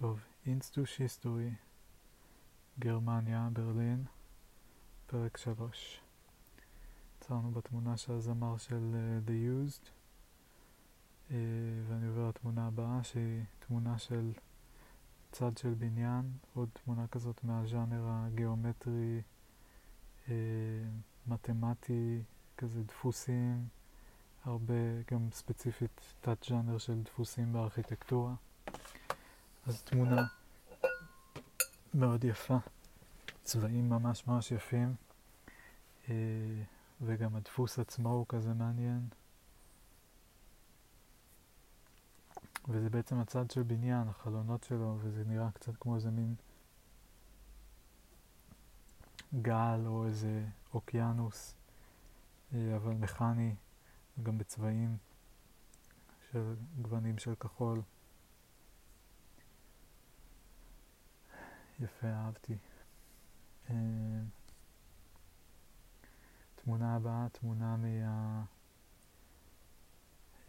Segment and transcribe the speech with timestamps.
[0.00, 1.50] טוב, אינסטוש היסטורי,
[2.78, 4.04] גרמניה, ברלין,
[5.06, 6.00] פרק 3.
[7.18, 11.32] עצרנו בתמונה של הזמר של uh, The Used, uh,
[11.88, 14.32] ואני עובר לתמונה הבאה שהיא תמונה של
[15.32, 19.20] צד של בניין, עוד תמונה כזאת מהז'אנר הגיאומטרי,
[20.26, 20.30] uh,
[21.26, 22.22] מתמטי,
[22.56, 23.68] כזה דפוסים,
[24.44, 28.34] הרבה גם ספציפית תת ז'אנר של דפוסים בארכיטקטורה.
[29.66, 30.26] אז תמונה
[31.94, 32.56] מאוד יפה,
[33.44, 34.94] צבעים ממש ממש יפים,
[36.08, 36.14] אה,
[37.00, 39.08] וגם הדפוס עצמו הוא כזה מעניין.
[42.68, 46.34] וזה בעצם הצד של בניין, החלונות שלו, וזה נראה קצת כמו איזה מין
[49.42, 51.54] גל או איזה אוקיינוס,
[52.54, 53.54] אה, אבל מכני,
[54.22, 54.96] גם בצבעים
[56.32, 57.82] של גוונים של כחול.
[61.80, 62.56] יפה, אהבתי.
[63.68, 63.72] Uh,
[66.54, 67.76] תמונה הבאה, תמונה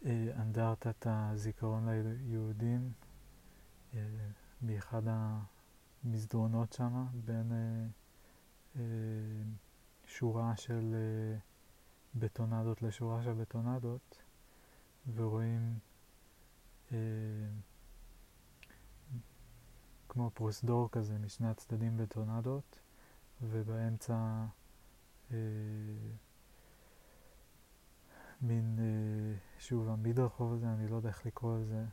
[0.04, 2.92] מאנדרטת הזיכרון ליהודים,
[4.62, 5.02] מאחד
[6.04, 7.52] המסדרונות שם, בין
[10.06, 10.94] שורה של
[12.14, 14.22] בטונדות לשורה של בטונדות,
[15.14, 15.78] ורואים
[20.12, 22.78] כמו פרוסדור כזה משני הצדדים בטורנדות,
[23.42, 24.44] ובאמצע
[25.30, 25.36] אה,
[28.42, 31.84] מין, אה, שוב, המדרחוב הזה, אני לא יודע איך לקרוא לזה,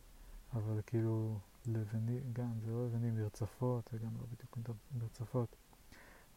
[0.54, 4.58] אבל כאילו לבנים, גם, זה לא לבנים, מרצפות, זה גם לא בדיוק
[5.00, 5.56] מרצפות.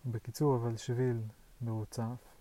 [0.06, 1.22] בקיצור, אבל שביל
[1.62, 2.36] מרוצף,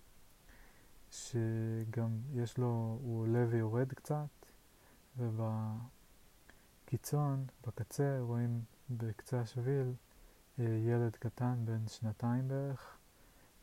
[1.12, 4.46] שגם יש לו, הוא עולה ויורד קצת,
[6.92, 9.94] ובקיצון, בקצה, רואים בקצה השביל
[10.60, 12.98] אה, ילד קטן בן שנתיים בערך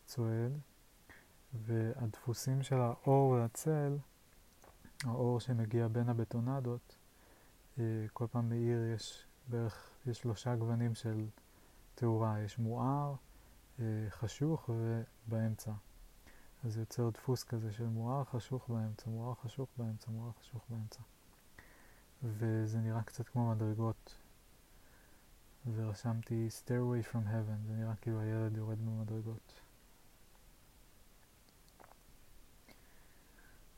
[0.07, 0.53] צועד,
[1.55, 3.97] והדפוסים של האור והצל,
[5.05, 6.97] האור שמגיע בין הבטונדות,
[7.79, 11.27] אה, כל פעם מאיר יש בערך, יש שלושה גוונים של
[11.95, 13.15] תאורה, יש מואר,
[13.81, 14.71] אה, חשוך
[15.27, 15.73] ובאמצע.
[16.65, 21.01] אז זה יוצר דפוס כזה של מואר חשוך באמצע, מואר חשוך באמצע, מואר חשוך באמצע.
[22.23, 24.15] וזה נראה קצת כמו מדרגות
[25.75, 29.61] ורשמתי Stairway from Heaven, זה נראה כאילו הילד יורד במדרגות.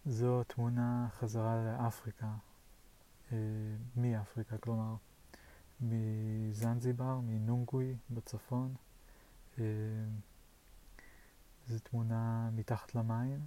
[0.06, 2.32] זו תמונה חזרה לאפריקה,
[3.32, 3.36] אה,
[3.96, 4.94] מאפריקה, כלומר
[5.80, 8.74] מזנזיבר, מנונגוי בצפון.
[9.58, 9.64] אה,
[11.68, 13.40] זו תמונה מתחת למים,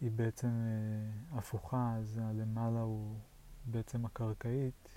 [0.00, 3.18] והיא בעצם אה, הפוכה, אז הלמעלה הוא
[3.64, 4.88] בעצם הקרקעית,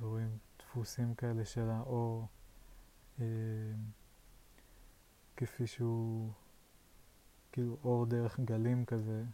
[0.00, 2.26] ורואים דפוסים כאלה של האור
[3.20, 3.24] אה,
[5.36, 6.32] כפי שהוא
[7.52, 9.24] כאילו אור דרך גלים כזה,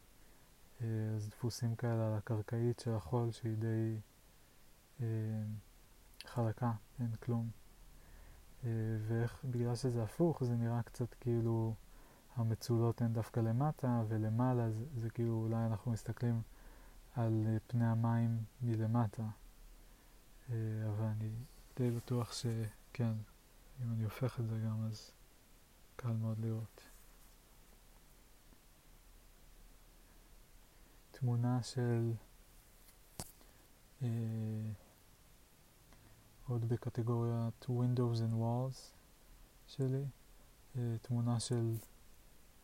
[0.80, 0.86] אה,
[1.16, 3.96] אז דפוסים כאלה על הקרקעית של החול שהיא די
[5.00, 5.06] אה,
[6.26, 7.50] חלקה, אין כלום.
[8.64, 8.70] אה,
[9.06, 11.74] ובגלל שזה הפוך זה נראה קצת כאילו
[12.36, 16.42] המצולות הן דווקא למטה ולמעלה זה, זה כאילו אולי אנחנו מסתכלים
[17.14, 19.22] על אה, פני המים מלמטה.
[20.50, 20.56] אה,
[20.88, 21.30] אבל אני
[21.76, 23.12] די בטוח שכן,
[23.82, 25.10] אם אני הופך את זה גם אז
[25.96, 26.80] קל מאוד לראות.
[31.10, 32.12] תמונה של
[34.02, 34.08] אה,
[36.48, 38.76] עוד בקטגוריית Windows and Walls
[39.66, 40.04] שלי,
[40.76, 41.74] אה, תמונה של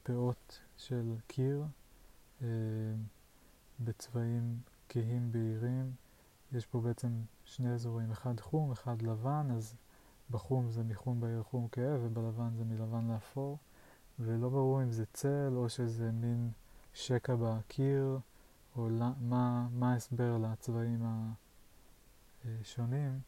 [0.03, 1.65] פאות של קיר
[2.43, 2.47] אה,
[3.81, 5.93] בצבעים כהים בהירים.
[6.53, 9.75] יש פה בעצם שני אזורים, אחד חום, אחד לבן, אז
[10.31, 13.59] בחום זה מחום בעיר חום כהה ובלבן זה מלבן לאפור,
[14.19, 16.51] ולא ברור אם זה צל או שזה מין
[16.95, 18.19] שקע בקיר,
[18.77, 18.89] או
[19.21, 21.07] מה, מה ההסבר לצבעים
[22.45, 23.21] השונים,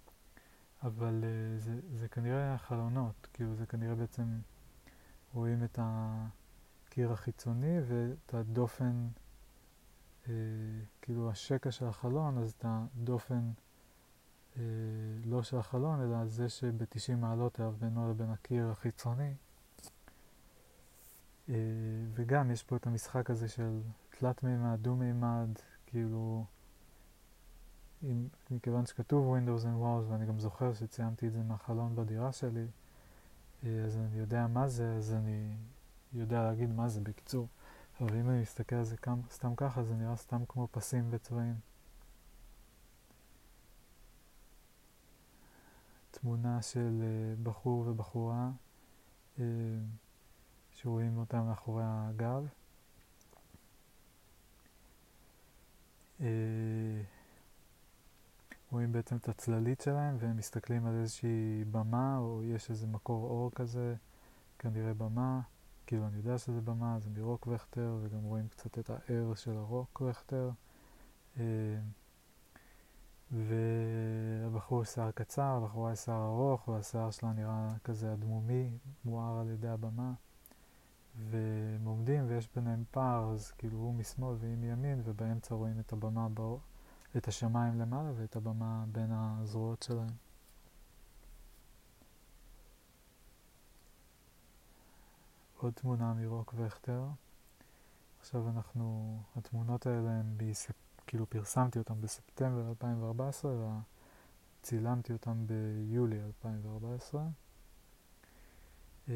[0.82, 4.38] אבל אה, זה, זה כנראה החלונות, כאילו זה כנראה בעצם
[5.34, 5.78] רואים את
[6.94, 9.08] הקיר החיצוני ואת הדופן,
[10.29, 10.35] אה,
[11.02, 13.50] כאילו השקע של החלון, אז את הדופן
[14.56, 14.62] אה,
[15.25, 19.35] לא של החלון, אלא זה שב-90 מעלות היה בינו לבין הקיר החיצוני.
[21.49, 21.55] אה,
[22.14, 23.81] וגם יש פה את המשחק הזה של
[24.19, 25.49] תלת מימד, דו מימד,
[25.87, 26.44] כאילו,
[28.02, 32.67] עם, מכיוון שכתוב Windows and Walls, ואני גם זוכר שציימתי את זה מהחלון בדירה שלי,
[33.64, 35.56] אה, אז אני יודע מה זה, אז אני
[36.14, 37.49] יודע להגיד מה זה בקיצור.
[38.00, 41.55] אבל אם אני מסתכל על זה כמה, סתם ככה, זה נראה סתם כמו פסים וצבעים.
[46.11, 48.50] תמונה של uh, בחור ובחורה
[49.37, 49.40] uh,
[50.70, 52.46] שרואים אותם מאחורי הגב.
[56.20, 56.22] Uh,
[58.72, 63.50] רואים בעצם את הצללית שלהם והם מסתכלים על איזושהי במה או יש איזה מקור אור
[63.55, 63.94] כזה,
[64.58, 65.40] כנראה במה,
[65.86, 70.02] כאילו אני יודע שזה במה, זה מרוק וכטר וגם רואים קצת את הער של הרוק
[70.04, 70.50] וכטר.
[73.31, 78.70] והבחור שיער קצר, הבחורה יש שיער ארוך, והשיער שלה נראה כזה אדמומי,
[79.04, 80.12] מואר על ידי הבמה.
[81.31, 86.28] והם עומדים ויש ביניהם פער, אז כאילו הוא משמאל והיא מימין, ובאמצע רואים את הבמה,
[86.28, 86.42] בא...
[87.16, 90.24] את השמיים למעלה ואת הבמה בין הזרועות שלהם.
[95.64, 97.05] עוד תמונה מרוק וכטר.
[98.20, 100.75] עכשיו אנחנו, התמונות האלה הן בספ...
[101.06, 103.52] כאילו פרסמתי אותם בספטמבר 2014
[104.61, 107.26] וצילמתי אותם ביולי 2014.
[109.08, 109.14] אה,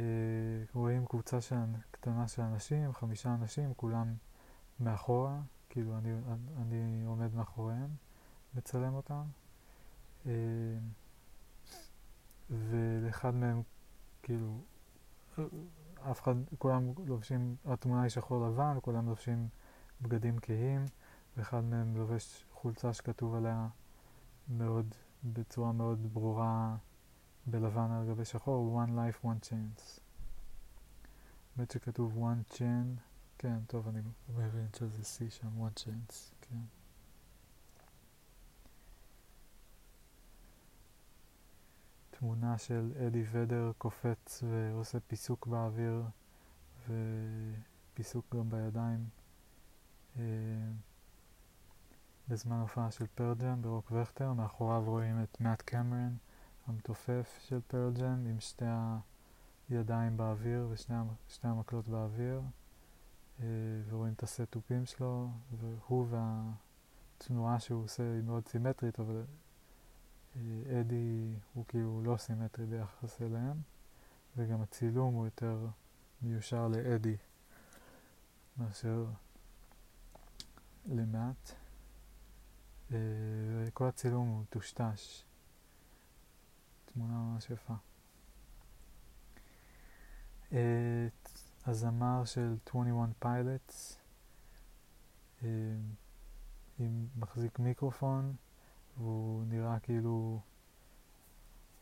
[0.75, 1.57] רואים קבוצה של,
[1.91, 4.15] קטנה של אנשים, חמישה אנשים, כולם
[4.81, 6.11] מאחורה, כאילו אני,
[6.57, 7.91] אני עומד מאחוריהם,
[8.55, 9.23] מצלם אותם.
[10.27, 10.33] אה,
[12.51, 13.63] ולאחד מהם,
[14.23, 14.61] כאילו,
[16.11, 19.49] אף אחד, כולם לובשים, התמונה היא שחור לבן, כולם לובשים
[20.03, 20.85] בגדים כהים.
[21.39, 23.69] ואחד מהם לובש חולצה שכתוב עליה
[24.49, 26.77] מאוד, בצורה מאוד ברורה
[27.47, 30.01] בלבן על גבי שחור, One Life, One Chance.
[31.57, 33.01] באמת שכתוב One Chance,
[33.39, 36.78] כן, טוב, אני מבין שזה C שם, One Chance, כן.
[42.19, 46.03] תמונה של אדי ודר קופץ ועושה פיסוק באוויר
[46.89, 49.09] ופיסוק גם בידיים.
[50.19, 50.23] אה,
[52.29, 56.17] בזמן הופעה של פרג'ם ברוק וכטר, מאחוריו רואים את מאט קמרן
[56.67, 58.65] המתופף של פרג'ם עם שתי
[59.69, 60.95] הידיים באוויר ושתי
[61.43, 62.41] המקלות באוויר
[63.41, 63.47] אה,
[63.89, 69.23] ורואים את הסטופים שלו והוא והתנועה שהוא עושה היא מאוד סימטרית אבל
[70.81, 73.57] אדי הוא כאילו לא סימטרי ביחס אליהם
[74.37, 75.67] וגם הצילום הוא יותר
[76.23, 77.17] מיושר לאדי
[78.57, 79.07] מאשר.
[83.67, 85.23] וכל אה, הצילום הוא טושטש.
[86.85, 87.75] תמונה ממש יפה.
[91.67, 93.97] הזמר של 21 Pilots
[95.43, 95.49] אה,
[96.79, 98.37] עם מחזיק מיקרופון
[98.99, 100.41] והוא נראה כאילו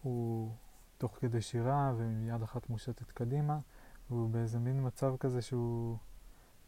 [0.02, 0.52] הוא
[0.98, 3.58] תוך כדי שירה ועם יד אחת מושטת קדימה
[4.10, 5.96] והוא באיזה מין מצב כזה שהוא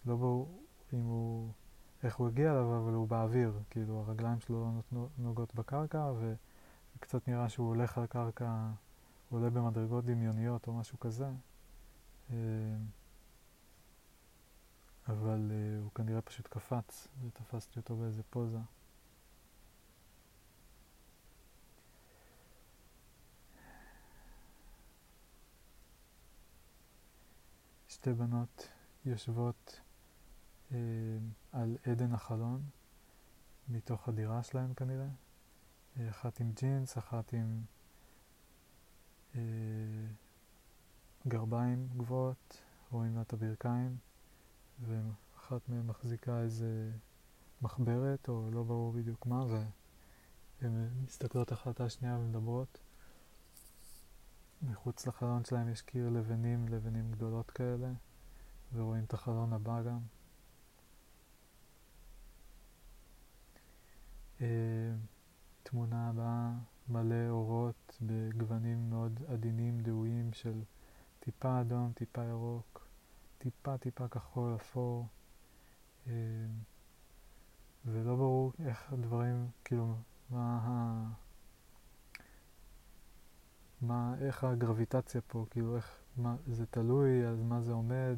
[0.07, 0.63] לא ברור
[0.93, 1.53] אם הוא
[2.03, 6.13] איך הוא הגיע אליו, אבל הוא באוויר, כאילו הרגליים שלו לא נוגעות בקרקע,
[6.97, 8.71] וקצת נראה שהוא הולך על קרקע,
[9.29, 11.31] הוא עולה במדרגות דמיוניות או משהו כזה.
[12.31, 12.37] אה,
[15.09, 18.59] אבל uh, הוא כנראה פשוט קפץ ותפסתי אותו באיזה פוזה.
[28.01, 28.69] שתי בנות
[29.05, 29.81] יושבות
[30.73, 30.79] אה,
[31.53, 32.63] על עדן החלון,
[33.69, 35.09] מתוך הדירה שלהם כנראה.
[35.99, 37.63] אה, אחת עם ג'ינס, אחת עם
[39.35, 39.41] אה,
[41.29, 43.97] גרביים גבוהות, רואים לה את הברכיים,
[44.81, 46.91] ואחת מהן מחזיקה איזה
[47.63, 49.45] מחברת, או לא ברור בדיוק מה,
[50.61, 52.79] והן מסתכלות אחת על השנייה ומדברות.
[54.63, 57.89] מחוץ לחלון שלהם יש קיר לבנים, לבנים גדולות כאלה,
[58.75, 59.99] ורואים את החלון הבא גם.
[64.41, 64.47] אה,
[65.63, 66.51] תמונה הבאה
[66.89, 70.63] מלא אורות בגוונים מאוד עדינים, דהויים של
[71.21, 72.89] טיפה אדום, טיפה ירוק,
[73.39, 75.07] טיפה טיפה כחול אפור,
[76.07, 76.13] אה,
[77.85, 79.95] ולא ברור איך הדברים, כאילו,
[80.31, 81.28] מה ה...
[83.83, 88.17] מה, איך הגרביטציה פה, כאילו, איך, מה, זה תלוי, אז מה זה עומד,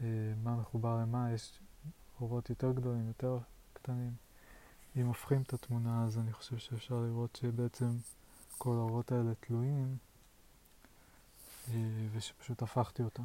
[0.00, 0.06] אה,
[0.42, 1.60] מה מחובר למה, יש
[2.20, 3.38] אורות יותר גדולים, יותר
[3.72, 4.12] קטנים.
[4.96, 7.90] אם הופכים את התמונה אז אני חושב שאפשר לראות שבעצם
[8.58, 9.96] כל האורות האלה תלויים
[11.68, 13.22] אה, ושפשוט הפכתי אותה.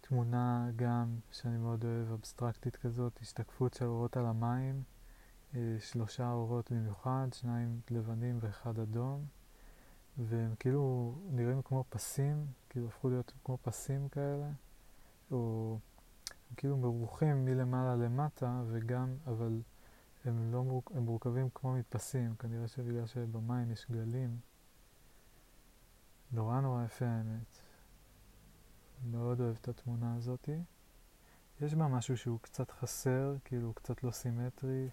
[0.00, 4.82] תמונה גם שאני מאוד אוהב, אבסטרקטית כזאת, השתקפות של אורות על המים,
[5.78, 9.26] שלושה אורות במיוחד, שניים לבנים ואחד אדום,
[10.18, 14.50] והם כאילו נראים כמו פסים, כאילו הפכו להיות כמו פסים כאלה,
[15.30, 15.78] או
[16.56, 19.60] כאילו מרוחים מלמעלה למטה, וגם, אבל
[20.24, 20.92] הם, לא מורכ...
[20.94, 24.38] הם מורכבים כמו מפסים, כנראה שבגלל שבמים יש גלים.
[26.32, 27.58] נורא נורא יפה האמת.
[29.10, 30.58] מאוד אוהב את התמונה הזאתי.
[31.60, 34.88] יש בה משהו שהוא קצת חסר, כאילו קצת לא סימטרי.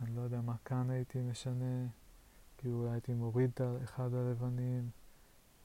[0.00, 1.86] אני לא יודע מה כאן הייתי משנה.
[2.58, 4.90] כאילו אולי הייתי מוריד את אחד הלבנים.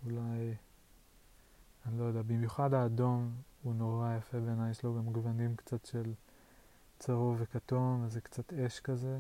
[0.06, 0.56] אולי...
[1.86, 2.22] אני לא יודע.
[2.22, 6.14] במיוחד האדום הוא נורא יפה בעיניי, יש לו גם גוונים קצת של
[7.00, 9.20] צהוב וכתום, אז זה קצת אש כזה.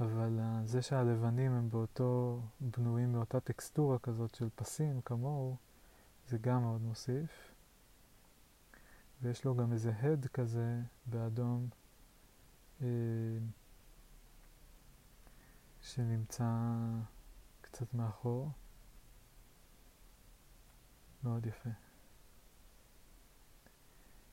[0.00, 5.56] אבל uh, זה שהלבנים הם באותו, בנויים מאותה טקסטורה כזאת של פסים כמוהו,
[6.28, 7.52] זה גם מאוד מוסיף.
[9.22, 11.68] ויש לו גם איזה הד כזה באדום
[12.82, 12.86] אה,
[15.94, 16.44] שנמצא
[17.60, 18.50] קצת מאחור.
[21.24, 21.70] מאוד יפה.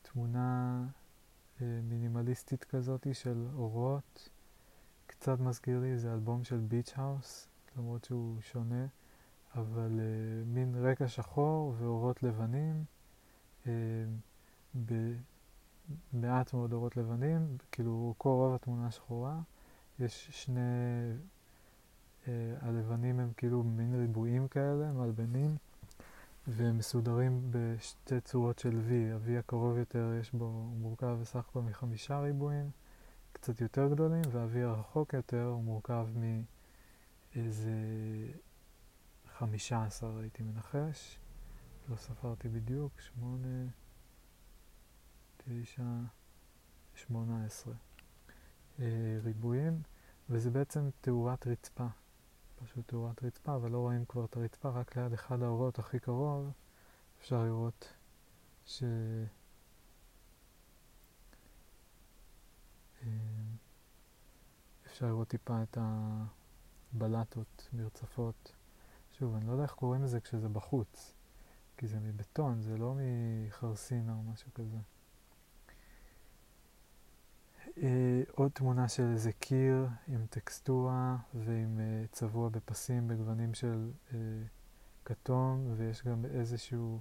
[0.01, 0.83] תמונה
[1.61, 4.29] אה, מינימליסטית כזאת של אורות.
[5.07, 7.47] קצת מזכיר לי איזה אלבום של ביץ' האוס,
[7.77, 8.85] למרות שהוא שונה,
[9.55, 12.83] אבל אה, מין רקע שחור ואורות לבנים.
[13.67, 13.71] אה,
[16.13, 19.39] במעט מאוד אורות לבנים, כאילו כל רוב התמונה שחורה,
[19.99, 20.61] יש שני,
[22.62, 25.55] הלבנים הם כאילו מין ריבועים כאלה, מלבנים,
[26.48, 28.91] והם מסודרים בשתי צורות של V.
[29.13, 32.69] ה-V הקרוב יותר יש בו, הוא מורכב בסך הכל מחמישה ריבועים,
[33.34, 36.07] קצת יותר גדולים, וה-V הרחוק יותר הוא מורכב
[37.36, 37.72] מאיזה
[39.38, 41.19] חמישה עשר הייתי מנחש,
[41.89, 43.67] לא ספרתי בדיוק, שמונה...
[45.48, 45.84] תשע,
[46.96, 47.74] שמונה עשרה
[48.79, 48.86] אה,
[49.24, 49.81] ריבועים,
[50.29, 51.88] וזה בעצם תאורת רצפה.
[52.63, 56.51] פשוט תאורת רצפה, אבל לא רואים כבר את הרצפה, רק ליד אחד האורות הכי קרוב
[57.19, 57.93] אפשר לראות
[58.65, 58.83] ש...
[63.03, 63.07] אה,
[64.85, 65.77] אפשר לראות טיפה את
[66.93, 68.55] הבלטות מרצפות.
[69.11, 71.13] שוב, אני לא יודע איך קוראים לזה כשזה בחוץ,
[71.77, 74.77] כי זה מבטון, זה לא מחרסינה או משהו כזה.
[77.84, 84.17] אה, עוד תמונה של איזה קיר עם טקסטורה ועם אה, צבוע בפסים בגוונים של אה,
[85.05, 87.00] כתום, ויש גם איזשהו,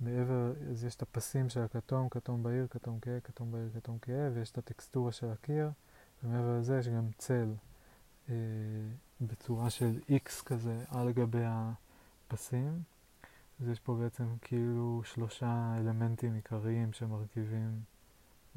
[0.00, 4.30] מעבר, אז יש את הפסים של הכתום, כתום בהיר, כתום כהה, כתום בהיר, כתום כהה,
[4.34, 5.70] ויש את הטקסטורה של הקיר,
[6.24, 7.54] ומעבר לזה יש גם צל
[8.28, 8.34] אה,
[9.20, 12.82] בצורה של X כזה על גבי הפסים.
[13.60, 17.80] אז יש פה בעצם כאילו שלושה אלמנטים עיקריים שמרכיבים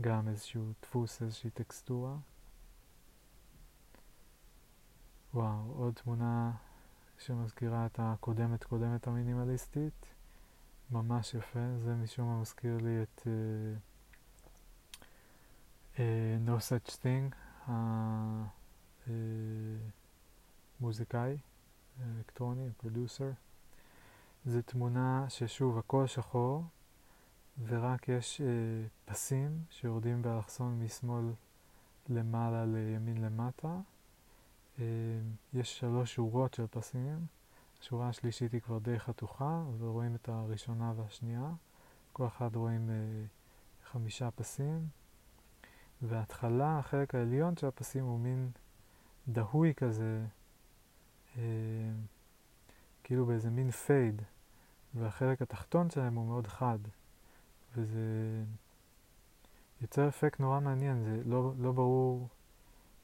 [0.01, 2.15] גם איזשהו דפוס, איזושהי טקסטורה.
[5.33, 6.51] וואו, עוד תמונה
[7.19, 10.05] שמזכירה את הקודמת קודמת המינימליסטית.
[10.91, 13.27] ממש יפה, זה משום מה מזכיר לי את
[15.95, 15.99] uh,
[16.47, 17.35] No Such Thing,
[20.79, 21.37] המוזיקאי,
[22.01, 23.31] האלקטרוני, הפרודוסר.
[24.45, 26.63] זו תמונה ששוב, הכל שחור,
[27.61, 28.47] ורק יש אה,
[29.05, 31.25] פסים שיורדים באלכסון משמאל
[32.09, 33.77] למעלה לימין למטה.
[34.79, 34.85] אה,
[35.53, 37.25] יש שלוש שורות של פסים.
[37.81, 41.51] השורה השלישית היא כבר די חתוכה, ורואים את הראשונה והשנייה.
[42.13, 43.25] כל אחד רואים אה,
[43.91, 44.87] חמישה פסים.
[46.01, 48.49] וההתחלה, החלק העליון של הפסים הוא מין
[49.27, 50.25] דהוי כזה,
[51.37, 51.41] אה,
[53.03, 54.21] כאילו באיזה מין פייד,
[54.93, 56.79] והחלק התחתון שלהם הוא מאוד חד.
[57.77, 58.43] וזה
[59.81, 62.27] יוצר אפקט נורא מעניין, זה לא, לא ברור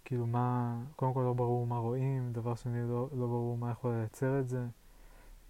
[0.05, 3.91] כאילו מה, קודם כל לא ברור מה רואים, דבר שני לא, לא ברור מה יכול
[3.91, 4.65] לייצר את זה.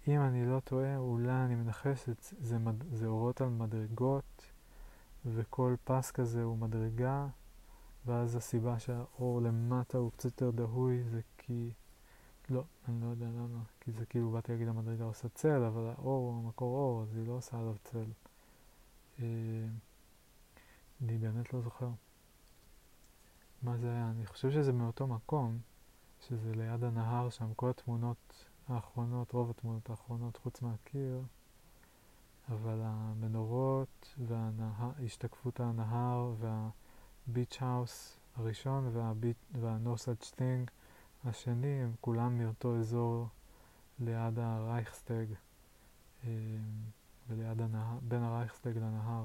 [0.08, 2.56] אם אני לא טועה, אולי אני מנחש, זה, זה,
[2.92, 4.52] זה אורות על מדרגות,
[5.26, 7.26] וכל פס כזה הוא מדרגה,
[8.06, 11.70] ואז הסיבה שהאור למטה הוא קצת יותר דהוי זה כי,
[12.50, 16.30] לא, אני לא יודע למה, כי זה כאילו באתי להגיד המדרגה עושה צל, אבל האור
[16.30, 18.29] הוא המקור אור, אז היא לא עושה עליו צל.
[19.20, 19.26] אה,
[21.02, 21.88] אני באמת לא זוכר.
[23.62, 24.10] מה זה היה?
[24.10, 25.58] אני חושב שזה מאותו מקום,
[26.28, 31.22] שזה ליד הנהר שם, כל התמונות האחרונות, רוב התמונות האחרונות חוץ מהקיר,
[32.48, 38.90] אבל המנורות והשתקפות הנהר וה beach house הראשון
[39.94, 40.70] such thing
[41.24, 43.28] השני הם כולם מאותו אזור
[43.98, 45.26] ליד הרייכסטג.
[47.30, 49.24] וליד הנהר, בין הרייכסטג לנהר.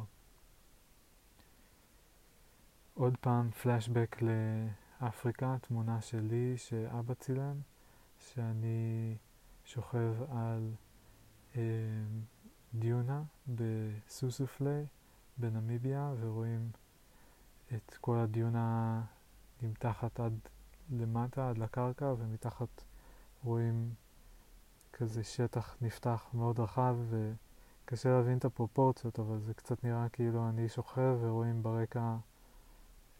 [2.94, 4.24] עוד פעם פלashback
[5.02, 7.60] לאפריקה, תמונה שלי שאבא צילם,
[8.20, 9.16] שאני
[9.66, 10.72] שוכב על
[11.56, 11.62] אה,
[12.74, 14.86] דיונה בסוסופלי
[15.38, 16.70] בנמיביה ורואים
[17.74, 19.02] את כל הדיונה
[19.62, 20.40] עם תחת עד
[20.92, 22.84] למטה, עד לקרקע, ומתחת
[23.44, 23.94] רואים
[24.94, 26.98] כזה שטח נפתח מאוד רחב,
[27.86, 32.16] וקשה להבין את הפרופורציות, אבל זה קצת נראה כאילו אני שוכב ורואים ברקע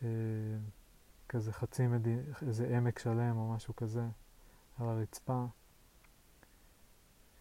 [0.04, 0.08] אה,
[1.30, 4.04] כזה חצי מדינה, איזה עמק שלם או משהו כזה
[4.80, 5.46] על הרצפה.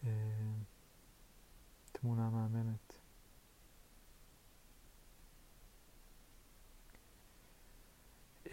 [0.05, 0.09] אה,
[1.91, 2.93] תמונה מהממת.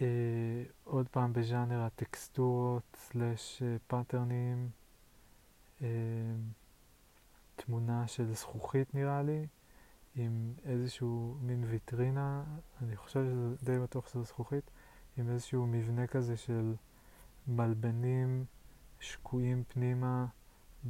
[0.01, 4.69] אה, עוד פעם בז'אנר הטקסטורות slash pattern ים,
[5.81, 5.87] אה,
[7.55, 9.47] תמונה של זכוכית נראה לי,
[10.15, 12.43] עם איזשהו מין ויטרינה,
[12.81, 14.71] אני חושב שזה די בטוח שזה זכוכית,
[15.17, 16.75] עם איזשהו מבנה כזה של
[17.47, 18.45] מלבנים
[18.99, 20.25] שקועים פנימה,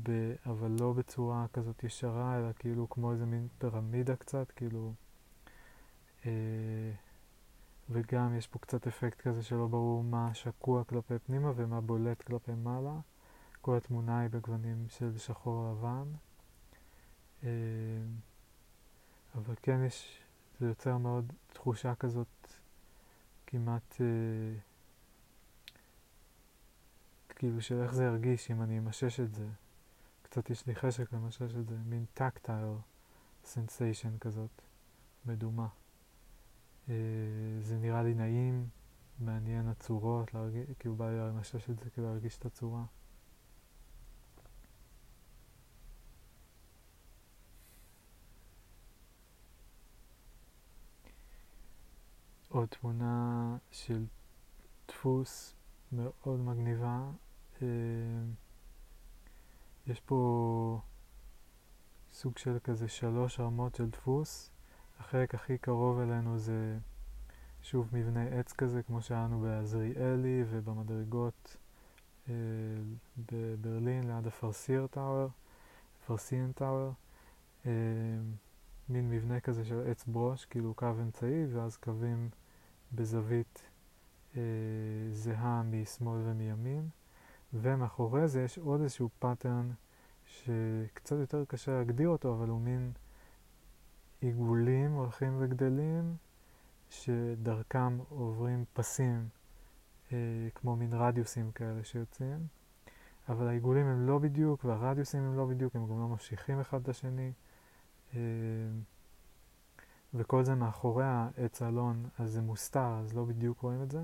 [0.03, 4.93] ב, אבל לא בצורה כזאת ישרה, אלא כאילו כמו איזה מין פירמידה קצת, כאילו...
[6.25, 6.91] אה,
[7.89, 12.51] וגם יש פה קצת אפקט כזה שלא ברור מה שקוע כלפי פנימה ומה בולט כלפי
[12.63, 13.00] מעלה.
[13.62, 16.12] כל התמונה היא בגוונים של שחור לבן.
[17.43, 17.50] אה,
[19.35, 20.21] אבל כן יש,
[20.59, 22.27] זה יוצר מאוד תחושה כזאת
[23.47, 24.59] כמעט אה,
[27.29, 29.47] כאילו של איך זה ירגיש אם אני אמשש את זה.
[30.23, 32.74] קצת יש לי חשק למשש את זה, מין tactile
[33.45, 34.62] sensation כזאת,
[35.25, 35.67] מדומה.
[36.89, 36.95] אה,
[37.62, 38.67] זה נראה לי נעים,
[39.19, 42.83] מעניין הצורות, להרגיש, כאילו בא לי למשש את זה כדי להרגיש את הצורה.
[52.53, 54.05] עוד תמונה של
[54.88, 55.55] דפוס
[55.91, 57.01] מאוד מגניבה.
[57.62, 57.67] אה,
[59.88, 60.79] יש פה
[62.13, 64.51] סוג של כזה שלוש רמות של דפוס.
[65.00, 66.77] החלק הכי קרוב אלינו זה
[67.62, 71.57] שוב מבנה עץ כזה, כמו שהיה בעזריאלי ובמדרגות
[72.29, 72.33] אה,
[73.31, 75.29] בברלין ליד הפרסיר טאוור,
[76.07, 76.92] פרסיאן טאוור.
[77.66, 77.72] אה,
[78.89, 82.29] מין מבנה כזה של עץ ברוש, כאילו קו אמצעי, ואז קווים
[82.96, 83.62] בזווית
[84.38, 84.42] אה,
[85.12, 86.90] זהה משמאל ומימין.
[87.53, 89.72] ומאחורי זה יש עוד איזשהו pattern
[90.25, 92.92] שקצת יותר קשה להגדיר אותו, אבל הוא מין
[94.22, 96.16] עיגולים הולכים וגדלים,
[96.90, 99.27] שדרכם עוברים פסים,
[100.12, 100.18] אה,
[100.56, 102.48] כמו מין רדיוסים כאלה שיוצאים.
[103.29, 106.90] אבל העיגולים הם לא בדיוק, והרדיוסים הם לא בדיוק, הם גם לא ממשיכים אחד את
[106.90, 107.32] השני.
[108.16, 108.20] אה,
[110.13, 114.03] וכל זה מאחורי העץ אלון, אז זה מוסתר, אז לא בדיוק רואים את זה.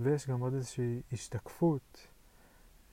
[0.00, 2.08] ויש גם עוד איזושהי השתקפות.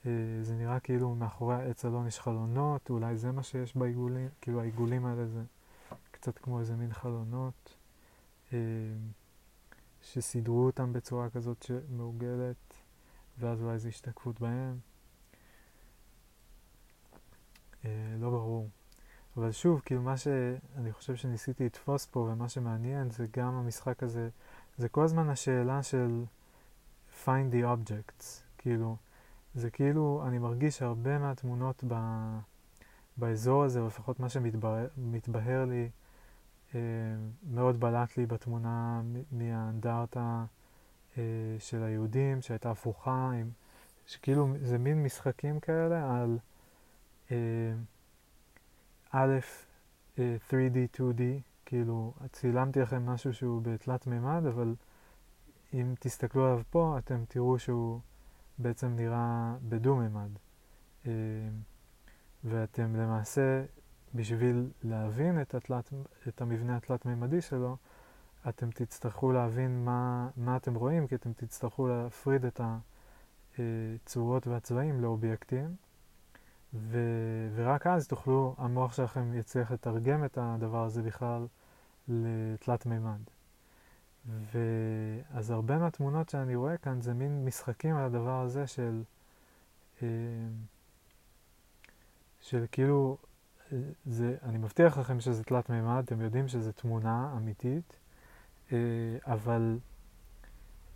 [0.06, 0.10] אה,
[0.42, 5.06] זה נראה כאילו מאחורי העץ אלון יש חלונות, אולי זה מה שיש בעיגולים, כאילו העיגולים
[5.06, 5.42] האלה זה
[6.10, 7.76] קצת כמו איזה מין חלונות,
[8.52, 8.58] אה,
[10.02, 12.74] שסידרו אותם בצורה כזאת שמעוגלת,
[13.38, 14.78] ואז אולי זו השתקפות בהם.
[17.84, 18.68] אה, לא ברור.
[19.36, 24.28] אבל שוב, כאילו מה שאני חושב שניסיתי לתפוס פה ומה שמעניין זה גם המשחק הזה,
[24.78, 26.24] זה כל הזמן השאלה של
[27.24, 28.24] find the objects,
[28.58, 28.96] כאילו,
[29.54, 31.94] זה כאילו, אני מרגיש שהרבה מהתמונות ב,
[33.16, 35.90] באזור הזה, או לפחות מה שמתבהר לי,
[36.74, 36.80] אה,
[37.50, 40.44] מאוד בלט לי בתמונה מהאנדרטה
[41.18, 41.22] אה,
[41.58, 43.50] של היהודים, שהייתה הפוכה, עם,
[44.06, 46.38] שכאילו זה מין משחקים כאלה על
[47.30, 47.36] אה,
[49.12, 49.38] א',
[50.16, 51.22] 3D, 2D,
[51.66, 54.74] כאילו צילמתי לכם משהו שהוא בתלת מימד, אבל
[55.74, 58.00] אם תסתכלו עליו פה, אתם תראו שהוא
[58.58, 60.30] בעצם נראה בדו-מימד.
[62.44, 63.64] ואתם למעשה
[64.14, 65.92] בשביל להבין את, התלת,
[66.28, 67.76] את המבנה התלת-מימדי שלו,
[68.48, 72.60] אתם תצטרכו להבין מה, מה אתם רואים, כי אתם תצטרכו להפריד את
[73.58, 75.76] הצורות והצבעים לאובייקטים,
[76.74, 76.98] ו,
[77.54, 81.46] ורק אז תוכלו, המוח שלכם יצליח לתרגם את הדבר הזה בכלל
[82.08, 83.20] לתלת-מימד.
[84.26, 89.02] ואז הרבה מהתמונות שאני רואה כאן זה מין משחקים על הדבר הזה של,
[90.02, 90.08] אה,
[92.40, 93.16] של כאילו
[94.06, 97.96] זה, אני מבטיח לכם שזה תלת מימד, אתם יודעים שזה תמונה אמיתית,
[98.72, 98.78] אה,
[99.26, 99.78] אבל,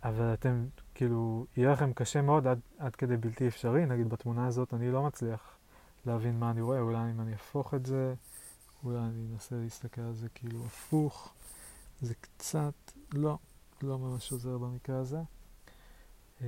[0.03, 4.73] אבל אתם, כאילו, יהיה לכם קשה מאוד עד, עד כדי בלתי אפשרי, נגיד בתמונה הזאת
[4.73, 5.56] אני לא מצליח
[6.07, 8.13] להבין מה אני רואה, אולי אם אני אהפוך את זה,
[8.83, 11.33] אולי אני אנסה להסתכל על זה כאילו הפוך,
[12.01, 12.73] זה קצת,
[13.13, 13.37] לא,
[13.81, 15.21] לא ממש עוזר במקרה הזה.
[16.41, 16.47] אה,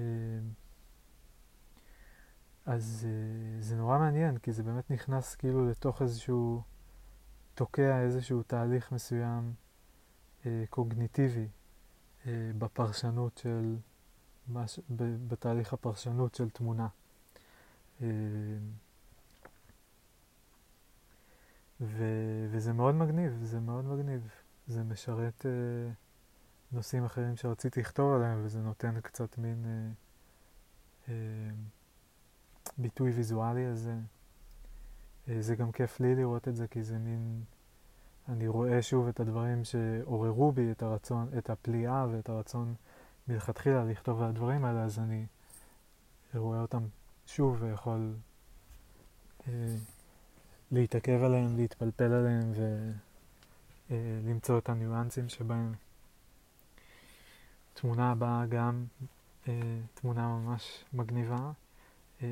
[2.65, 6.61] אז uh, זה נורא מעניין, כי זה באמת נכנס כאילו לתוך איזשהו,
[7.55, 9.53] תוקע איזשהו תהליך מסוים
[10.43, 11.47] uh, קוגניטיבי
[12.23, 13.75] uh, בפרשנות של
[15.27, 16.87] בתהליך הפרשנות של תמונה.
[21.81, 22.03] ו,
[22.51, 24.29] וזה מאוד מגניב, זה מאוד מגניב.
[24.67, 25.91] זה משרת אה,
[26.71, 29.91] נושאים אחרים שרציתי לכתוב עליהם, וזה נותן קצת מין אה,
[31.09, 31.51] אה,
[32.77, 33.95] ביטוי ויזואלי הזה.
[35.29, 37.43] אה, זה גם כיף לי לראות את זה, כי זה מין...
[38.29, 42.75] אני רואה שוב את הדברים שעוררו בי את הרצון, את הפליאה ואת הרצון
[43.27, 45.25] מלכתחילה לכתוב על הדברים האלה, אז אני
[46.35, 46.87] רואה אותם
[47.25, 48.15] שוב ויכול
[49.47, 49.75] אה,
[50.71, 52.51] להתעכב עליהם, להתפלפל עליהם
[53.89, 55.73] ולמצוא אה, את הניואנסים שבהם.
[57.73, 58.85] תמונה הבאה גם
[59.47, 61.51] אה, תמונה ממש מגניבה.
[62.21, 62.27] אה,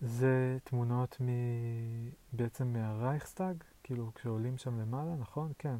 [0.00, 1.28] זה תמונות מ...
[2.32, 5.52] בעצם מהרייכסטאג, כאילו כשעולים שם למעלה, נכון?
[5.58, 5.76] כן.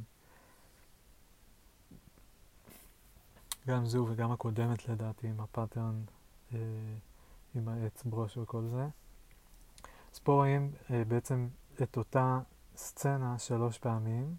[3.67, 6.03] גם זו וגם הקודמת לדעתי עם ה pattern,
[6.55, 6.59] אה,
[7.55, 8.87] עם העץ ברוש וכל זה.
[10.15, 11.49] אז פה רואים אה, בעצם
[11.83, 12.41] את אותה
[12.77, 14.35] סצנה שלוש פעמים,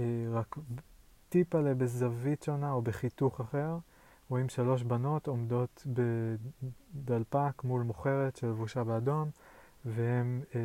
[0.00, 0.56] אה, רק
[1.28, 3.78] טיפה בזווית שונה או בחיתוך אחר.
[4.28, 5.86] רואים שלוש בנות עומדות
[6.94, 9.30] בדלפק מול מוכרת שלבושה באדום,
[9.84, 10.60] והן אה,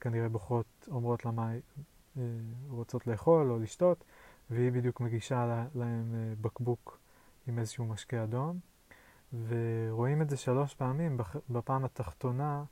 [0.00, 1.52] כנראה בוחרות, אומרות לה מה
[2.16, 2.22] אה,
[2.68, 4.04] רוצות לאכול או לשתות,
[4.50, 6.98] והיא בדיוק מגישה להם אה, בקבוק
[7.46, 8.58] עם איזשהו משקה אדום.
[9.48, 11.18] ורואים את זה שלוש פעמים,
[11.50, 12.64] בפעם התחתונה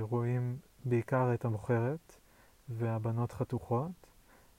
[0.00, 2.16] רואים בעיקר את המוכרת
[2.68, 4.06] והבנות חתוכות,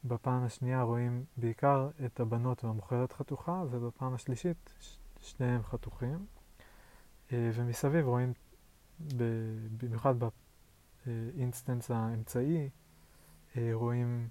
[0.03, 4.73] בפעם השנייה רואים בעיקר את הבנות והמוכרת חתוכה, ובפעם השלישית
[5.21, 6.25] שניהם חתוכים.
[7.31, 8.33] אה, ומסביב רואים,
[9.77, 10.15] במיוחד
[11.05, 12.69] ב instance האמצעי,
[13.57, 14.29] אה, רואים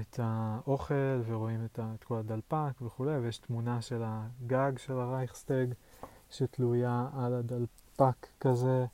[0.00, 5.66] את האוכל ורואים את, את כל הדלפק וכולי, ויש תמונה של הגג של הרייכסטג
[6.30, 8.86] שתלויה על הדלפק כזה,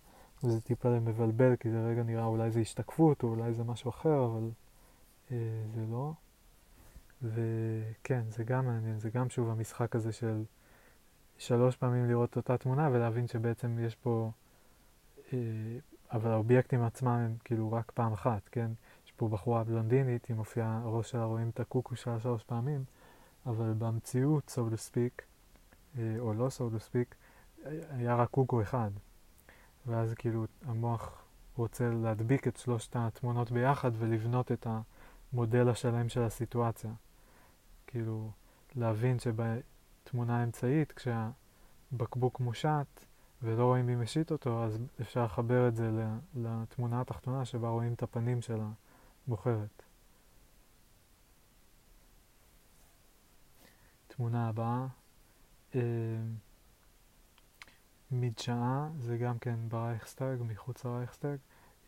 [0.45, 4.25] וזה טיפה מבלבל, כי זה רגע נראה אולי זה השתקפות או אולי זה משהו אחר,
[4.25, 4.51] אבל
[5.31, 5.37] אה,
[5.75, 6.13] זה לא.
[7.23, 10.45] וכן, זה גם מעניין, זה גם שוב המשחק הזה של
[11.39, 14.31] שלוש פעמים לראות אותה תמונה ולהבין שבעצם יש פה,
[15.33, 15.39] אה,
[16.13, 18.71] אבל האובייקטים עצמם הם כאילו רק פעם אחת, כן?
[19.07, 22.85] יש פה בחורה בלונדינית, היא מופיעה, הראש שלה רואים את הקוקו שלה שלוש פעמים,
[23.47, 25.23] אבל במציאות, so to speak,
[25.99, 27.15] אה, או לא so to speak,
[27.91, 28.91] היה רק קוקו אחד.
[29.89, 31.25] ואז כאילו המוח
[31.57, 34.67] רוצה להדביק את שלושת התמונות ביחד ולבנות את.
[35.33, 36.91] המודל השלם של הסיטואציה.
[37.87, 38.31] כאילו,
[38.77, 43.05] להבין שבתמונה האמצעית, כשהבקבוק מושט
[43.43, 45.91] ולא רואים מי משית אותו, אז אפשר לחבר את זה
[46.35, 48.61] לתמונה התחתונה שבה רואים את הפנים של
[49.27, 49.83] הבוחרת.
[54.09, 54.87] תמונה הבאה,
[55.75, 55.81] אה,
[58.11, 61.39] מדשאה, זה גם כן ברייכסטאג, מחוץ לרייכסטאג,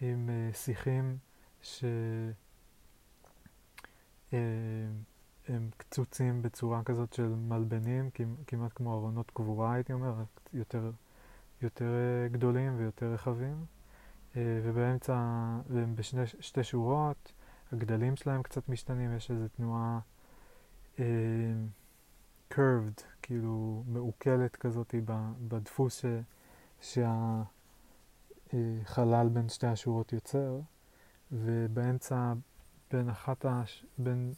[0.01, 1.19] עם אה, שיחים
[1.63, 1.85] ש...
[4.33, 4.39] אה,
[5.49, 8.11] הם קצוצים בצורה כזאת של מלבנים,
[8.47, 10.15] כמעט כמו ארונות קבורה הייתי אומר,
[10.53, 10.91] יותר,
[11.63, 13.65] יותר אה, גדולים ויותר רחבים.
[14.37, 15.15] אה, ובאמצע,
[15.71, 17.33] הם בשתי שורות,
[17.73, 19.99] הגדלים שלהם קצת משתנים, יש איזו תנועה
[20.97, 21.01] uh,
[22.53, 24.95] curved, כאילו מעוקלת כזאת
[25.49, 26.05] בדפוס
[26.81, 26.99] ש,
[28.53, 30.61] שהחלל בין שתי השורות יוצר,
[31.33, 32.33] ובאמצע
[32.91, 33.85] בין אחת, הש...
[33.99, 34.33] בין,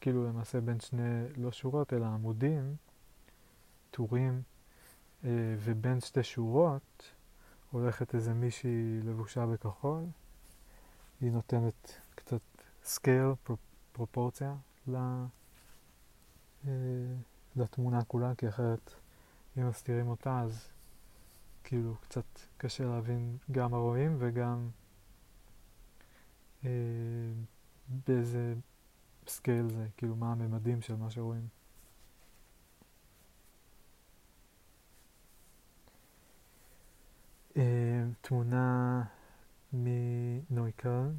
[0.00, 2.76] כאילו למעשה בין שני, לא שורות, אלא עמודים,
[3.90, 4.42] טורים,
[5.24, 7.12] אה, ובין שתי שורות
[7.70, 10.04] הולכת איזה מישהי לבושה בכחול.
[11.20, 12.40] היא נותנת קצת
[12.84, 13.54] scale, פר,
[13.92, 14.54] פרופורציה
[14.88, 14.96] ל,
[17.56, 18.94] לתמונה כולה, כי אחרת
[19.58, 20.68] אם מסתירים אותה אז
[21.64, 22.24] כאילו קצת
[22.56, 24.68] קשה להבין גם הרואים וגם
[26.64, 26.70] אה,
[28.06, 28.54] באיזה
[29.26, 31.48] scale זה, כאילו מה הממדים של מה שרואים.
[37.56, 39.04] אה, תמונה
[39.72, 41.14] מנויקלן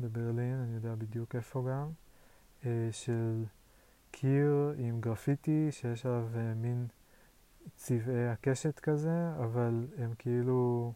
[0.00, 1.90] בברלין, אני יודע בדיוק איפה גם,
[2.66, 3.44] אה, של
[4.18, 6.86] קיר עם גרפיטי שיש עליו מין
[7.76, 10.92] צבעי הקשת כזה, אבל הם כאילו...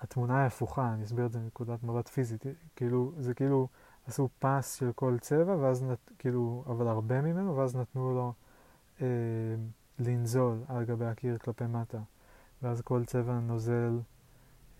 [0.00, 2.44] התמונה היא הפוכה, אני אסביר את זה מנקודת מבט פיזית,
[2.76, 3.68] כאילו, זה כאילו
[4.06, 8.32] עשו פס של כל צבע, ואז נת, כאילו, אבל הרבה ממנו, ואז נתנו לו
[9.00, 9.06] אה,
[9.98, 11.98] לנזול על גבי הקיר כלפי מטה,
[12.62, 13.98] ואז כל צבע נוזל,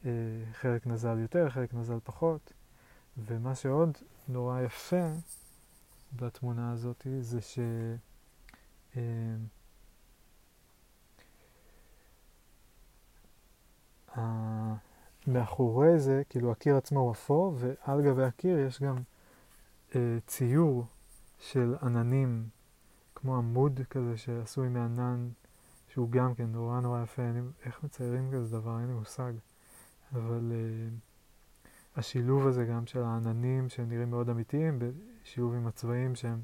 [0.04, 0.10] אה,
[0.52, 2.52] חלק נזל יותר, חלק נזל פחות,
[3.18, 5.06] ומה שעוד נורא יפה,
[6.12, 7.58] בתמונה הזאת זה ש...
[14.16, 14.74] אה,
[15.26, 18.96] מאחורי זה, כאילו הקיר עצמו הוא אפור, ועל גבי הקיר יש גם
[19.94, 20.86] אה, ציור
[21.38, 22.48] של עננים,
[23.14, 25.28] כמו עמוד כזה שעשוי מענן,
[25.88, 27.22] שהוא גם כן נורא נורא יפה.
[27.22, 28.78] אני, איך מציירים כזה דבר?
[28.78, 29.32] אין לי מושג.
[30.12, 30.88] אבל אה,
[31.96, 36.42] השילוב הזה גם של העננים שנראים מאוד אמיתיים, בשילוב עם הצבעים שהם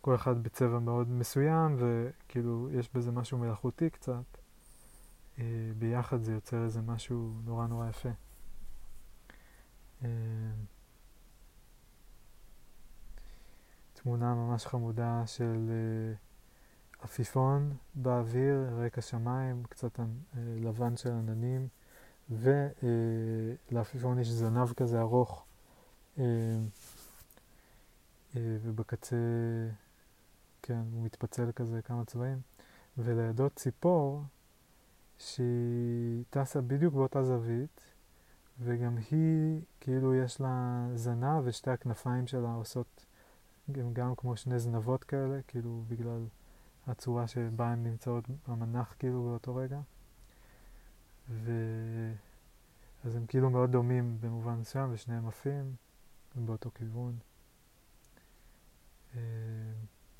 [0.00, 4.38] כל אחד בצבע מאוד מסוים, וכאילו יש בזה משהו מלאכותי קצת.
[5.38, 5.44] אה,
[5.78, 8.08] ביחד זה יוצר איזה משהו נורא נורא יפה.
[10.04, 10.08] אה,
[13.92, 16.14] תמונה ממש חמודה של אה,
[17.00, 20.00] עפיפון באוויר, רקע שמיים, קצת
[20.36, 21.68] לבן של עננים,
[23.70, 25.44] ולעפיפון יש זנב כזה ארוך,
[26.18, 26.24] אה,
[28.36, 29.16] אה, ובקצה,
[30.62, 32.40] כן, הוא מתפצל כזה כמה צבעים,
[32.98, 34.22] ולידו ציפור
[35.18, 37.80] שהיא טסה בדיוק באותה זווית,
[38.60, 43.06] וגם היא, כאילו יש לה זנב ושתי הכנפיים שלה עושות
[43.72, 46.26] גם, גם כמו שני זנבות כאלה, כאילו בגלל
[46.86, 49.80] הצורה שבה הן נמצאות במנח כאילו באותו רגע.
[51.28, 51.52] ו...
[53.04, 55.74] אז הם כאילו מאוד דומים במובן מסוים, ושניהם עפים,
[56.36, 57.16] הם באותו כיוון.
[59.16, 59.20] אה,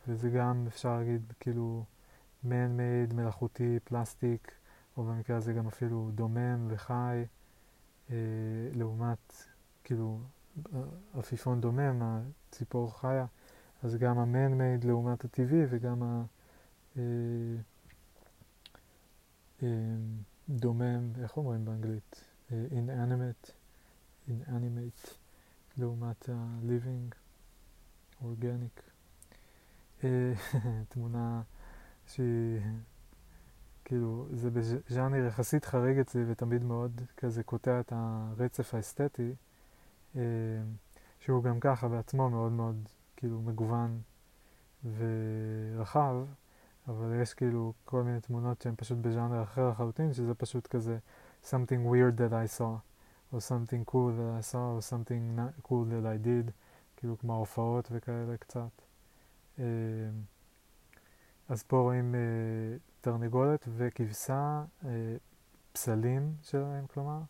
[0.09, 1.85] וזה גם, אפשר להגיד, כאילו
[2.45, 4.53] man-made, מלאכותי, פלסטיק,
[4.97, 7.25] או במקרה הזה גם אפילו דומם וחי,
[8.11, 8.17] אה,
[8.75, 9.47] לעומת,
[9.85, 10.21] כאילו,
[11.15, 13.27] עפיפון דומם, הציפור חיה,
[13.83, 16.25] אז גם ה-man-made לעומת הטבעי וגם ה...
[20.51, 22.25] אה, אה, דומם, איך אומרים באנגלית?
[22.53, 23.51] אה, inanimate,
[24.29, 25.11] inanimate
[25.77, 27.15] לעומת ה-living,
[28.23, 28.83] organic.
[30.89, 31.43] תמונה
[32.07, 32.61] שהיא,
[33.85, 39.35] כאילו, זה בז'אנר יחסית חריג אצלי ותמיד מאוד כזה קוטע את הרצף האסתטי.
[41.21, 44.01] שהוא גם ככה בעצמו מאוד מאוד כאילו מגוון
[44.97, 46.17] ורחב,
[46.89, 50.99] אבל יש כאילו כל מיני תמונות שהן פשוט בז'אנר אחר לחלוטין, שזה פשוט כזה
[51.45, 52.79] something weird that I saw,
[53.33, 56.51] או something cool that I saw, או something cool that I did,
[56.97, 58.83] כאילו כמו הופעות וכאלה קצת.
[59.59, 59.65] אה,
[61.49, 62.21] אז פה רואים אה,
[63.01, 65.17] תרנגולת וכבשה, אה,
[65.73, 67.21] פסלים שלהם כלומר,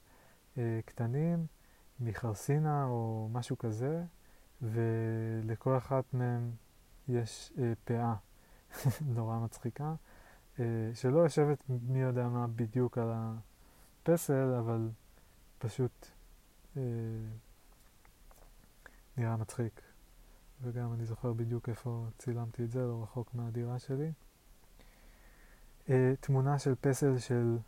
[0.85, 1.47] קטנים.
[2.05, 4.05] מחרסינה או משהו כזה,
[4.63, 6.51] ולכל אחת מהן
[7.09, 8.15] יש אה, פאה
[9.15, 9.95] נורא מצחיקה,
[10.61, 14.89] אה, שלא יושבת מי יודע מה בדיוק על הפסל, אבל
[15.59, 16.07] פשוט
[16.77, 16.83] אה,
[19.17, 19.83] נראה מצחיק.
[20.63, 24.13] וגם אני זוכר בדיוק איפה צילמתי את זה, לא רחוק מהדירה שלי.
[25.91, 27.59] אה, תמונה של פסל של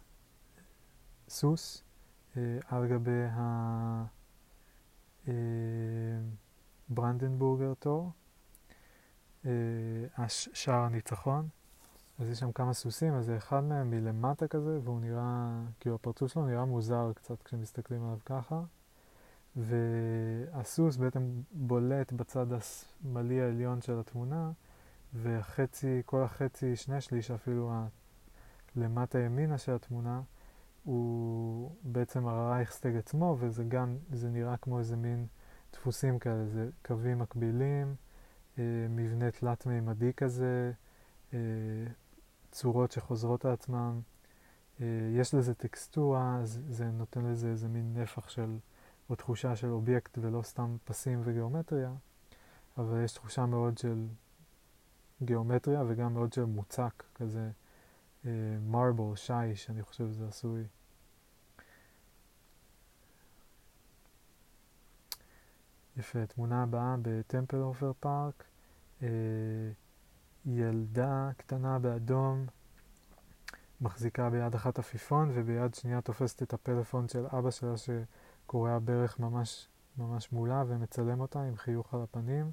[1.29, 1.83] סוס
[2.69, 4.05] על גבי ה...
[6.89, 8.24] ברנדנבורגר תור, אה,
[10.29, 11.49] שער הניצחון.
[12.19, 16.33] אז יש שם כמה סוסים, אז זה אחד מהם מלמטה כזה, והוא נראה, כאילו הפרצוף
[16.33, 18.63] שלו נראה מוזר קצת כשמסתכלים עליו ככה.
[19.57, 24.51] והסוס בעצם בולט בצד השמאלי העליון של התמונה,
[25.13, 27.73] והחצי, כל החצי, שני שליש אפילו
[28.77, 30.21] למטה ימינה של התמונה,
[30.85, 35.27] הוא בעצם הרייכסטג עצמו, וזה גם, זה נראה כמו איזה מין
[35.73, 38.04] דפוסים כאלה, זה קווים מקבילים, אה,
[38.89, 40.73] מבנה תלת-מימדי כזה,
[41.35, 41.39] אה,
[42.51, 44.01] צורות שחוזרות על עצמן.
[44.81, 44.87] אה,
[45.17, 48.59] יש לזה טקסטורה, זה, זה נותן לזה איזה מין נפח של,
[49.11, 51.93] או תחושה של אובייקט ולא סתם פסים וגיאומטריה,
[52.79, 54.07] אבל יש תחושה מאוד של
[55.23, 57.51] גיאומטריה וגם מאוד של מוצק, כזה
[58.61, 60.65] מרבל, שיש, אני חושב שזה עשוי.
[65.97, 68.45] יפה, תמונה הבאה בטמפל אופר פארק,
[69.03, 69.09] אה,
[70.47, 72.47] ילדה קטנה באדום
[73.81, 79.69] מחזיקה ביד אחת עפיפון וביד שנייה תופסת את הפלאפון של אבא שלה שקורע ברך ממש,
[79.99, 82.51] ממש מולה ומצלם אותה עם חיוך על הפנים.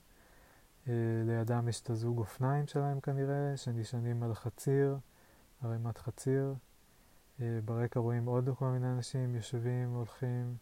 [0.88, 0.94] אה,
[1.26, 4.98] לידם יש את הזוג אופניים שלהם כנראה, שנשענים על חציר,
[5.64, 6.56] ערימת חציר.
[7.42, 10.56] אה, ברקע רואים עוד כל מיני אנשים יושבים, הולכים.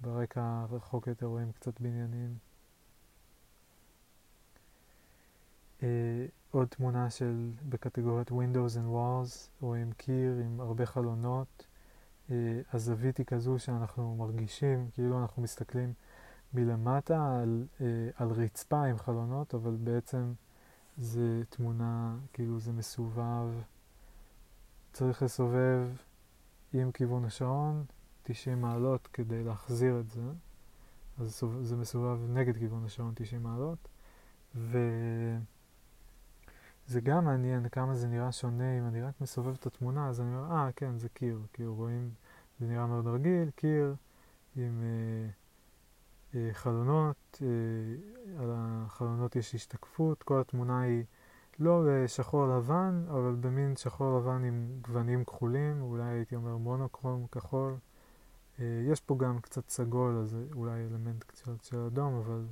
[0.00, 2.38] ברקע רחוק יותר רואים קצת בניינים.
[5.80, 5.82] Uh,
[6.50, 11.66] עוד תמונה של, בקטגוריית Windows and Walls, רואים קיר עם הרבה חלונות.
[12.28, 12.32] Uh,
[12.72, 15.92] הזווית היא כזו שאנחנו מרגישים, כאילו אנחנו מסתכלים
[16.54, 20.32] מלמטה על, אה, על רצפה עם חלונות, אבל בעצם
[20.98, 23.48] זה תמונה, כאילו זה מסובב,
[24.92, 25.88] צריך לסובב
[26.72, 27.84] עם כיוון השעון
[28.28, 30.22] 90 מעלות כדי להחזיר את זה,
[31.18, 33.88] אז זה מסובב נגד כיוון השעון 90 מעלות,
[34.54, 35.40] וזה
[37.02, 40.52] גם מעניין כמה זה נראה שונה אם אני רק מסובב את התמונה, אז אני אומר,
[40.52, 42.10] אה, כן, זה קיר, כאילו רואים,
[42.60, 43.94] זה נראה מאוד רגיל, קיר
[44.56, 44.82] עם...
[44.82, 45.30] אה,
[46.34, 51.04] אה, חלונות, אה, על החלונות יש השתקפות, כל התמונה היא
[51.58, 57.74] לא בשחור לבן, אבל במין שחור לבן עם גוונים כחולים, אולי הייתי אומר מונוקרום כחול.
[58.60, 62.44] אה, יש פה גם קצת סגול, אז אולי אלמנט קצת של אדום, אבל...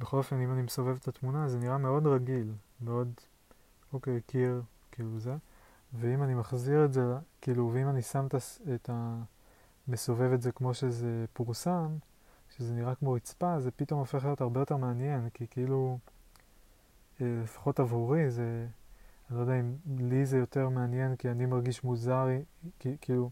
[0.00, 3.12] בכל אופן, אם אני מסובב את התמונה, זה נראה מאוד רגיל, מאוד,
[3.92, 4.62] אוקיי, קיר,
[4.92, 5.36] כאילו זה.
[5.92, 7.02] ואם אני מחזיר את זה,
[7.40, 8.26] כאילו, ואם אני שם
[8.74, 9.22] את ה...
[9.88, 11.96] מסובב את זה כמו שזה פורסם,
[12.56, 15.98] שזה נראה כמו רצפה, זה פתאום הופך להיות הרבה יותר מעניין, כי כאילו,
[17.20, 18.66] אה, לפחות עבורי זה,
[19.30, 19.74] אני לא יודע אם
[20.10, 22.26] לי זה יותר מעניין, כי אני מרגיש מוזר,
[22.78, 23.30] כי, כאילו,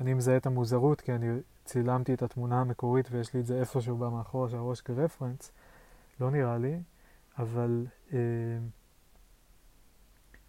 [0.00, 1.26] אני מזהה את המוזרות, כי אני
[1.64, 5.52] צילמתי את התמונה המקורית ויש לי את זה איפשהו במאחורה של הראש כרפרנס,
[6.20, 6.82] לא נראה לי,
[7.38, 7.86] אבל...
[8.12, 8.18] אה,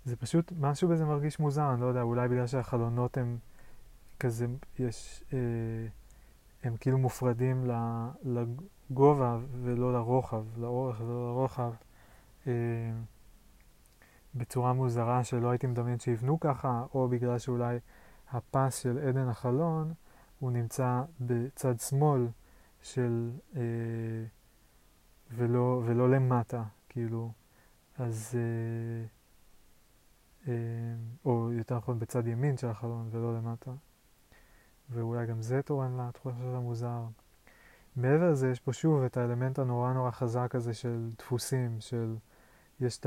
[0.06, 3.38] זה פשוט, משהו בזה מרגיש מוזר, אני לא יודע, אולי בגלל שהחלונות הם
[4.20, 4.48] כזה,
[4.80, 5.40] יש, אה,
[6.64, 7.66] הם כאילו מופרדים
[8.24, 11.72] לגובה ולא לרוחב, לאורך ולא לרוחב,
[12.48, 12.52] אה,
[14.36, 17.80] בצורה מוזרה שלא הייתי מדמיין שיבנו ככה, או בגלל שאולי
[18.32, 19.94] הפס של עדן החלון
[20.40, 22.28] הוא נמצא בצד שמאל
[22.82, 23.62] של, אה,
[25.32, 27.32] ולא, ולא למטה, כאילו,
[27.98, 28.36] אז...
[28.36, 29.06] אה,
[30.48, 30.54] אה,
[31.26, 33.72] או יותר נכון בצד ימין של החלון ולא למטה.
[34.90, 37.04] ואולי גם זה תורם לתחושה של המוזר.
[37.96, 42.16] מעבר לזה יש פה שוב את האלמנט הנורא נורא חזק הזה של דפוסים, של
[42.80, 43.06] יש את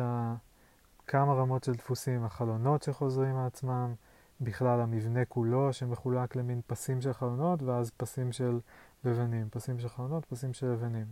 [1.07, 3.95] כמה רמות של דפוסים, החלונות שחוזרים מעצמם,
[4.41, 8.59] בכלל המבנה כולו שמחולק למין פסים של חלונות ואז פסים של
[9.05, 11.07] לבנים, פסים של חלונות, פסים של לבנים.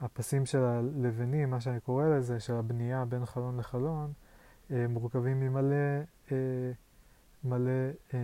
[0.00, 4.12] הפסים של הלבנים, מה שאני קורא לזה, של הבנייה בין חלון לחלון,
[4.70, 5.76] אה, מורכבים ממלא
[6.32, 6.36] אה,
[7.44, 7.70] מלא
[8.14, 8.18] אה,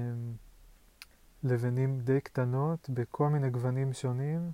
[1.43, 4.51] לבנים די קטנות בכל מיני גוונים שונים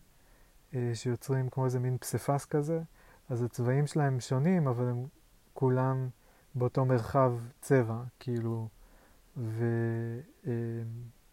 [0.94, 2.80] שיוצרים כמו איזה מין פסיפס כזה.
[3.28, 5.06] אז הצבעים שלהם שונים, אבל הם
[5.54, 6.08] כולם
[6.54, 8.68] באותו מרחב צבע, כאילו,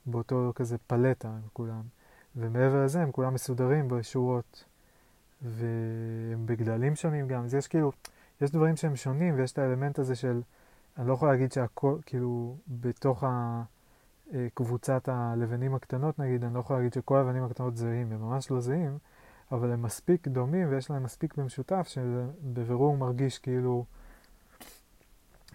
[0.08, 1.82] ובאותו כזה פלטה הם כולם.
[2.36, 4.63] ומעבר לזה הם כולם מסודרים בשורות,
[5.41, 7.43] והם בגדלים שונים גם.
[7.43, 7.91] אז יש כאילו,
[8.41, 10.41] יש דברים שהם שונים ויש את האלמנט הזה של,
[10.97, 13.23] אני לא יכול להגיד שהכל, כאילו, בתוך
[14.54, 18.60] קבוצת הלבנים הקטנות נגיד, אני לא יכול להגיד שכל הלבנים הקטנות זהים, הם ממש לא
[18.60, 18.97] זהים,
[19.51, 23.86] אבל הם מספיק דומים ויש להם מספיק במשותף שבבירור מרגיש כאילו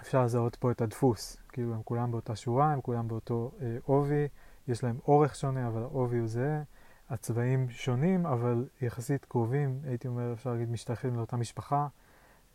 [0.03, 4.29] אפשר לזהות פה את הדפוס, כאילו הם כולם באותה שורה, הם כולם באותו אה, עובי,
[4.69, 6.63] יש להם אורך שונה אבל העובי הוא זהה,
[7.11, 11.89] הצבעים שונים אבל יחסית קרובים, הייתי אומר אפשר להגיד משתייכים לאותה משפחה.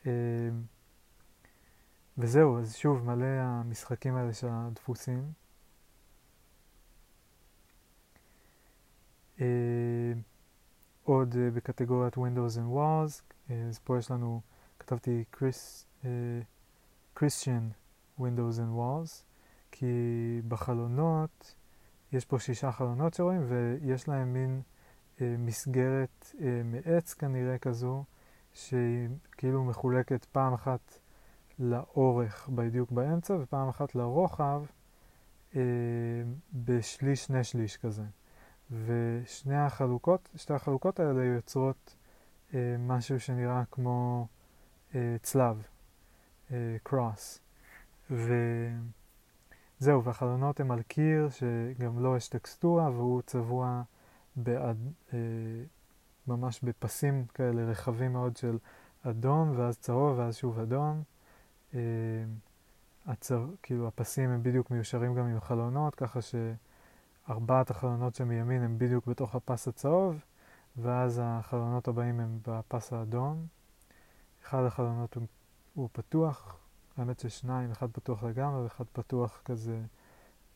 [0.05, 0.12] אמ,
[2.17, 5.31] וזהו, אז שוב, מלא המשחקים האלה של הדפוסים.
[9.39, 9.45] אמ,
[11.03, 13.21] עוד אה, בקטגוריית Windows and Walls,
[13.69, 14.41] אז פה יש לנו,
[14.79, 15.23] כתבתי
[16.05, 16.10] אה,
[17.19, 17.73] Christian
[18.19, 19.23] Windows and Walls,
[19.71, 19.86] כי
[20.47, 21.56] בחלונות,
[22.12, 24.62] יש פה שישה חלונות שרואים, ויש להם מין
[25.21, 28.04] אה, מסגרת מעץ כנראה כזו,
[28.54, 30.99] שהיא כאילו מחולקת פעם אחת
[31.60, 34.63] לאורך בדיוק באמצע ופעם אחת לרוחב
[35.56, 35.62] אה,
[36.54, 38.04] בשליש, שני שליש כזה.
[38.71, 41.95] ושני החלוקות, שתי החלוקות האלה יוצרות
[42.54, 44.28] אה, משהו שנראה כמו
[44.95, 45.67] אה, צלב,
[46.51, 47.39] אה, cross.
[48.11, 53.82] וזהו, והחלונות הם על קיר שגם לו יש טקסטורה והוא צבוע
[54.36, 54.78] בעד,
[55.13, 55.17] אה,
[56.28, 58.57] ממש בפסים כאלה רחבים מאוד של
[59.03, 61.03] אדום, ואז צהוב, ואז שוב אדום.
[61.74, 61.80] אה,
[63.05, 69.05] הצו, כאילו הפסים הם בדיוק מיושרים גם עם חלונות, ככה שארבעת החלונות שמימין הם בדיוק
[69.05, 70.26] בתוך הפס הצהוב,
[70.78, 73.45] ואז החלונות הבאים הם בפס האדום.
[74.43, 75.24] אחד החלונות הוא,
[75.76, 76.57] הוא פתוח,
[76.97, 79.82] האמת ששניים, אחד פתוח לגמרי ואחד פתוח כזה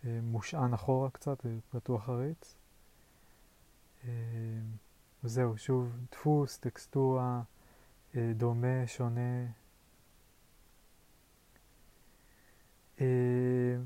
[0.05, 2.55] אה, מושען אחורה קצת, פתוח חריץ.
[4.03, 4.09] אה,
[5.23, 7.41] וזהו, שוב, דפוס, טקסטורה,
[8.15, 9.45] אה, דומה, שונה.
[13.01, 13.77] אה,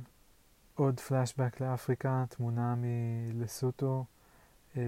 [0.76, 4.06] עוד פלashback לאפריקה, תמונה מלסוטו
[4.78, 4.82] אה,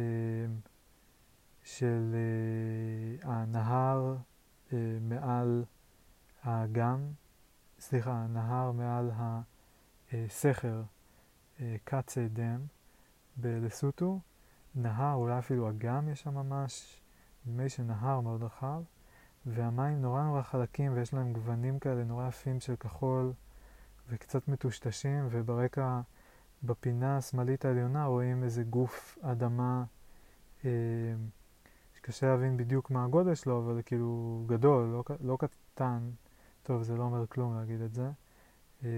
[1.63, 4.15] של אה, הנהר
[4.73, 5.63] אה, מעל
[6.45, 6.99] האגם,
[7.79, 9.11] סליחה, הנהר מעל
[10.13, 10.81] הסכר
[11.83, 12.59] קאצה דם
[13.37, 14.19] בלסוטו,
[14.75, 17.01] נהר, אולי אפילו אגם יש שם ממש,
[17.45, 18.81] נדמה לי שנהר מאוד רחב,
[19.45, 23.33] והמים נורא נורא חלקים ויש להם גוונים כאלה נורא יפים של כחול
[24.09, 26.01] וקצת מטושטשים, וברקע,
[26.63, 29.83] בפינה השמאלית העליונה רואים איזה גוף אדמה
[30.65, 30.69] אה,
[31.93, 36.09] שקשה להבין בדיוק מה הגודל שלו, אבל כאילו גדול, לא, לא קטן.
[36.65, 38.09] טוב, זה לא אומר כלום להגיד את זה.
[38.83, 38.89] אה,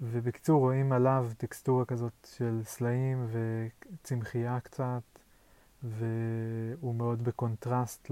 [0.00, 5.02] ובקיצור רואים עליו טקסטורה כזאת של סלעים וצמחייה קצת,
[5.82, 8.10] והוא מאוד בקונטרסט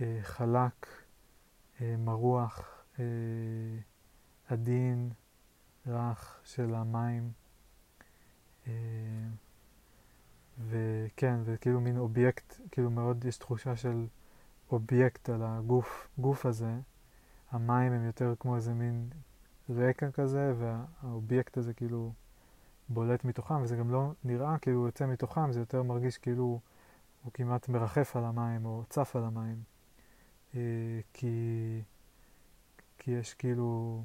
[0.00, 0.86] לחלק,
[1.80, 3.04] אה, מרוח, אה,
[4.48, 5.10] עדין,
[5.86, 7.32] רך של המים.
[10.68, 14.06] וכן, וכאילו מין אובייקט, כאילו מאוד יש תחושה של
[14.72, 16.74] אובייקט על הגוף גוף הזה.
[17.50, 19.08] המים הם יותר כמו איזה מין
[19.70, 22.12] רקע כזה, והאובייקט הזה כאילו
[22.88, 26.60] בולט מתוכם, וזה גם לא נראה כאילו הוא יוצא מתוכם, זה יותר מרגיש כאילו
[27.22, 29.62] הוא כמעט מרחף על המים או צף על המים.
[30.54, 30.60] אה,
[31.12, 31.82] כי,
[32.98, 34.04] כי יש כאילו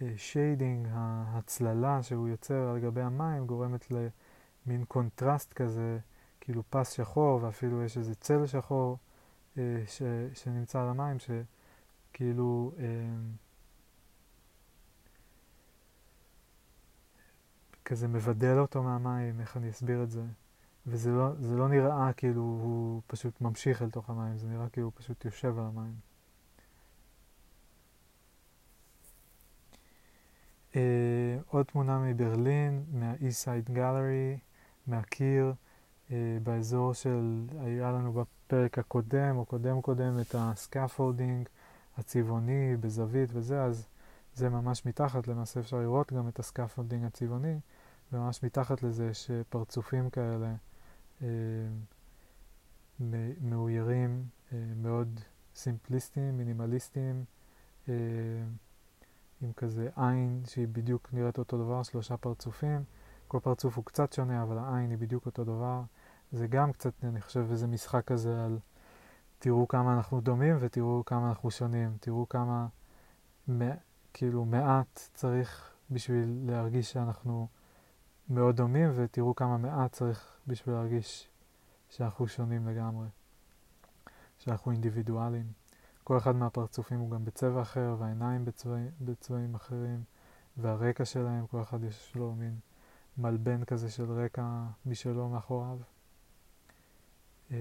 [0.00, 5.98] ה shading, ההצללה שהוא יוצר על גבי המים גורמת למין קונטרסט כזה,
[6.46, 8.98] כאילו פס שחור ואפילו יש איזה צל שחור
[9.58, 10.02] אה, ש,
[10.34, 11.30] שנמצא על המים, ש...
[12.12, 12.84] כאילו אה,
[17.84, 20.22] כזה מבדל אותו מהמים, איך אני אסביר את זה?
[20.86, 24.92] וזה לא, לא נראה כאילו הוא פשוט ממשיך אל תוך המים, זה נראה כאילו הוא
[24.96, 25.94] פשוט יושב על המים.
[30.72, 30.76] Uh,
[31.46, 34.38] עוד תמונה מברלין, מה-East Side Gallery,
[34.86, 35.52] מהקיר,
[36.42, 41.48] באזור של, היה לנו בפרק הקודם, או קודם קודם, את ה scaffolding,
[41.98, 43.86] הצבעוני בזווית וזה, אז
[44.34, 47.58] זה ממש מתחת, למעשה אפשר לראות גם את ה scaffolding הצבעוני,
[48.12, 50.54] וממש מתחת לזה יש פרצופים כאלה
[51.22, 51.28] אה,
[53.40, 55.20] מאוירים, אה, מאוד
[55.54, 57.24] סימפליסטיים, מינימליסטיים,
[57.88, 57.94] אה,
[59.42, 62.82] עם כזה עין שהיא בדיוק נראית אותו דבר, שלושה פרצופים.
[63.28, 65.82] כל פרצוף הוא קצת שונה, אבל העין היא בדיוק אותו דבר.
[66.32, 68.58] זה גם קצת, אני חושב, איזה משחק כזה על
[69.38, 71.96] תראו כמה אנחנו דומים ותראו כמה אנחנו שונים.
[72.00, 72.66] תראו כמה,
[74.12, 77.48] כאילו, מעט צריך בשביל להרגיש שאנחנו
[78.28, 81.28] מאוד דומים, ותראו כמה מעט צריך בשביל להרגיש
[81.88, 83.06] שאנחנו שונים לגמרי.
[84.38, 85.46] שאנחנו אינדיבידואלים.
[86.04, 90.02] כל אחד מהפרצופים הוא גם בצבע אחר, והעיניים בצבעים, בצבעים אחרים,
[90.56, 92.58] והרקע שלהם, כל אחד יש לו מין
[93.18, 95.78] מלבן כזה של רקע משלו מאחוריו.
[97.50, 97.56] אה,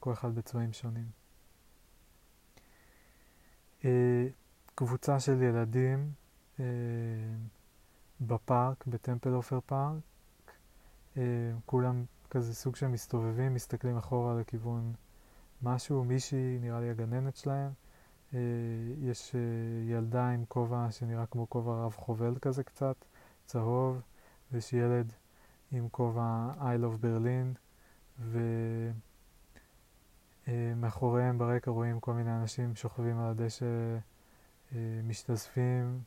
[0.00, 1.06] כל אחד בצבעים שונים.
[3.84, 4.26] אה,
[4.74, 6.12] קבוצה של ילדים
[6.60, 6.64] אה,
[8.20, 10.00] בפארק, בטמפל עופר פארק,
[11.66, 14.92] כולם כזה סוג של מסתובבים, מסתכלים אחורה לכיוון
[15.62, 17.72] משהו, מישהי, נראה לי הגננת שלהם.
[19.02, 19.34] יש
[19.88, 22.96] ילדה עם כובע שנראה כמו כובע רב חובל כזה קצת,
[23.46, 24.00] צהוב,
[24.52, 25.12] ויש ילד
[25.72, 27.58] עם כובע I love Berlin,
[28.18, 28.38] ו...
[30.48, 33.66] אה, ברקע רואים כל מיני אנשים שוכבים על הדשא,
[34.72, 36.02] אה, משתזפים,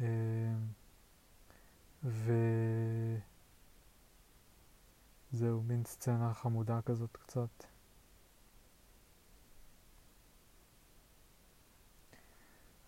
[0.00, 0.06] אה,
[5.32, 7.64] וזהו, מין סצנה חמודה כזאת קצת.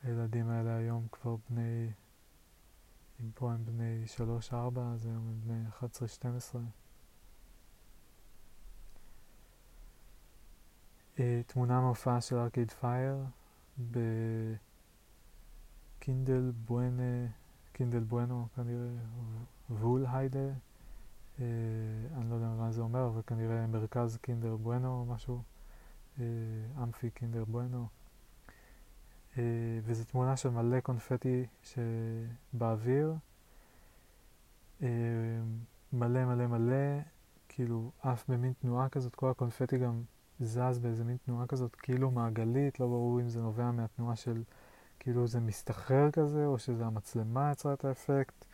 [0.02, 1.90] הילדים האלה היום כבר בני,
[3.22, 4.04] אם פה הם בני
[4.50, 4.54] 3-4,
[4.94, 5.64] אז היום הם בני
[6.54, 6.58] 11-12.
[11.18, 13.24] אה, תמונה מהופעה של ארקיד פייר
[15.98, 17.26] בקינדל בואנה,
[17.72, 18.90] קינדל בואנו כנראה,
[19.70, 20.48] וול היידה,
[21.40, 21.44] אה,
[22.16, 25.42] אני לא יודע מה זה אומר, אבל כנראה מרכז קינדר בואנו או משהו,
[26.20, 26.24] אה,
[26.82, 27.88] אמפי קינדר בואנו.
[29.84, 33.14] וזו תמונה של מלא קונפטי שבאוויר,
[34.80, 37.00] מלא מלא מלא,
[37.48, 40.02] כאילו עף במין תנועה כזאת, כל הקונפטי גם
[40.40, 44.42] זז באיזה מין תנועה כזאת כאילו מעגלית, לא ברור אם זה נובע מהתנועה של
[44.98, 48.44] כאילו זה מסתחרר כזה, או שזה המצלמה יצרה את האפקט.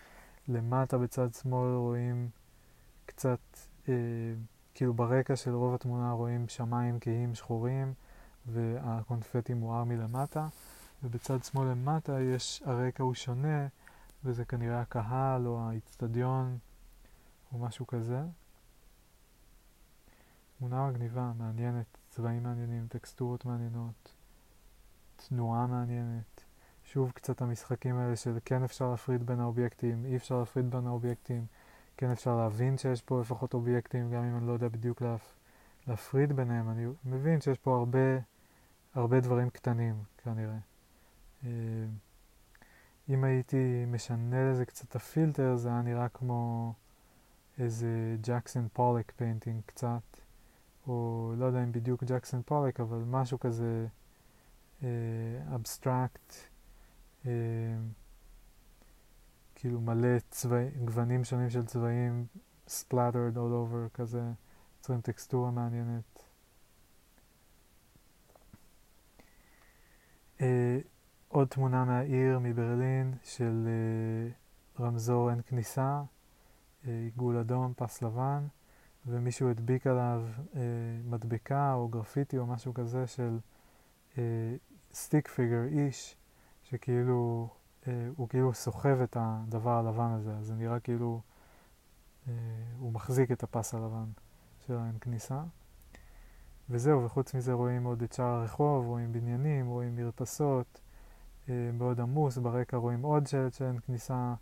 [0.48, 2.28] למטה בצד שמאל רואים
[3.06, 3.38] קצת,
[3.88, 3.94] אה,
[4.74, 7.94] כאילו ברקע של רוב התמונה רואים שמיים כהים שחורים
[8.52, 10.48] והקונפטי מואר מלמטה,
[11.02, 13.66] ובצד שמאל למטה יש, הרקע הוא שונה,
[14.24, 16.58] וזה כנראה הקהל או האיצטדיון
[17.52, 18.20] או משהו כזה.
[20.58, 24.14] תמונה מגניבה, מעניינת, צבעים מעניינים, טקסטורות מעניינות,
[25.16, 26.44] תנועה מעניינת.
[26.84, 31.46] שוב קצת המשחקים האלה של כן אפשר להפריד בין האובייקטים, אי אפשר להפריד בין האובייקטים,
[31.96, 35.34] כן אפשר להבין שיש פה לפחות אובייקטים, גם אם אני לא יודע בדיוק להפ...
[35.86, 38.18] להפריד ביניהם, אני מבין שיש פה הרבה,
[38.94, 40.58] הרבה דברים קטנים כנראה.
[41.44, 41.50] אה,
[43.08, 46.72] אם הייתי משנה לזה קצת הפילטר, זה היה נראה כמו
[47.58, 50.20] איזה ג'קסון פולק painting קצת,
[50.86, 53.86] או לא יודע אם בדיוק ג'קסון פולק, אבל משהו כזה
[55.54, 56.32] אבסטרקט,
[57.26, 57.76] אה, אה,
[59.54, 62.26] כאילו מלא צבע, גוונים שונים של צבעים,
[62.68, 64.22] splattered all over כזה,
[64.78, 66.07] יוצרים טקסטורה מעניינת.
[70.40, 70.78] אה,
[71.28, 78.46] עוד תמונה מהעיר, מברלין, של uh, רמזור אין כניסה, uh, עיגול אדום, פס לבן,
[79.06, 80.56] ומישהו הדביק עליו uh,
[81.04, 83.38] מדבקה או גרפיטי או משהו כזה של
[84.92, 86.16] סטיק פיגר, איש,
[86.62, 87.48] שכאילו,
[87.82, 87.86] uh,
[88.16, 91.20] הוא כאילו סוחב את הדבר הלבן הזה, אז זה נראה כאילו
[92.26, 92.30] uh,
[92.78, 94.06] הוא מחזיק את הפס הלבן
[94.58, 95.42] של האין כניסה.
[96.70, 100.80] וזהו, וחוץ מזה רואים עוד את שאר הרחוב, רואים בניינים, רואים מרפסות,
[101.48, 104.34] אה, מאוד עמוס, ברקע רואים עוד שלט שאין כניסה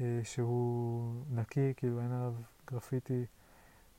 [0.00, 2.34] אה, שהוא נקי, כאילו אין עליו
[2.66, 3.24] גרפיטי,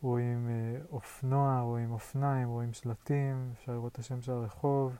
[0.01, 4.97] רואים אה, אופנוע, רואים אופניים, רואים שלטים, אפשר לראות את השם של הרחוב,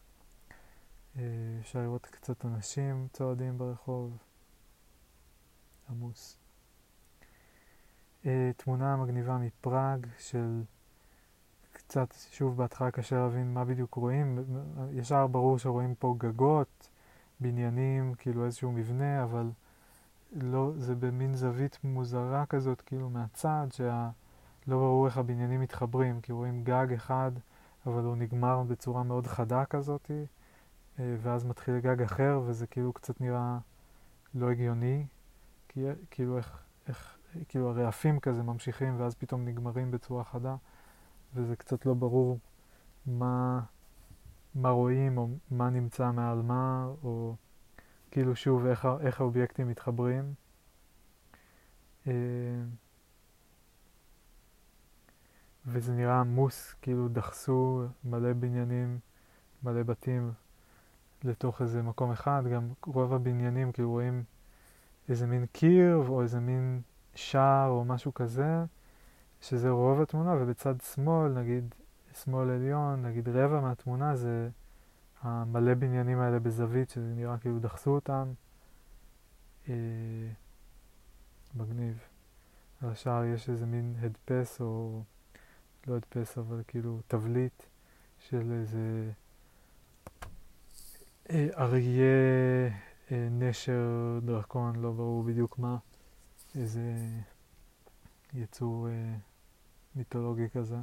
[1.59, 4.17] אפשר לראות קצת אנשים צועדים ברחוב,
[5.89, 6.37] עמוס.
[8.57, 10.61] תמונה מגניבה מפראג של
[11.89, 14.39] קצת, שוב בהתחלה קשה להבין מה בדיוק רואים,
[14.91, 16.89] ישר ברור שרואים פה גגות,
[17.39, 19.49] בניינים, כאילו איזשהו מבנה, אבל
[20.31, 23.93] לא, זה במין זווית מוזרה כזאת, כאילו מהצד, שלא
[24.67, 27.31] ברור איך הבניינים מתחברים, כי רואים גג אחד,
[27.85, 30.11] אבל הוא נגמר בצורה מאוד חדה כזאת,
[30.99, 33.57] אה, ואז מתחיל גג אחר, וזה כאילו קצת נראה
[34.35, 35.05] לא הגיוני,
[35.67, 37.17] כי, כאילו איך, איך,
[37.47, 40.55] כאילו הרעפים כזה ממשיכים, ואז פתאום נגמרים בצורה חדה,
[41.33, 42.39] וזה קצת לא ברור
[43.05, 43.61] מה...
[44.55, 47.35] מה רואים, או מה נמצא מעל מה, או
[48.11, 50.33] כאילו שוב איך, איך האובייקטים מתחברים.
[52.07, 52.13] אה,
[55.65, 58.99] וזה נראה עמוס, כאילו דחסו מלא בניינים,
[59.63, 60.31] מלא בתים
[61.23, 64.23] לתוך איזה מקום אחד, גם רוב הבניינים כאילו רואים
[65.09, 66.81] איזה מין קיר או איזה מין
[67.15, 68.63] שער או משהו כזה,
[69.41, 71.75] שזה רוב התמונה, ובצד שמאל, נגיד
[72.23, 74.49] שמאל עליון, נגיד רבע מהתמונה זה
[75.21, 78.33] המלא בניינים האלה בזווית, שזה נראה כאילו דחסו אותם.
[79.69, 79.73] אה,
[81.55, 81.99] מגניב.
[82.81, 85.01] על השער יש איזה מין הדפס, או
[85.87, 87.63] לא הדפס, אבל כאילו תבליט
[88.19, 89.11] של איזה
[91.29, 92.67] אה, אריה,
[93.11, 95.77] אה, נשר, דרקון, לא ברור בדיוק מה,
[96.55, 96.81] איזה
[98.33, 99.15] יצור אה,
[99.99, 100.77] מיתולוגי כזה.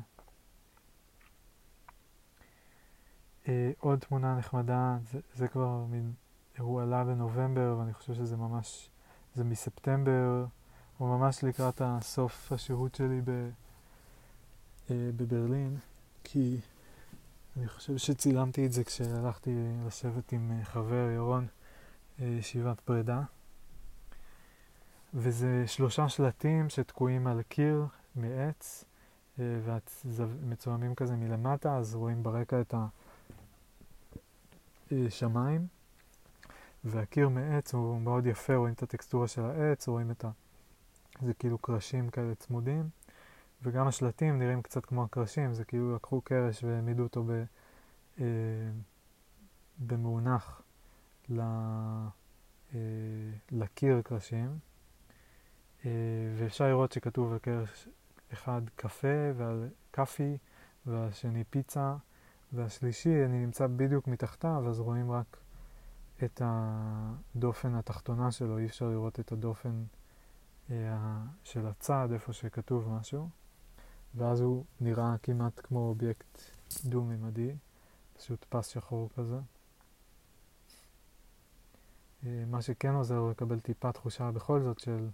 [3.49, 6.13] אה, עוד תמונה נחמדה, זה, זה כבר מין,
[6.59, 8.91] הוא עלה בנובמבר ואני חושב שזה ממש,
[9.35, 10.47] זה מספטמבר,
[10.99, 13.31] הוא ממש לקראת הסוף השהות שלי ב,
[14.91, 15.79] אה, בברלין,
[16.25, 16.59] כי
[17.57, 19.51] אני חושב שצילמתי את זה כשהלכתי
[19.87, 21.47] לשבת עם אה, חבר ירון
[22.19, 23.23] ישיבת פרידה.
[25.15, 27.87] וזה שלושה שלטים שתקועים על קיר
[28.17, 28.85] מעץ,
[29.39, 32.87] ומצולמים כזה מלמטה, אז רואים ברקע את ה...
[34.93, 35.09] אה,
[36.85, 40.31] והקיר מעץ הוא מאוד יפה, רואים את הטקסטורה של העץ, רואים את ה...
[41.23, 42.89] זה כאילו קרשים כאלה צמודים,
[43.63, 47.45] וגם השלטים נראים קצת כמו הקרשים, זה כאילו לקחו קרש והעמידו אותו ב...
[48.21, 48.25] אה,
[49.79, 50.63] במאונח
[51.29, 51.41] ל...
[52.75, 52.81] אה,
[53.51, 54.59] לקיר קרשים,
[55.85, 55.91] אה,
[56.37, 57.89] ואפשר לראות שכתוב על קרש
[58.37, 60.39] אחד קפה ועל קאפי,
[60.87, 61.97] והשני פיצה.
[62.53, 65.37] והשלישי, אני נמצא בדיוק מתחתיו, אז רואים רק
[66.25, 69.85] את הדופן התחתונה שלו, אי אפשר לראות את הדופן
[70.71, 73.29] אה, של הצד, איפה שכתוב משהו,
[74.15, 76.41] ואז הוא נראה כמעט כמו אובייקט
[76.85, 77.55] דו-ממדי,
[78.17, 79.39] פשוט פס שחור כזה.
[82.27, 85.09] אה, מה שכן עוזר לקבל טיפה תחושה בכל זאת של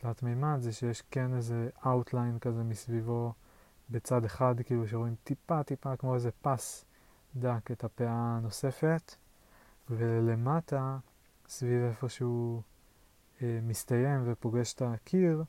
[0.00, 3.32] תלת מימד, זה שיש כן איזה outline כזה מסביבו.
[3.90, 6.84] בצד אחד, כאילו שרואים טיפה טיפה כמו איזה פס
[7.36, 9.14] דק את הפאה הנוספת,
[9.90, 10.98] ולמטה,
[11.48, 12.62] סביב איפה שהוא
[13.42, 15.44] אה, מסתיים ופוגש את הקיר,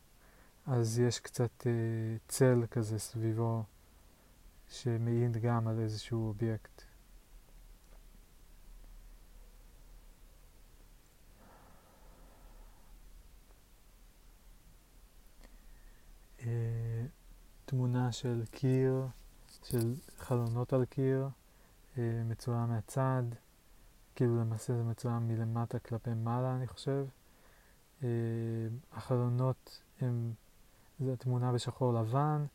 [0.67, 1.71] אז יש קצת אה,
[2.27, 3.63] צל כזה סביבו
[4.67, 6.90] שמעיד גם על איזשהו אובייקט.
[17.71, 19.07] תמונה של קיר,
[19.63, 21.27] של חלונות על קיר,
[21.97, 23.23] אה, מצויה מהצד,
[24.15, 27.05] כאילו למעשה זה מצויה מלמטה כלפי מעלה אני חושב.
[28.03, 28.07] אה,
[28.91, 30.33] החלונות הם,
[30.99, 32.45] זו תמונה בשחור לבן,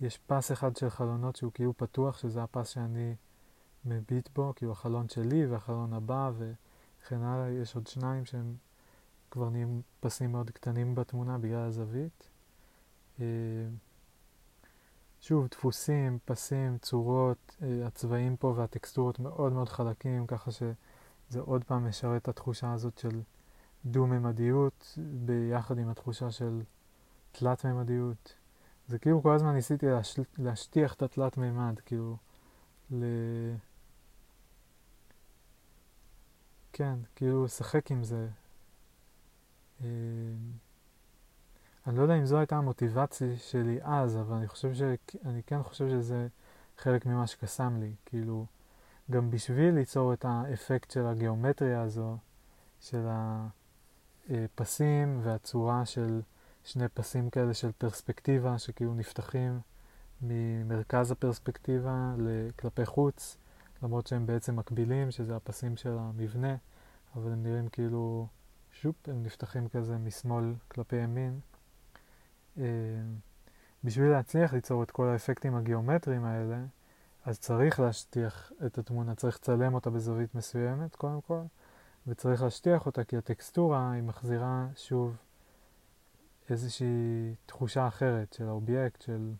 [0.00, 3.14] יש פס אחד של חלונות שהוא כאילו פתוח, שזה הפס שאני
[3.84, 8.54] מביט בו, כאילו החלון שלי והחלון הבא וכן הלאה, יש עוד שניים שהם
[9.30, 12.28] כבר נהיים פסים מאוד קטנים בתמונה בגלל הזווית.
[15.22, 21.64] אה, שוב, דפוסים, פסים, צורות, אה, הצבעים פה והטקסטורות מאוד מאוד חלקים, ככה שזה עוד
[21.64, 23.22] פעם משרת את התחושה הזאת של
[23.84, 26.62] דו-ממדיות ביחד עם התחושה של
[27.32, 28.34] תלת-ממדיות.
[28.88, 30.18] זה כאילו כל הזמן ניסיתי להש...
[30.38, 32.16] להשטיח את התלת-ממד, כאילו,
[32.90, 33.04] ל...
[36.72, 38.28] כן, כאילו לשחק עם זה.
[41.86, 44.82] אני לא יודע אם זו הייתה המוטיבציה שלי אז, אבל אני חושב ש...
[45.24, 46.28] אני כן חושב שזה
[46.78, 47.94] חלק ממה שקסם לי.
[48.06, 48.46] כאילו,
[49.10, 52.16] גם בשביל ליצור את האפקט של הגיאומטריה הזו,
[52.80, 53.06] של
[54.30, 56.20] הפסים והצורה של
[56.64, 59.60] שני פסים כאלה של פרספקטיבה, שכאילו נפתחים
[60.22, 62.14] ממרכז הפרספקטיבה
[62.58, 63.36] כלפי חוץ,
[63.82, 66.56] למרות שהם בעצם מקבילים, שזה הפסים של המבנה,
[67.16, 68.26] אבל הם נראים כאילו,
[68.72, 71.40] שופ, הם נפתחים כזה משמאל כלפי ימין.
[72.58, 72.64] אה,
[73.84, 76.64] בשביל להצליח ליצור את כל האפקטים הגיאומטריים האלה,
[77.24, 81.40] אז צריך להשטיח את התמונה, צריך לצלם אותה בזווית מסוימת קודם כל,
[82.06, 85.16] וצריך להשטיח אותה כי הטקסטורה היא מחזירה שוב
[86.50, 89.32] איזושהי תחושה אחרת של האובייקט, של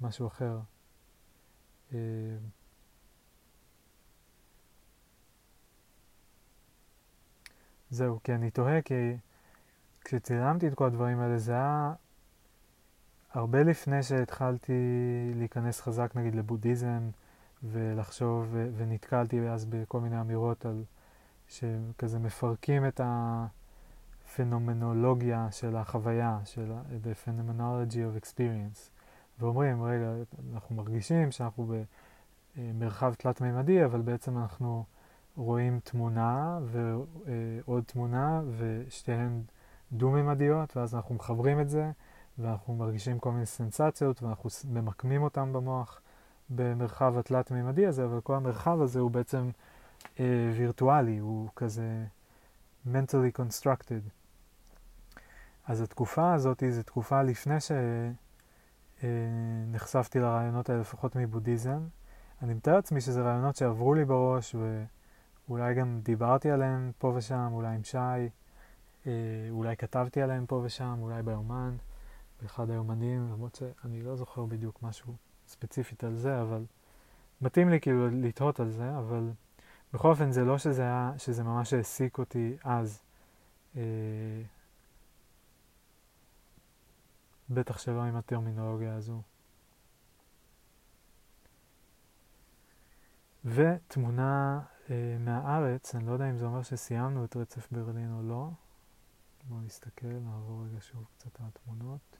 [0.00, 0.58] משהו אחר.
[1.94, 1.98] אה,
[7.90, 9.16] זהו, כי אני תוהה, כי
[10.04, 11.94] כשצילמתי את כל הדברים האלה זה היה
[13.34, 14.72] הרבה לפני שהתחלתי
[15.34, 17.10] להיכנס חזק נגיד לבודהיזם
[17.62, 20.84] ולחשוב, ו- ונתקלתי אז בכל מיני אמירות על
[21.48, 23.00] שכזה מפרקים את
[24.24, 26.72] הפנומנולוגיה של החוויה, של
[27.04, 28.90] the phenomenology of experience,
[29.38, 30.12] ואומרים, רגע,
[30.54, 31.74] אנחנו מרגישים שאנחנו
[32.56, 34.84] במרחב תלת-מימדי, אבל בעצם אנחנו
[35.36, 39.42] רואים תמונה ועוד תמונה ושתיהן
[39.92, 41.90] דו-מימדיות, ואז אנחנו מחברים את זה.
[42.38, 46.00] ואנחנו מרגישים כל מיני סנסציות ואנחנו ממקמים אותם במוח
[46.50, 49.50] במרחב התלת-מימדי הזה, אבל כל המרחב הזה הוא בעצם
[50.20, 52.04] אה, וירטואלי, הוא כזה
[52.86, 54.10] mentally constructed.
[55.66, 57.56] אז התקופה הזאת היא תקופה לפני
[59.00, 61.80] שנחשפתי אה, לרעיונות האלה, לפחות מבודהיזם.
[62.42, 64.54] אני מתאר לעצמי שזה רעיונות שעברו לי בראש
[65.48, 67.98] ואולי גם דיברתי עליהם פה ושם, אולי עם שי,
[69.06, 69.10] אה,
[69.50, 71.76] אולי כתבתי עליהם פה ושם, אולי ביומן.
[72.42, 75.16] באחד היומנים, למרות שאני לא זוכר בדיוק משהו
[75.46, 76.64] ספציפית על זה, אבל
[77.40, 79.30] מתאים לי כאילו לתהות על זה, אבל
[79.92, 83.02] בכל אופן זה לא שזה, היה, שזה ממש העסיק אותי אז.
[83.76, 83.82] אה,
[87.50, 89.22] בטח שלא עם הטרמינולוגיה הזו.
[93.44, 98.48] ותמונה אה, מהארץ, אני לא יודע אם זה אומר שסיימנו את רצף ברלין או לא.
[99.48, 102.11] בואו נסתכל, נעבור רגע שוב קצת על התמונות.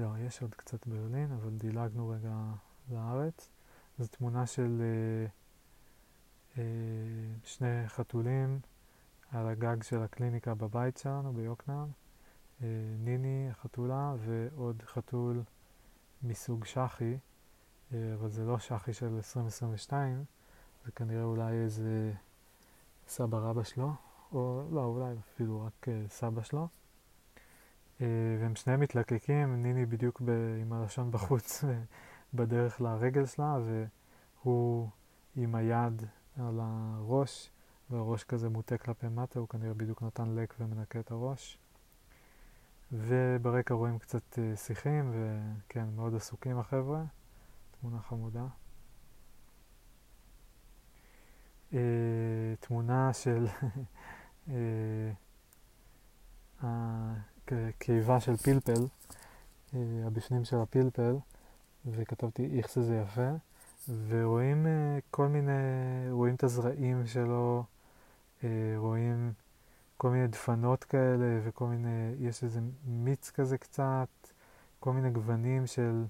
[0.00, 2.34] לא, יש עוד קצת ברלין, אבל דילגנו רגע
[2.90, 3.48] לארץ.
[3.98, 5.26] זו תמונה של אה,
[6.58, 6.64] אה,
[7.44, 8.60] שני חתולים
[9.30, 11.88] על הגג של הקליניקה בבית שלנו ביוקנעם.
[12.62, 15.42] אה, ניני החתולה ועוד חתול
[16.22, 17.16] מסוג שחי,
[17.92, 20.24] אה, אבל זה לא שחי של 2022,
[20.84, 22.12] זה כנראה אולי איזה
[23.08, 23.92] סבא רבא שלו,
[24.32, 26.68] או לא, אולי אפילו רק אה, סבא שלו.
[28.02, 28.06] אה,
[28.40, 30.30] והם שניהם מתלקקים, ניני בדיוק ב,
[30.60, 31.64] עם הלשון בחוץ
[32.34, 33.58] בדרך לרגל שלה,
[34.42, 34.88] והוא
[35.36, 36.02] עם היד
[36.38, 37.50] על הראש,
[37.90, 41.58] והראש כזה מוטה כלפי מטה, הוא כנראה בדיוק נתן לק ומנקה את הראש.
[42.92, 47.04] וברקע רואים קצת אה, שיחים, וכן, מאוד עסוקים החבר'ה,
[47.80, 48.46] תמונה חמודה.
[51.72, 51.74] Uh,
[52.60, 53.46] תמונה של
[54.48, 54.52] uh,
[57.78, 58.86] קיבה של פלפל,
[59.74, 61.16] אה, הבפנים של הפלפל,
[61.86, 63.30] וכתבתי איך זה יפה,
[64.08, 65.52] ורואים אה, כל מיני,
[66.10, 67.64] רואים את הזרעים שלו,
[68.44, 69.32] אה, רואים
[69.96, 74.08] כל מיני דפנות כאלה וכל מיני, יש איזה מיץ כזה קצת,
[74.80, 76.04] כל מיני גוונים של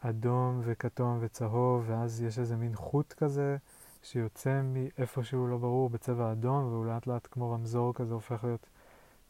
[0.00, 3.56] אדום וכתום וצהוב, ואז יש איזה מין חוט כזה
[4.02, 8.66] שיוצא מאיפשהו לא ברור בצבע אדום, והוא לאט לאט כמו רמזור כזה הופך להיות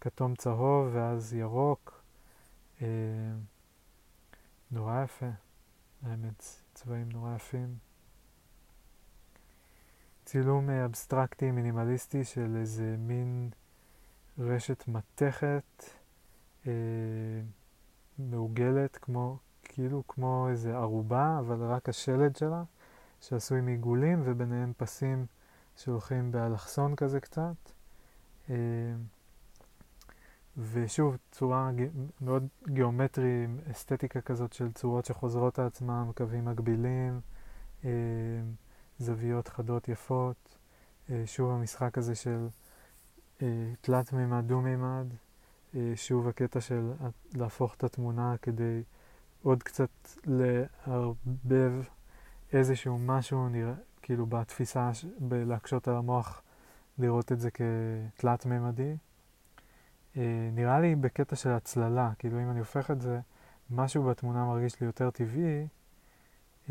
[0.04, 2.02] כתום צהוב ואז ירוק.
[2.82, 2.86] אה,
[4.70, 5.26] נורא יפה,
[6.02, 6.44] האמת,
[6.74, 7.76] צבעים נורא יפים.
[10.24, 13.50] צילום אבסטרקטי מינימליסטי של איזה מין
[14.38, 15.84] רשת מתכת
[16.66, 16.72] אה,
[18.18, 22.62] מעוגלת, כמו, כאילו כמו איזה ערובה, אבל רק השלד שלה,
[23.20, 25.26] שעשוי מעיגולים וביניהם פסים
[25.76, 27.70] שהולכים באלכסון כזה קצת.
[28.50, 28.54] אה,
[30.58, 31.70] ושוב, צורה
[32.20, 37.20] מאוד גיאומטרי, אסתטיקה כזאת של צורות שחוזרות על עצמם, קווים מקבילים,
[37.84, 37.90] אה,
[38.98, 40.58] זוויות חדות יפות.
[41.10, 42.48] אה, שוב המשחק הזה של
[43.42, 45.06] אה, תלת מימד, דו מימד.
[45.94, 46.92] שוב הקטע של
[47.34, 48.82] להפוך את התמונה כדי
[49.42, 49.90] עוד קצת
[50.24, 51.72] לערבב
[52.52, 56.42] איזשהו משהו, נראה, כאילו בתפיסה, בלהקשות על המוח,
[56.98, 58.96] לראות את זה כתלת מימדי.
[60.16, 63.20] אה, נראה לי בקטע של הצללה, כאילו אם אני הופך את זה,
[63.70, 65.66] משהו בתמונה מרגיש לי יותר טבעי,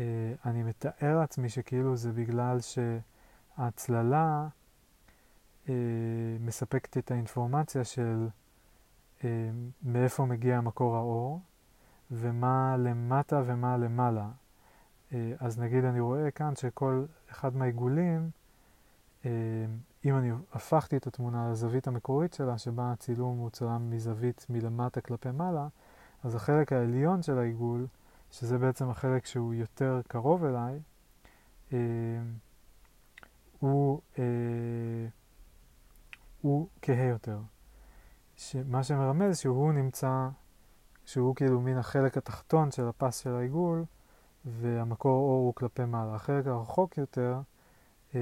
[0.00, 0.04] אה,
[0.44, 4.48] אני מתאר לעצמי שכאילו זה בגלל שההצללה
[5.68, 5.74] אה,
[6.40, 8.28] מספקת את האינפורמציה של
[9.82, 11.40] מאיפה מגיע מקור האור,
[12.10, 14.28] ומה למטה ומה למעלה.
[15.38, 18.30] אז נגיד אני רואה כאן שכל אחד מהעיגולים
[20.04, 25.30] אם אני הפכתי את התמונה לזווית המקורית שלה, שבה הצילום הוא צלם מזווית מלמטה כלפי
[25.30, 25.68] מעלה,
[26.24, 27.86] אז החלק העליון של העיגול,
[28.30, 30.80] שזה בעצם החלק שהוא יותר קרוב אליי,
[31.72, 31.78] אה,
[33.60, 34.24] הוא, אה,
[36.42, 37.38] הוא כהה יותר.
[38.68, 40.28] מה שמרמז שהוא נמצא,
[41.04, 43.84] שהוא כאילו מן החלק התחתון של הפס של העיגול,
[44.44, 46.14] והמקור אור הוא כלפי מעלה.
[46.14, 47.40] החלק הרחוק יותר,
[48.14, 48.20] אה,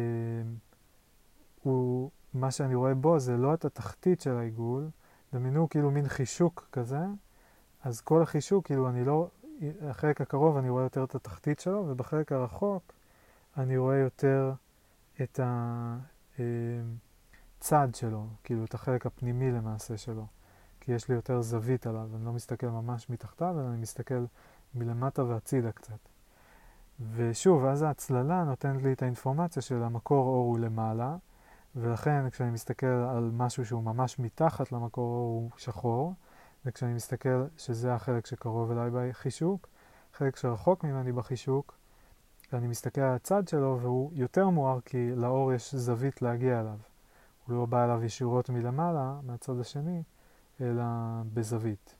[1.62, 4.88] הוא, מה שאני רואה בו זה לא את התחתית של העיגול,
[5.32, 7.00] דמיינו כאילו מין חישוק כזה,
[7.82, 9.28] אז כל החישוק, כאילו אני לא,
[9.88, 12.92] החלק הקרוב אני רואה יותר את התחתית שלו, ובחלק הרחוק
[13.56, 14.52] אני רואה יותר
[15.22, 15.40] את
[17.58, 20.26] הצד אה, שלו, כאילו את החלק הפנימי למעשה שלו,
[20.80, 24.24] כי יש לי יותר זווית עליו, אני לא מסתכל ממש מתחתיו, אלא אני מסתכל
[24.74, 25.98] מלמטה והצידה קצת.
[27.14, 31.16] ושוב, אז ההצללה נותנת לי את האינפורמציה של המקור אור הוא למעלה,
[31.76, 36.14] ולכן כשאני מסתכל על משהו שהוא ממש מתחת למקור הוא שחור,
[36.66, 39.68] וכשאני מסתכל שזה החלק שקרוב אליי בחישוק,
[40.12, 41.78] חלק שרחוק ממני בחישוק,
[42.52, 46.78] אני מסתכל על הצד שלו והוא יותר מואר כי לאור יש זווית להגיע אליו.
[47.46, 50.02] הוא לא בא אליו ישירות מלמעלה, מהצד השני,
[50.60, 50.82] אלא
[51.34, 51.94] בזווית.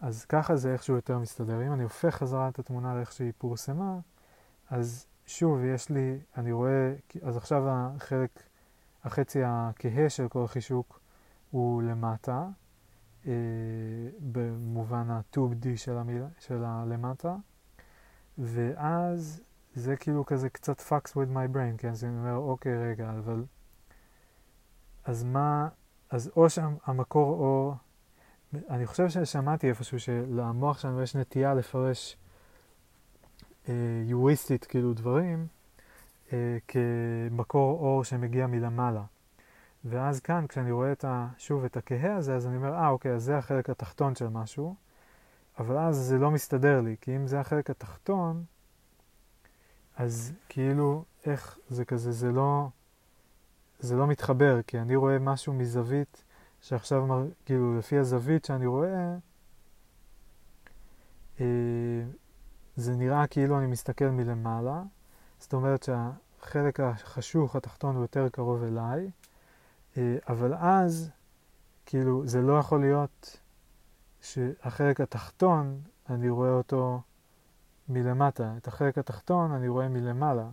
[0.00, 1.66] אז ככה זה איכשהו יותר מסתדר.
[1.66, 3.98] אם אני הופך חזרה את התמונה לאיך שהיא פורסמה,
[4.70, 8.42] אז שוב, יש לי, אני רואה, אז עכשיו החלק,
[9.04, 11.00] החצי הכהה של כל החישוק
[11.50, 12.48] הוא למטה,
[13.26, 13.32] אה,
[14.32, 15.96] במובן ה-2D של
[16.38, 17.36] של הלמטה,
[18.38, 19.42] ואז
[19.74, 21.90] זה כאילו כזה קצת fucks with my brain, כן?
[21.90, 23.44] אז אני אומר, אוקיי, רגע, אבל...
[25.04, 25.68] אז מה,
[26.10, 27.74] אז או שהמקור אור,
[28.70, 32.16] אני חושב ששמעתי איפשהו שלמוח שלנו יש נטייה לפרש
[34.06, 35.46] יוריסטית, כאילו דברים,
[36.32, 39.02] אה, כמקור אור שמגיע מלמעלה.
[39.84, 43.12] ואז כאן, כשאני רואה את ה, שוב את הכהה הזה, אז אני אומר, אה, אוקיי,
[43.12, 44.74] אז זה החלק התחתון של משהו,
[45.58, 48.44] אבל אז זה לא מסתדר לי, כי אם זה החלק התחתון,
[49.96, 52.68] אז כאילו, איך זה כזה, זה לא,
[53.80, 56.24] זה לא מתחבר, כי אני רואה משהו מזווית
[56.60, 59.16] שעכשיו, כאילו, לפי הזווית שאני רואה,
[61.40, 61.44] אה,
[62.76, 64.82] זה נראה כאילו אני מסתכל מלמעלה,
[65.38, 69.10] זאת אומרת שהחלק החשוך התחתון הוא יותר קרוב אליי,
[69.96, 71.10] אה, אבל אז,
[71.86, 73.40] כאילו, זה לא יכול להיות
[74.20, 77.00] שהחלק התחתון, אני רואה אותו
[77.88, 78.54] מלמטה.
[78.56, 80.48] את החלק התחתון אני רואה מלמעלה,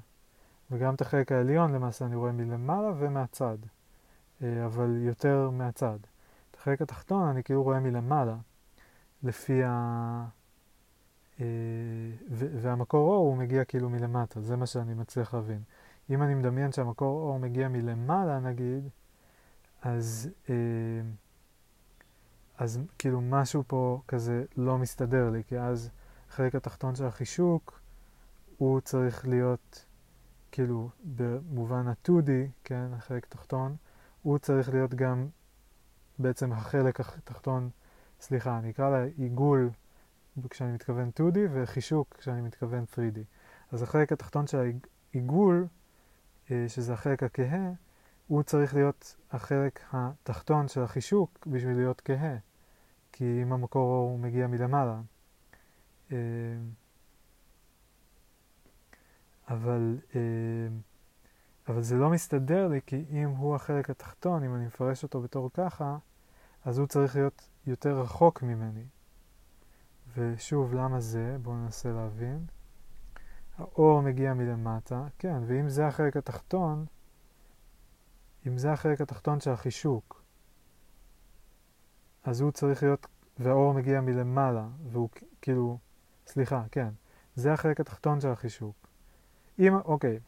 [0.71, 3.57] וגם את החלק העליון למעשה אני רואה מלמעלה ומהצד,
[4.43, 5.97] אה, אבל יותר מהצד.
[6.51, 8.35] את החלק התחתון אני כאילו רואה מלמעלה,
[9.23, 10.25] לפי ה...
[11.39, 11.45] אה,
[12.31, 15.61] והמקור אור הוא מגיע כאילו מלמטה, זה מה שאני מצליח להבין.
[16.09, 18.89] אם אני מדמיין שהמקור אור מגיע מלמעלה נגיד,
[19.81, 20.55] אז, אה,
[22.57, 25.89] אז כאילו משהו פה כזה לא מסתדר לי, כי אז
[26.29, 27.79] החלק התחתון של החישוק
[28.57, 29.85] הוא צריך להיות,
[30.51, 32.29] כאילו, במובן ה-2D,
[32.63, 33.75] כן, החלק תחתון,
[34.21, 35.27] הוא צריך להיות גם
[36.19, 37.69] בעצם החלק התחתון,
[38.21, 39.69] סליחה, אני אקרא לה עיגול
[40.49, 43.19] כשאני מתכוון 2D וחישוק כשאני מתכוון 3D.
[43.71, 44.71] אז החלק התחתון של
[45.13, 45.67] העיגול,
[46.51, 47.71] אה, שזה החלק הכהה,
[48.27, 52.37] הוא צריך להיות החלק התחתון של החישוק בשביל להיות כהה,
[53.11, 55.01] כי אם המקור הוא מגיע מלמעלה.
[56.11, 56.17] אה,
[59.49, 60.21] אבל, אה,
[61.67, 65.49] אבל זה לא מסתדר לי, כי אם הוא החלק התחתון, אם אני מפרש אותו בתור
[65.53, 65.97] ככה,
[66.65, 68.83] אז הוא צריך להיות יותר רחוק ממני.
[70.17, 71.37] ושוב, למה זה?
[71.41, 72.45] בואו ננסה להבין.
[73.57, 76.85] האור מגיע מלמטה, כן, ואם זה החלק התחתון,
[78.47, 80.23] אם זה החלק התחתון של החישוק,
[82.23, 83.07] אז הוא צריך להיות,
[83.37, 85.09] והאור מגיע מלמעלה, והוא
[85.41, 85.77] כאילו,
[86.27, 86.89] סליחה, כן,
[87.35, 88.75] זה החלק התחתון של החישוק.
[89.59, 90.19] אם, אוקיי,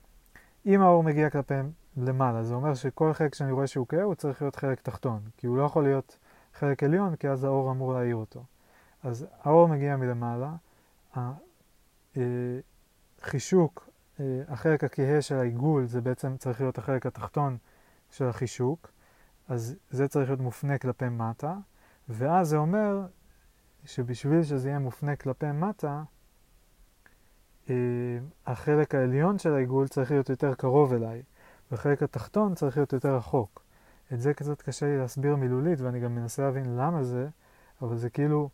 [0.65, 1.53] אם האור מגיע כלפי
[1.97, 5.47] למעלה, זה אומר שכל חלק שאני רואה שהוא כהה, הוא צריך להיות חלק תחתון, כי
[5.47, 6.17] הוא לא יכול להיות
[6.53, 8.43] חלק עליון, כי אז האור אמור להעיר אותו.
[9.04, 10.56] אז האור מגיע מלמעלה,
[13.22, 13.89] החישוק,
[14.20, 17.58] אה, החלק הכהה של העיגול, זה בעצם צריך להיות החלק התחתון
[18.12, 18.91] של החישוק,
[19.47, 21.56] אז זה צריך להיות מופנה כלפי מטה,
[22.10, 23.06] ואז זה אומר
[23.86, 26.04] שבשביל שזה יהיה מופנה כלפי מטה,
[27.70, 27.76] אה,
[28.45, 31.22] החלק העליון של העיגול צריך להיות יותר קרוב אליי,
[31.72, 33.62] והחלק התחתון צריך להיות יותר רחוק.
[34.14, 37.28] את זה קצת קשה לי להסביר מילולית, ואני גם מנסה להבין למה זה,
[37.82, 38.49] אבל זה כאילו,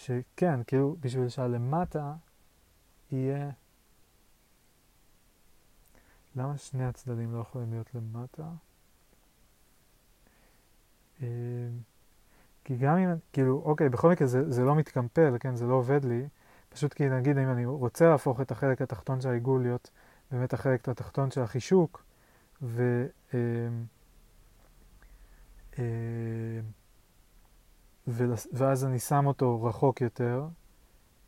[0.00, 2.14] שכן, כאילו בשביל שהלמטה
[3.12, 3.50] יהיה...
[6.36, 8.42] למה שני הצדדים לא יכולים להיות למטה?
[11.22, 11.26] אה,
[12.64, 16.04] כי גם אם, כאילו, אוקיי, בכל מקרה זה, זה לא מתקמפל, כן, זה לא עובד
[16.04, 16.28] לי,
[16.68, 19.90] פשוט כי נגיד אם אני רוצה להפוך את החלק התחתון של העיגול להיות
[20.30, 22.02] באמת החלק התחתון של החישוק,
[22.62, 23.06] ו...
[23.34, 23.38] אה,
[25.78, 26.60] אה,
[28.52, 30.46] ואז אני שם אותו רחוק יותר,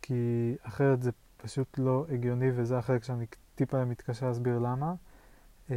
[0.03, 4.95] כי אחרת זה פשוט לא הגיוני וזה החלק שאני טיפה מתקשה להסביר למה.
[5.71, 5.77] אה,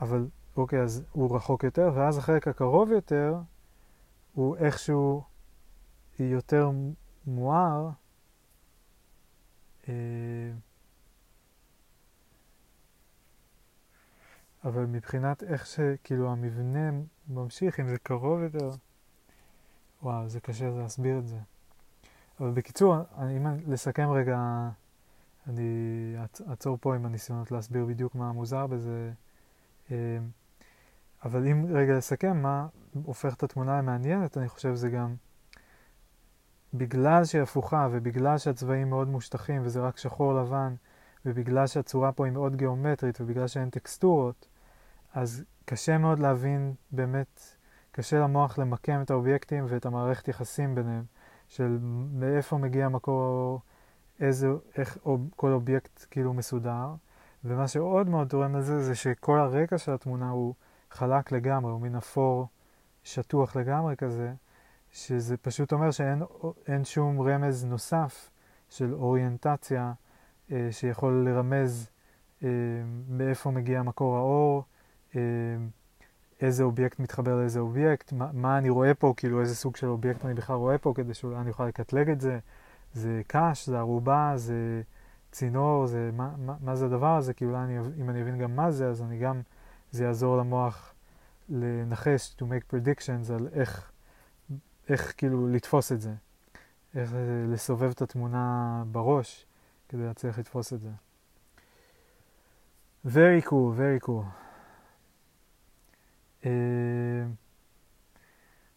[0.00, 3.34] אבל אוקיי, אז הוא רחוק יותר, ואז החלק הקרוב יותר
[4.34, 5.22] הוא איכשהו
[6.18, 6.70] יותר
[7.26, 7.90] מואר.
[9.88, 9.94] אה,
[14.64, 16.90] אבל מבחינת איך שכאילו המבנה
[17.28, 18.70] ממשיך, אם זה קרוב יותר,
[20.06, 21.36] וואו, זה קשה להסביר את זה.
[22.40, 24.38] אבל בקיצור, אני, אם לסכם רגע,
[25.46, 26.16] אני
[26.50, 29.12] אעצור פה עם הניסיונות להסביר בדיוק מה מוזר בזה.
[29.90, 30.18] אה,
[31.24, 32.66] אבל אם רגע לסכם, מה
[33.04, 35.14] הופך את התמונה למעניינת, אני חושב זה גם
[36.74, 40.74] בגלל שהיא הפוכה ובגלל שהצבעים מאוד מושטחים וזה רק שחור לבן
[41.24, 44.48] ובגלל שהצורה פה היא מאוד גיאומטרית ובגלל שאין טקסטורות,
[45.14, 47.55] אז קשה מאוד להבין באמת,
[47.96, 51.04] קשה למוח למקם את האובייקטים ואת המערכת יחסים ביניהם,
[51.48, 51.78] של
[52.12, 53.60] מאיפה מגיע מקור,
[54.20, 54.98] איזה, איך
[55.36, 56.94] כל אובייקט כאילו מסודר.
[57.44, 60.54] ומה שעוד מאוד תורם לזה זה שכל הרקע של התמונה הוא
[60.90, 62.46] חלק לגמרי, הוא מין אפור
[63.04, 64.32] שטוח לגמרי כזה,
[64.92, 68.30] שזה פשוט אומר שאין שום רמז נוסף
[68.68, 69.92] של אוריינטציה
[70.52, 71.88] אה, שיכול לרמז
[72.42, 72.48] אה,
[73.08, 74.64] מאיפה מגיע מקור האור,
[75.16, 75.20] אה,
[76.40, 80.24] איזה אובייקט מתחבר לאיזה אובייקט, מה, מה אני רואה פה, כאילו איזה סוג של אובייקט
[80.24, 82.38] אני בכלל רואה פה, כדי שאולי אני אוכל לקטלג את זה.
[82.94, 84.82] זה קש, זה ארובה, זה
[85.30, 88.56] צינור, זה, מה, מה, מה זה הדבר הזה, כי אולי אני, אם אני אבין גם
[88.56, 89.40] מה זה, אז אני גם,
[89.90, 90.94] זה יעזור למוח
[91.48, 93.90] לנחש, to make predictions על איך,
[94.88, 96.12] איך כאילו לתפוס את זה,
[96.94, 97.12] איך
[97.48, 99.46] לסובב את התמונה בראש
[99.88, 100.90] כדי להצליח לתפוס את זה.
[103.06, 104.45] very cool, very cool.
[106.46, 106.48] Uh,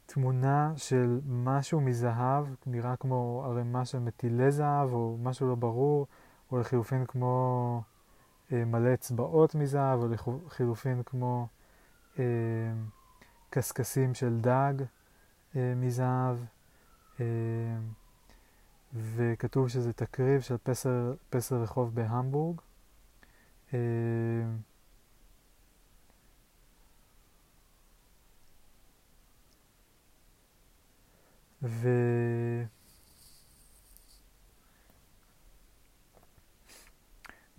[0.06, 6.08] תמונה של משהו מזהב, נראה כמו ערימה של מטילי זהב או משהו לא ברור,
[6.52, 7.82] או לחילופין כמו
[8.50, 10.08] uh, מלא אצבעות מזהב, או
[10.46, 11.48] לחילופין כמו
[12.16, 12.20] uh,
[13.50, 16.38] קשקשים של דג uh, מזהב,
[17.18, 17.22] uh,
[18.94, 22.62] וכתוב שזה תקריב של פסל, פסל רחוב בהמבורג.
[23.72, 23.74] Uh,
[31.64, 31.90] ו...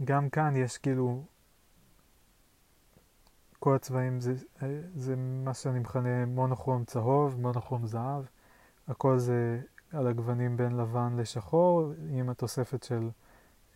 [0.05, 1.23] גם כאן יש כאילו,
[3.59, 4.35] כל הצבעים זה,
[4.95, 8.25] זה מה שאני מכנה מונוכרום צהוב, מונוכרום זהב,
[8.89, 9.61] הכל זה
[9.93, 13.11] על הגוונים בין לבן לשחור, עם התוספת של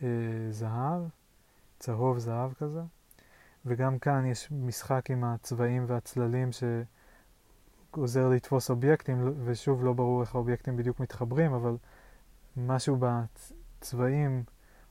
[0.02, 0.08] אה,
[0.50, 1.02] זהב,
[1.78, 2.82] צהוב זהב כזה,
[3.66, 6.52] וגם כאן יש משחק עם הצבעים והצללים
[7.94, 11.76] שעוזר לתפוס אובייקטים, ושוב לא ברור איך האובייקטים בדיוק מתחברים, אבל
[12.56, 14.44] משהו בצבעים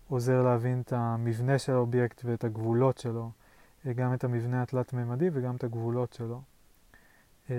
[0.07, 3.31] עוזר להבין את המבנה של האובייקט ואת הגבולות שלו,
[3.95, 6.41] גם את המבנה התלת-ממדי וגם את הגבולות שלו.
[7.49, 7.55] אה,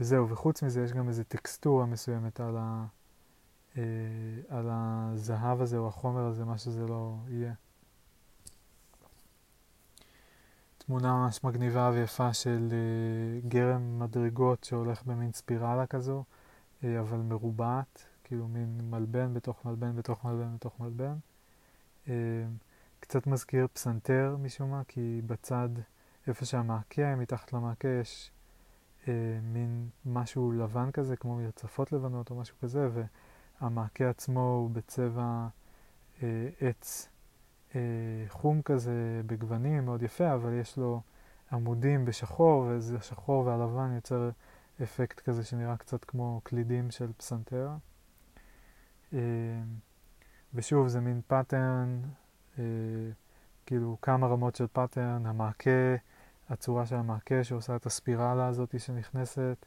[0.00, 2.86] וזהו, וחוץ מזה יש גם איזו טקסטורה מסוימת על, ה,
[3.76, 3.82] אה,
[4.48, 7.52] על הזהב הזה או החומר הזה, מה שזה לא יהיה.
[10.86, 16.24] תמונה ממש מגניבה ויפה של אה, גרם מדרגות שהולך במין ספירלה כזו,
[16.84, 21.14] אה, אבל מרובעת, כאילו מין מלבן בתוך מלבן בתוך מלבן בתוך מלבן.
[22.08, 22.14] אה,
[23.00, 25.68] קצת מזכיר פסנתר משום מה, כי בצד,
[26.26, 28.30] איפה שהמעקה, מתחת למעקה יש
[29.42, 32.88] מין משהו לבן כזה, כמו מרצפות לבנות או משהו כזה,
[33.60, 35.46] והמעקה עצמו הוא בצבע
[36.22, 37.08] אה, עץ
[38.28, 41.00] חום כזה, בגוונים, מאוד יפה, אבל יש לו
[41.52, 44.30] עמודים בשחור, וזה השחור והלבן יוצר
[44.82, 47.70] אפקט כזה שנראה קצת כמו קלידים של פסנתר.
[49.12, 49.18] אה,
[50.54, 52.00] ושוב, זה מין pattern,
[52.58, 52.64] אה,
[53.66, 55.96] כאילו כמה רמות של pattern, המעקה,
[56.48, 59.66] הצורה של המעקה שעושה את הספירלה הזאת שנכנסת,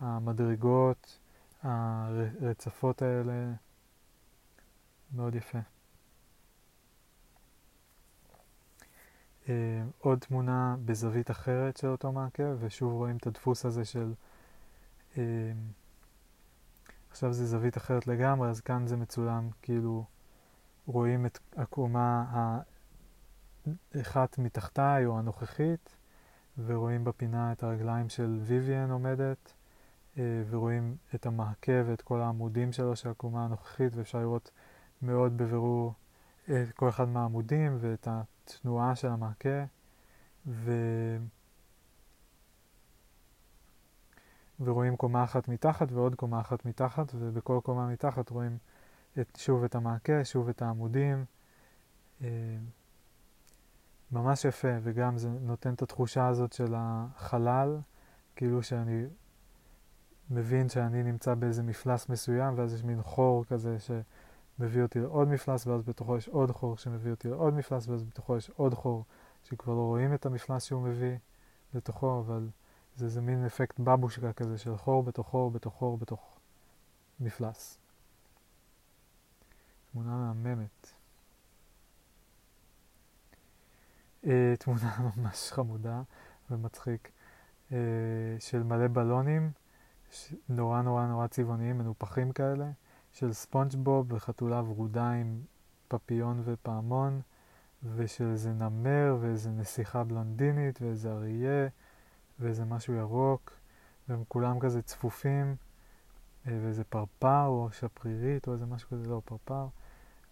[0.00, 1.18] המדרגות,
[1.62, 3.52] הרצפות האלה,
[5.14, 5.58] מאוד יפה.
[9.98, 14.12] עוד תמונה בזווית אחרת של אותו מעקה, ושוב רואים את הדפוס הזה של...
[15.14, 15.18] Uh,
[17.10, 20.04] עכשיו זה זווית אחרת לגמרי, אז כאן זה מצולם כאילו
[20.86, 22.24] רואים את הקומה
[23.94, 25.96] האחת מתחתיי או הנוכחית,
[26.66, 29.52] ורואים בפינה את הרגליים של ויויאן עומדת,
[30.18, 34.50] אה, ורואים את המעקה ואת כל העמודים שלו של הקומה הנוכחית, ואפשר לראות
[35.02, 35.94] מאוד בבירור
[36.44, 38.08] את אה, כל אחד מהעמודים ואת
[38.56, 39.64] התנועה של המעקה.
[40.46, 40.72] ו...
[44.60, 48.58] ורואים קומה אחת מתחת ועוד קומה אחת מתחת, ובכל קומה מתחת רואים
[49.20, 51.24] את, שוב את המעקה, שוב את העמודים.
[52.22, 52.28] אה,
[54.12, 57.78] ממש יפה, וגם זה נותן את התחושה הזאת של החלל,
[58.36, 59.06] כאילו שאני
[60.30, 63.76] מבין שאני נמצא באיזה מפלס מסוים, ואז יש מין חור כזה
[64.58, 68.36] שמביא אותי לעוד מפלס, ואז בתוכו יש עוד חור שמביא אותי לעוד מפלס, ואז בתוכו
[68.36, 69.04] יש עוד חור
[69.44, 71.16] שכבר לא רואים את המפלס שהוא מביא
[71.74, 72.48] לתוכו, אבל
[72.96, 76.38] זה איזה מין אפקט בבושקה כזה של חור בתוך חור בתוך חור בתוך
[77.20, 77.78] מפלס.
[79.92, 80.92] תמונה מהממת.
[84.26, 86.02] אה, תמונה ממש חמודה
[86.50, 87.10] ומצחיק
[87.72, 87.78] אה,
[88.38, 89.50] של מלא בלונים,
[90.48, 92.70] נורא נורא נורא צבעוניים, מנופחים כאלה,
[93.18, 95.40] של ספונג'בוב וחתולה ורודה עם
[95.88, 97.20] פפיון ופעמון,
[97.96, 101.68] ושל איזה נמר ואיזה נסיכה בלונדינית ואיזה אריה
[102.38, 103.52] ואיזה משהו ירוק,
[104.08, 105.56] והם כולם כזה צפופים,
[106.46, 109.66] אה, ואיזה פרפר או שפרירית או איזה משהו כזה, לא, פרפר.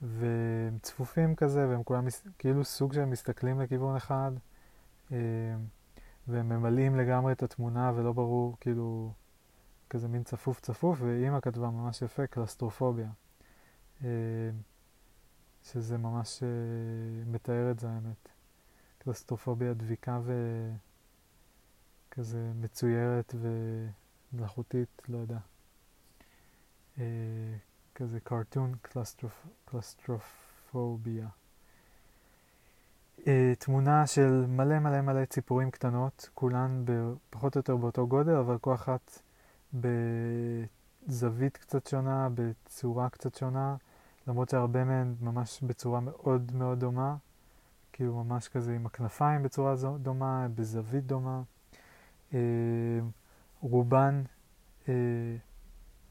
[0.02, 2.06] והם צפופים כזה, והם כולם
[2.38, 4.32] כאילו סוג שהם מסתכלים לכיוון אחד,
[5.12, 5.16] אה,
[6.28, 9.12] והם ממלאים לגמרי את התמונה ולא ברור, כאילו,
[9.90, 13.08] כזה מין צפוף צפוף, ואימא כתבה ממש יפה, קלסטרופוביה.
[14.04, 14.08] אה,
[15.62, 16.48] שזה ממש אה,
[17.26, 18.28] מתאר את זה האמת.
[18.98, 20.20] קלסטרופוביה דביקה
[22.08, 23.34] וכזה מצוירת
[24.32, 25.38] ומלאכותית, לא יודע.
[27.94, 28.74] כזה קרטון
[29.64, 31.28] קלסטרופוביה.
[33.18, 33.28] Uh,
[33.58, 36.84] תמונה של מלא מלא מלא ציפורים קטנות, כולן
[37.30, 39.20] פחות או יותר באותו גודל, אבל כל אחת
[39.80, 43.76] בזווית קצת שונה, בצורה קצת שונה,
[44.26, 47.16] למרות שהרבה מהן ממש בצורה מאוד מאוד דומה,
[47.92, 51.42] כאילו ממש כזה עם הכנפיים בצורה דומה, בזווית דומה.
[52.30, 52.34] Uh,
[53.60, 54.22] רובן
[54.84, 54.88] uh,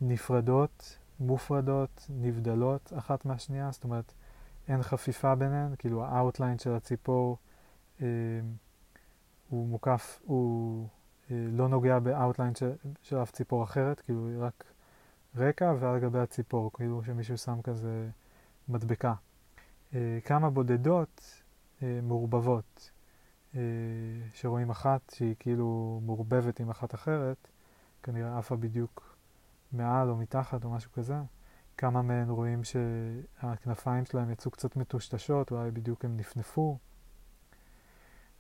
[0.02, 4.14] נפרדות מופרדות, נבדלות אחת מהשנייה, זאת אומרת
[4.68, 7.38] אין חפיפה ביניהן, כאילו ה outline של הציפור
[8.02, 8.08] אה,
[9.50, 10.90] הוא מוקף, הוא אה,
[11.30, 12.72] לא נוגע ב outline של,
[13.02, 14.64] של אף ציפור אחרת, כאילו רק
[15.36, 18.10] רקע ועל גבי הציפור, כאילו שמישהו שם כזה
[18.68, 19.14] מדבקה.
[19.94, 21.44] אה, כמה בודדות
[21.84, 22.92] אה, מעורבבות,
[23.56, 23.62] אה,
[24.34, 27.48] שרואים אחת שהיא כאילו מעורבבת עם אחת אחרת,
[28.04, 29.18] כנראה עפה בדיוק
[29.72, 31.16] מעל או מתחת או משהו כזה.
[31.78, 36.78] כמה מהן רואים שהכנפיים שלהם יצאו קצת מטושטשות, אולי בדיוק הם נפנפו.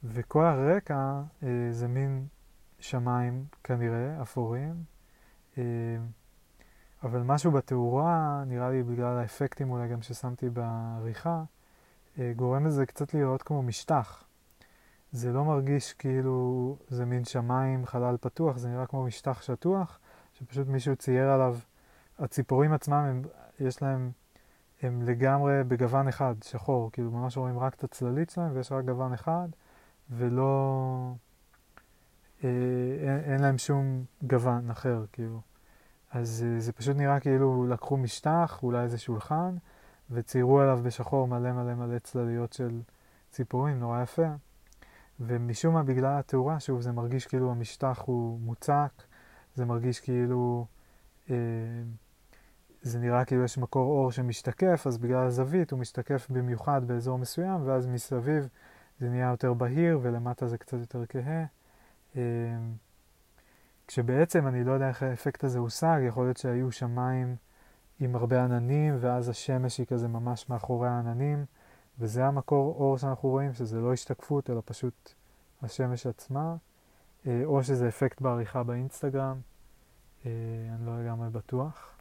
[0.03, 2.27] וכל הרקע אה, זה מין
[2.89, 4.83] שמיים כנראה, אפורים.
[5.57, 5.63] אה,
[7.03, 11.43] אבל משהו בתאורה, נראה לי בגלל האפקטים אולי גם ששמתי בעריכה,
[12.19, 14.23] אה, גורם לזה קצת לראות כמו משטח.
[15.11, 19.99] זה לא מרגיש כאילו זה מין שמיים, חלל פתוח, זה נראה כמו משטח שטוח,
[20.33, 21.57] שפשוט מישהו צייר עליו.
[22.19, 23.21] הציפורים עצמם, הם,
[23.59, 24.11] יש להם,
[24.81, 29.13] הם לגמרי בגוון אחד, שחור, כאילו ממש רואים רק את הצללית שלהם ויש רק גוון
[29.13, 29.47] אחד,
[30.09, 31.15] ולא...
[32.45, 32.49] אה,
[32.99, 35.41] אין, אין להם שום גוון אחר, כאילו.
[36.11, 39.55] אז אה, זה פשוט נראה כאילו לקחו משטח, אולי איזה שולחן,
[40.11, 42.81] וציירו עליו בשחור מלא מלא מלא צלליות של
[43.29, 44.27] ציפורים, נורא יפה.
[45.19, 48.91] ומשום מה, בגלל התאורה, שוב, זה מרגיש כאילו המשטח הוא מוצק,
[49.55, 50.65] זה מרגיש כאילו...
[51.29, 51.35] אה,
[52.81, 57.67] זה נראה כאילו יש מקור אור שמשתקף, אז בגלל הזווית הוא משתקף במיוחד באזור מסוים,
[57.67, 58.47] ואז מסביב
[58.99, 61.45] זה נהיה יותר בהיר, ולמטה זה קצת יותר כהה.
[62.17, 62.21] אה,
[63.87, 67.35] כשבעצם אני לא יודע איך האפקט הזה הושג, יכול להיות שהיו שמיים
[67.99, 71.45] עם הרבה עננים, ואז השמש היא כזה ממש מאחורי העננים,
[71.99, 75.13] וזה המקור אור שאנחנו רואים, שזה לא השתקפות, אלא פשוט
[75.61, 76.55] השמש עצמה,
[77.27, 79.39] אה, או שזה אפקט בעריכה באינסטגרם,
[80.25, 80.31] אה,
[80.75, 81.91] אני לא לגמרי בטוח.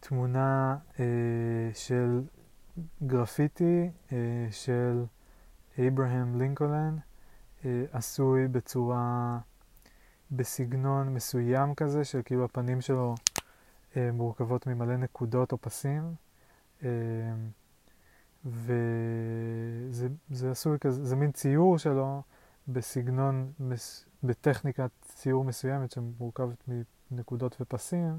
[0.00, 1.04] תמונה אה,
[1.74, 2.22] של
[3.06, 3.90] גרפיטי
[4.50, 5.04] של
[5.78, 6.96] אברהם לינקולן,
[7.92, 9.38] עשוי בצורה,
[10.30, 13.14] בסגנון מסוים כזה, שכאילו הפנים שלו
[13.96, 16.14] מורכבות ממלא נקודות או פסים.
[18.44, 18.90] וזה
[20.50, 22.22] עשוי כזה, זה מין ציור שלו
[22.68, 23.52] בסגנון,
[24.22, 26.68] בטכניקת ציור מסוימת שמורכבת
[27.10, 28.18] מנקודות ופסים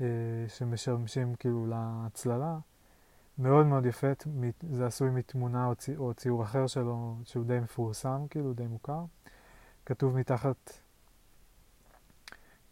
[0.00, 0.06] אה,
[0.48, 2.58] שמשמשים כאילו להצללה.
[3.38, 4.06] מאוד מאוד יפה,
[4.70, 9.04] זה עשוי מתמונה או, צי, או ציור אחר שלו שהוא די מפורסם, כאילו די מוכר.
[9.86, 10.72] כתוב מתחת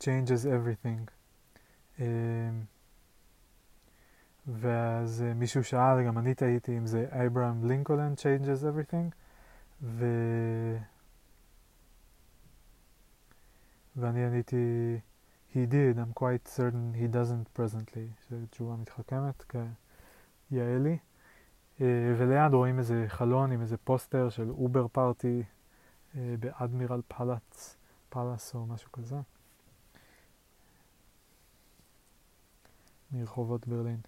[0.03, 1.11] changes everything.
[2.01, 2.07] אה,
[4.47, 9.15] ואז uh, מישהו שאל, גם אני טעיתי אם זה אברהם לינקולן changes everything,
[9.83, 10.07] ו...
[13.97, 14.99] ואני עניתי
[15.53, 19.82] he did, I'm quite certain he doesn't presently, שזו תשובה מתחכמת כיעלי.
[20.53, 21.83] Uh,
[22.19, 27.77] וליד רואים איזה חלון עם איזה פוסטר של over party uh, באדמירל פלאץ,
[28.09, 29.17] פלאס או משהו כזה.
[33.13, 34.01] מרחובות ברלין.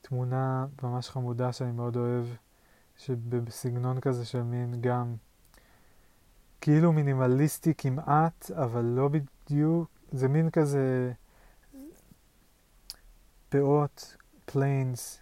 [0.00, 2.26] תמונה ממש חמודה שאני מאוד אוהב,
[2.96, 5.14] שבסגנון כזה של מין גם
[6.60, 11.12] כאילו מינימליסטי כמעט, אבל לא בדיוק, זה מין כזה
[13.48, 15.20] פאות, planes,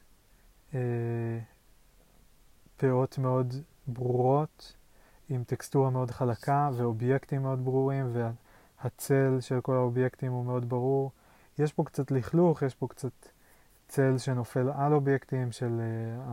[0.74, 1.38] אה,
[2.76, 3.54] פאות מאוד
[3.86, 4.74] ברורות,
[5.28, 8.12] עם טקסטורה מאוד חלקה ואובייקטים מאוד ברורים,
[8.82, 11.12] והצל של כל האובייקטים הוא מאוד ברור.
[11.58, 13.28] יש פה קצת לכלוך, יש פה קצת
[13.88, 15.80] צל שנופל על אובייקטים של,
[16.28, 16.30] uh,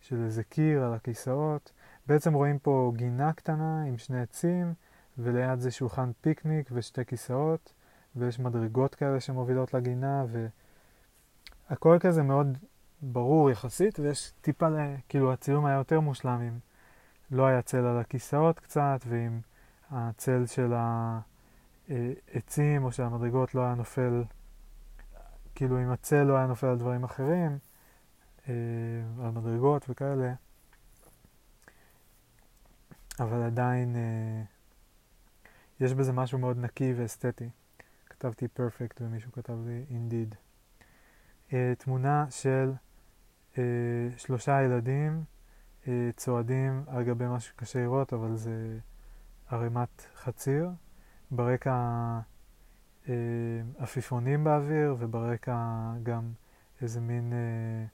[0.00, 1.72] של איזה קיר על הכיסאות.
[2.06, 4.74] בעצם רואים פה גינה קטנה עם שני עצים,
[5.18, 7.72] וליד זה שולחן פיקניק ושתי כיסאות,
[8.16, 10.24] ויש מדרגות כאלה שמובילות לגינה,
[11.68, 12.58] והכל כזה מאוד
[13.02, 14.68] ברור יחסית, ויש טיפה,
[15.08, 16.58] כאילו הצילום היה יותר מושלם אם
[17.30, 19.40] לא היה צל על הכיסאות קצת, ואם
[19.90, 20.72] הצל של
[21.88, 24.22] העצים או של המדרגות לא היה נופל
[25.54, 27.58] כאילו אם הצל לא היה נופל על דברים אחרים,
[28.48, 28.54] אה,
[29.24, 30.34] על מדרגות וכאלה,
[33.20, 34.42] אבל עדיין אה,
[35.80, 37.48] יש בזה משהו מאוד נקי ואסתטי.
[38.06, 40.34] כתבתי פרפקט ומישהו כתב לי אינדיד.
[41.52, 42.72] אה, תמונה של
[43.58, 43.62] אה,
[44.16, 45.24] שלושה ילדים
[45.88, 48.78] אה, צועדים על גבי משהו שקשה לראות, אבל זה
[49.50, 50.70] ערימת חציר.
[51.30, 51.72] ברקע
[53.08, 53.14] אה,
[53.78, 55.56] עפיפונים באוויר, וברקע
[56.02, 56.32] גם
[56.82, 57.86] איזה מין אה,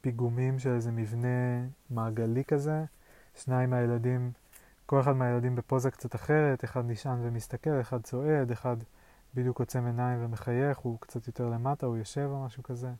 [0.00, 2.84] פיגומים של איזה מבנה מעגלי כזה.
[3.34, 4.32] שניים מהילדים,
[4.86, 8.76] כל אחד מהילדים בפוזה קצת אחרת, אחד נשען ומסתכל, אחד צועד, אחד
[9.34, 12.90] בדיוק עוצם עיניים ומחייך, הוא קצת יותר למטה, הוא יושב או משהו כזה.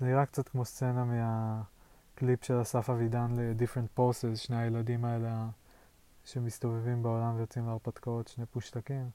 [0.00, 5.48] זה נראה קצת כמו סצנה מהקליפ של אסף אבידן ל-different poses, שני הילדים האלה
[6.24, 9.10] שמסתובבים בעולם ויוצאים להרפתקאות, שני פושטקים.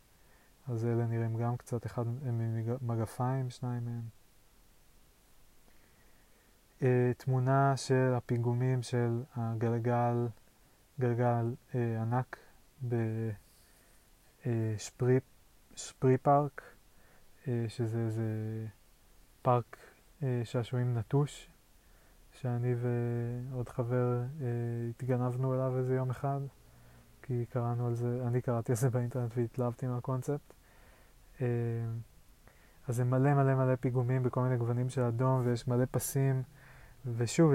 [0.68, 2.42] אז אלה נראים גם קצת, אחד הם
[2.82, 4.02] ממגפיים, שניים מהם.
[6.80, 6.84] Uh,
[7.18, 10.28] תמונה של הפיגומים של הגלגל,
[11.00, 12.38] גלגל uh, ענק
[14.44, 15.18] בשפרי
[16.16, 16.62] uh, פארק,
[17.44, 18.26] uh, שזה איזה
[19.42, 19.78] פארק
[20.44, 21.50] שעשועים נטוש,
[22.32, 22.76] שאני
[23.52, 24.44] ועוד חבר uh,
[24.90, 26.40] התגנבנו אליו איזה יום אחד,
[27.22, 30.54] כי קראנו על זה, אני קראתי על זה באינטרנט והתלהבתי מהקונספט.
[31.42, 31.48] אה,
[32.88, 36.44] אז זה מלא מלא מלא פיגומים בכל מיני גוונים של אדום, ויש מלא פסים,
[37.06, 37.52] ושוב,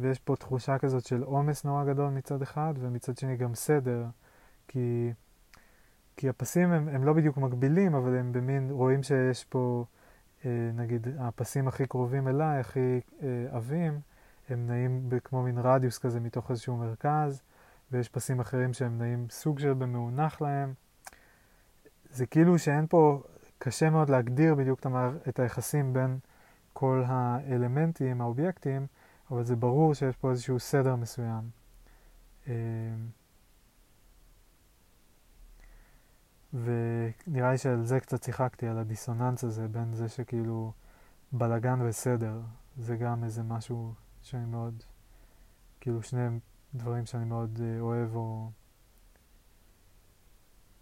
[0.00, 4.04] ויש פה תחושה כזאת של עומס נורא גדול מצד אחד, ומצד שני גם סדר,
[4.68, 5.12] כי,
[6.16, 10.05] כי הפסים הם, הם לא בדיוק מקבילים, אבל הם במין, רואים שיש פה, אה,
[10.74, 14.00] נגיד, הפסים הכי קרובים אליי, הכי אה, עבים,
[14.48, 17.42] הם נעים כמו מין רדיוס כזה מתוך איזשהו מרכז,
[17.92, 20.74] ויש פסים אחרים שהם נעים סוג של במאונח להם.
[22.10, 23.22] זה כאילו שאין פה,
[23.58, 24.86] קשה מאוד להגדיר בדיוק
[25.28, 26.18] את היחסים בין
[26.72, 28.86] כל האלמנטים, האובייקטים,
[29.30, 31.50] אבל זה ברור שיש פה איזשהו סדר מסוים.
[36.64, 40.72] ונראה לי שעל זה קצת שיחקתי, על הדיסוננס הזה בין זה שכאילו
[41.32, 42.40] בלאגן וסדר,
[42.76, 44.82] זה גם איזה משהו שאני מאוד,
[45.80, 46.28] כאילו שני
[46.74, 48.50] דברים שאני מאוד אה, אוהב או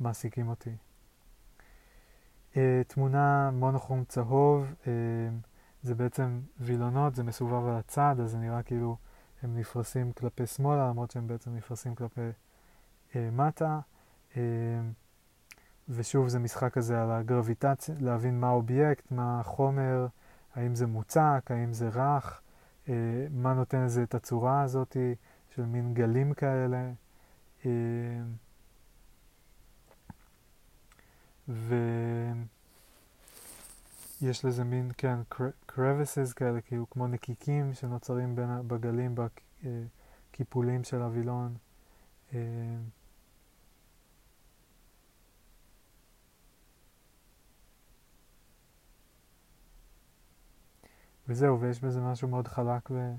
[0.01, 0.76] מעסיקים אותי.
[2.52, 2.56] Uh,
[2.86, 4.86] תמונה מונוכרום צהוב, uh,
[5.82, 8.96] זה בעצם וילונות, זה מסובב על הצד, אז זה נראה כאילו
[9.42, 12.30] הם נפרסים כלפי שמאלה, למרות שהם בעצם נפרסים כלפי
[13.14, 13.80] מטה.
[14.32, 14.36] Uh,
[15.89, 20.06] ושוב זה משחק כזה על הגרביטציה, להבין מה האובייקט, מה החומר,
[20.55, 22.40] האם זה מוצק, האם זה רך,
[22.89, 24.97] אה, מה נותן לזה את הצורה הזאת
[25.55, 26.93] של מין גלים כאלה.
[27.66, 27.70] אה,
[31.48, 32.44] ויש
[34.44, 35.19] לזה מין, כן,
[35.70, 38.35] crevices כאלה, כאילו כמו נקיקים שנוצרים
[38.66, 39.15] בגלים,
[40.32, 41.55] בקיפולים של הווילון.
[42.35, 42.39] אה,
[51.28, 53.14] וזהו, ויש בזה משהו מאוד חלק ו...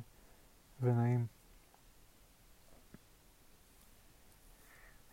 [0.81, 1.25] ונעים.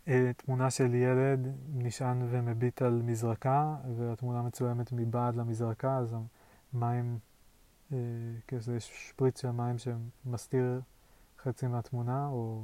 [0.05, 1.39] Uh, תמונה של ילד
[1.73, 6.15] נשען ומביט על מזרקה, והתמונה מצולמת מבעד למזרקה, אז
[6.73, 7.19] המים,
[7.91, 7.93] uh,
[8.47, 10.81] כזה יש שפריץ של מים שמסתיר
[11.43, 12.63] חצי מהתמונה, או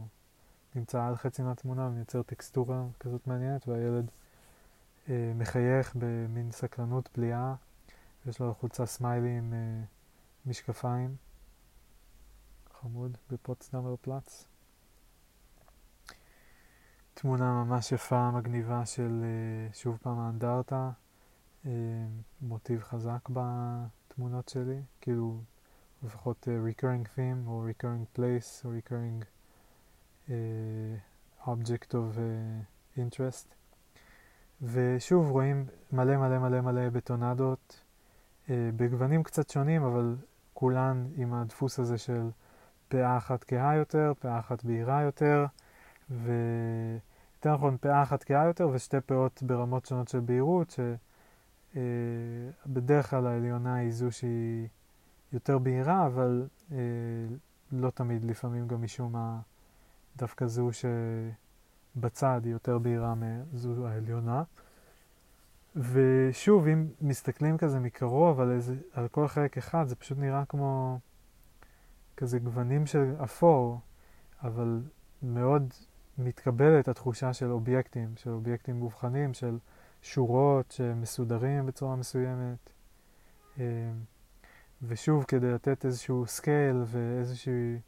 [0.76, 4.08] נמצא על חצי מהתמונה ומייצר טקסטורה כזאת מעניינת, והילד
[5.06, 7.54] uh, מחייך במין סקרנות פליאה,
[8.26, 9.54] יש לו חולצה סמיילי עם...
[10.46, 11.16] משקפיים,
[12.74, 14.46] חמוד, בפוצדמר פלאץ.
[17.14, 20.92] תמונה ממש יפה, מגניבה של אה, שוב פעם האנדרטה,
[21.66, 21.72] אה,
[22.42, 25.42] מוטיב חזק בתמונות שלי, כאילו
[26.04, 29.24] לפחות uh, recurring theme או recurring place או recurring
[31.48, 32.20] object of
[32.98, 33.48] interest.
[34.62, 37.82] ושוב רואים מלא מלא מלא מלא בטונדות,
[38.50, 40.16] בגוונים קצת שונים, אבל
[40.54, 42.30] כולן עם הדפוס הזה של
[42.88, 45.46] פאה אחת כהה יותר, פאה אחת בהירה יותר,
[46.10, 50.80] ויותר נכון פאה אחת כהה יותר ושתי פאות ברמות שונות של בהירות,
[51.70, 54.68] שבדרך אה, כלל העליונה היא זו שהיא
[55.34, 56.78] יותר בהירה, אבל אה,
[57.72, 59.40] לא תמיד, לפעמים גם משום מה
[60.18, 60.70] דווקא זו
[61.96, 64.44] שבצד היא יותר בהירה מזו העליונה.
[65.76, 71.00] ושוב, אם מסתכלים כזה מקרוב על, איזה, על כל חלק אחד, זה פשוט נראה כמו
[72.18, 73.80] כזה גוונים של אפור,
[74.44, 74.82] אבל
[75.24, 75.74] מאוד
[76.18, 79.58] מתקבלת התחושה של אובייקטים, של אובייקטים מובחנים, של
[80.02, 82.70] שורות שמסודרים בצורה מסוימת.
[83.60, 83.64] אה,
[84.84, 87.80] ושוב, כדי לתת איזשהו scale ואיזושהי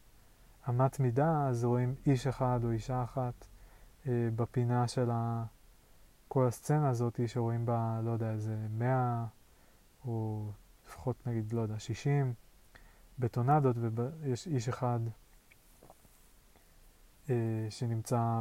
[0.69, 3.47] אמת מידה, אז רואים איש אחד או אישה אחת
[4.07, 5.43] אה, בפינה של ה...
[6.33, 9.25] כל הסצנה הזאת שרואים בה, לא יודע, איזה 100
[10.05, 10.45] או
[10.85, 12.33] לפחות נגיד, לא יודע, 60
[13.19, 13.75] בטונדות
[14.23, 14.99] ויש איש אחד
[17.29, 17.35] אה,
[17.69, 18.39] שנמצא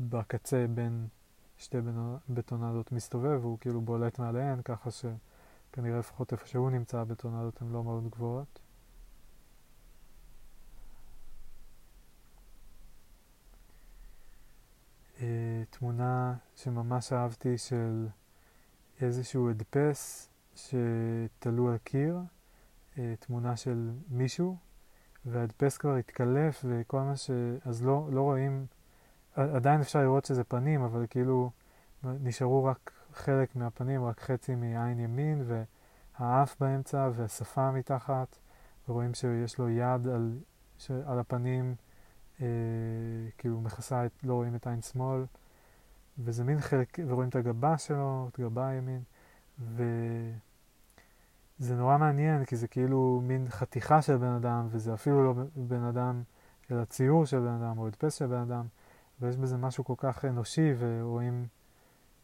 [0.00, 1.06] בקצה בין
[1.56, 1.78] שתי
[2.28, 7.84] בטונדות מסתובב והוא כאילו בולט מעליהן ככה שכנראה לפחות איפה שהוא נמצא הבטונדות הן לא
[7.84, 8.58] מאוד גבוהות.
[15.20, 18.06] אה, תמונה שממש אהבתי של
[19.00, 22.18] איזשהו הדפס שתלו על קיר,
[22.98, 24.56] אה, תמונה של מישהו,
[25.26, 27.30] וההדפס כבר התקלף וכל מה ש...
[27.64, 28.66] אז לא, לא רואים,
[29.34, 31.50] עדיין אפשר לראות שזה פנים, אבל כאילו
[32.04, 35.44] נשארו רק חלק מהפנים, רק חצי מעין ימין,
[36.18, 38.36] והאף באמצע והשפה מתחת,
[38.88, 40.38] ורואים שיש לו יד על,
[41.06, 41.74] על הפנים.
[42.40, 42.46] אה,
[43.38, 45.24] כאילו מכסה, את, לא רואים את עין שמאל,
[46.18, 49.02] וזה מין חלק, ורואים את הגבה שלו, את גבה הימין,
[49.58, 49.86] וזה
[51.76, 56.22] נורא מעניין, כי זה כאילו מין חתיכה של בן אדם, וזה אפילו לא בן אדם,
[56.70, 58.66] אלא ציור של בן אדם, או הדפס של בן אדם,
[59.20, 61.46] ויש בזה משהו כל כך אנושי, ורואים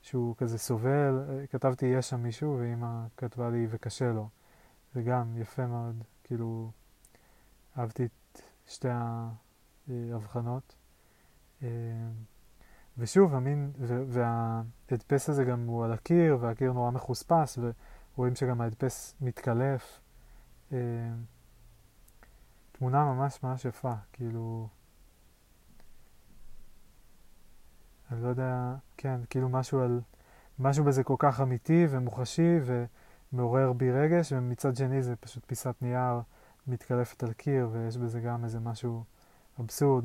[0.03, 1.25] שהוא כזה סובל.
[1.51, 4.29] כתבתי יש שם מישהו, ואימא כתבה לי וקשה לו.
[4.95, 6.71] זה גם יפה מאוד, כאילו,
[7.79, 8.89] אהבתי את שתי
[9.89, 10.75] ההבחנות.
[12.99, 13.73] ושוב, המין,
[14.09, 17.59] וההדפס הזה גם הוא על הקיר, והקיר נורא מחוספס,
[18.17, 20.01] ורואים שגם ההדפס מתקלף.
[20.73, 20.79] אה,
[22.73, 24.69] תמונה ממש ממש יפה, כאילו...
[28.11, 30.01] אני לא יודע, כן, כאילו משהו על...
[30.59, 32.59] משהו בזה כל כך אמיתי ומוחשי
[33.33, 36.21] ומעורר בי רגש, ומצד שני זה פשוט פיסת נייר
[36.67, 39.05] מתקלפת על קיר, ויש בזה גם איזה משהו
[39.61, 40.05] אבסורד,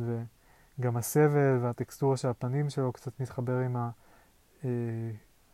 [0.79, 3.77] וגם הסבל והטקסטורה של הפנים שלו קצת מתחבר עם.
[4.65, 4.69] אה,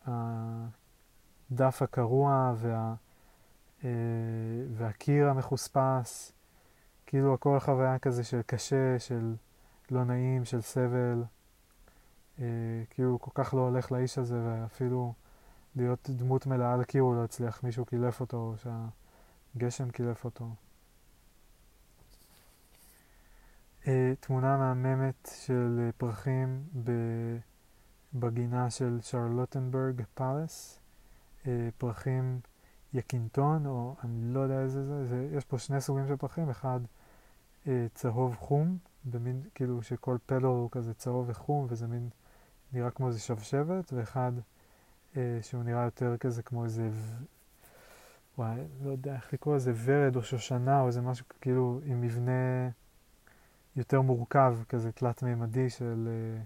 [0.06, 2.94] הדף הקרוע וה...
[3.84, 3.90] אה,
[4.70, 6.32] והקיר המחוספס,
[7.06, 9.34] כאילו הכל חוויה כזה של קשה, של
[9.90, 11.24] לא נעים, של סבל.
[12.40, 12.46] אה,
[12.90, 15.14] כאילו כל כך לא הולך לאיש הזה, ואפילו
[15.76, 18.54] להיות דמות מלאה על הקיר הוא לא הצליח, מישהו קילף אותו, או
[19.56, 20.44] שהגשם קילף אותו.
[20.44, 20.50] אה,
[24.20, 26.64] תמונה מהממת של אה, פרחים
[28.14, 30.80] בגינה של שרלוטנברג פאלס.
[31.46, 32.40] אה, פרחים
[32.94, 36.80] יקינטון, או אני לא יודע איזה זה, זה, יש פה שני סוגים של פרחים, אחד
[37.66, 42.08] אה, צהוב חום, במין, כאילו שכל פלור הוא כזה צהוב וחום, וזה מין,
[42.72, 44.32] נראה כמו איזה שבשבת, ואחד
[45.16, 46.90] אה, שהוא נראה יותר כזה כמו איזה,
[48.38, 52.68] וואי, לא יודע איך לקרוא לזה, ורד או שושנה, או איזה משהו כאילו עם מבנה
[53.76, 56.42] יותר מורכב, כזה תלת-מימדי של, אה,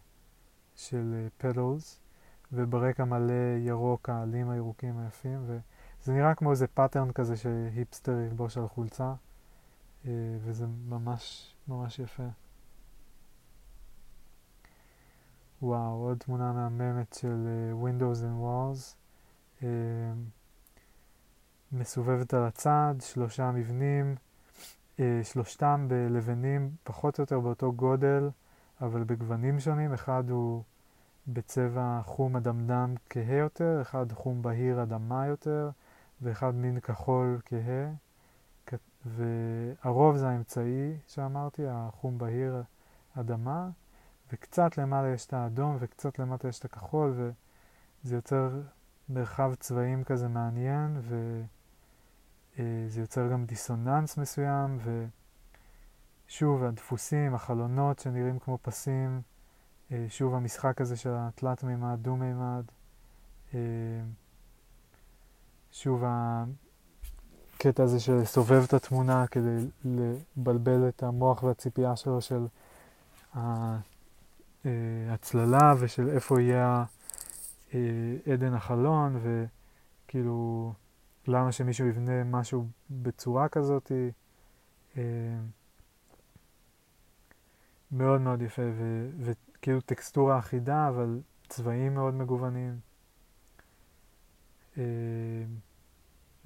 [0.77, 2.01] של petals.
[2.53, 8.69] וברקע מלא ירוק, העלים הירוקים היפים, וזה נראה כמו איזה pattern כזה שהיפסטר ילבוש על
[8.69, 9.15] חולצה,
[10.07, 10.11] אה,
[10.45, 12.29] וזה ממש ממש יפה.
[15.63, 17.47] וואו, עוד תמונה מהממת של
[17.85, 18.95] Windows and Walls.
[21.73, 24.15] מסובבת על הצד, שלושה מבנים,
[25.23, 28.31] שלושתם בלבנים פחות או יותר באותו גודל,
[28.81, 29.93] אבל בגוונים שונים.
[29.93, 30.63] אחד הוא
[31.29, 35.71] בצבע חום אדמדם כהה יותר, אחד חום בהיר אדמה יותר,
[36.23, 37.91] ואחד מין כחול כהה.
[39.07, 42.63] והרוב זה האמצעי שאמרתי, החום בהיר
[43.21, 43.69] אדמה,
[44.33, 47.15] וקצת למעלה יש את האדום וקצת למטה יש את הכחול,
[48.05, 48.51] וזה יוצר
[49.09, 51.01] מרחב צבעים כזה מעניין,
[52.59, 54.79] וזה יוצר גם דיסוננס מסוים,
[56.29, 59.21] ושוב, הדפוסים, החלונות שנראים כמו פסים,
[59.93, 62.63] אה, שוב המשחק הזה של התלת מימד, דו מימד,
[63.55, 63.61] אה,
[65.73, 66.03] שוב
[67.57, 72.47] הקטע הזה של לסובב את התמונה כדי לבלבל את המוח והציפייה שלו של
[73.37, 73.79] אה,
[75.11, 76.85] הצללה ושל איפה יהיה
[78.33, 80.73] עדן החלון וכאילו
[81.27, 83.93] למה שמישהו יבנה משהו בצורה כזאת.
[87.93, 88.63] מאוד מאוד יפה,
[89.19, 89.33] ו-
[89.63, 92.81] כאילו טקסטורה אחידה, אבל צבעים מאוד מגוונים.
[94.79, 94.83] אה,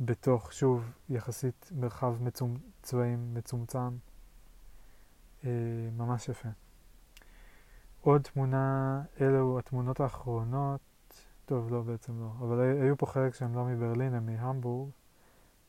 [0.01, 2.55] בתוך, שוב, יחסית מרחב מצומ...
[2.83, 3.97] צבעים מצומצם.
[5.45, 5.51] אה,
[5.97, 6.49] ממש יפה.
[8.01, 10.81] עוד תמונה, אלו התמונות האחרונות,
[11.49, 14.91] טוב, לא, בעצם לא, אבל היו פה חלק שהם לא מברלין, הם מהמבורג.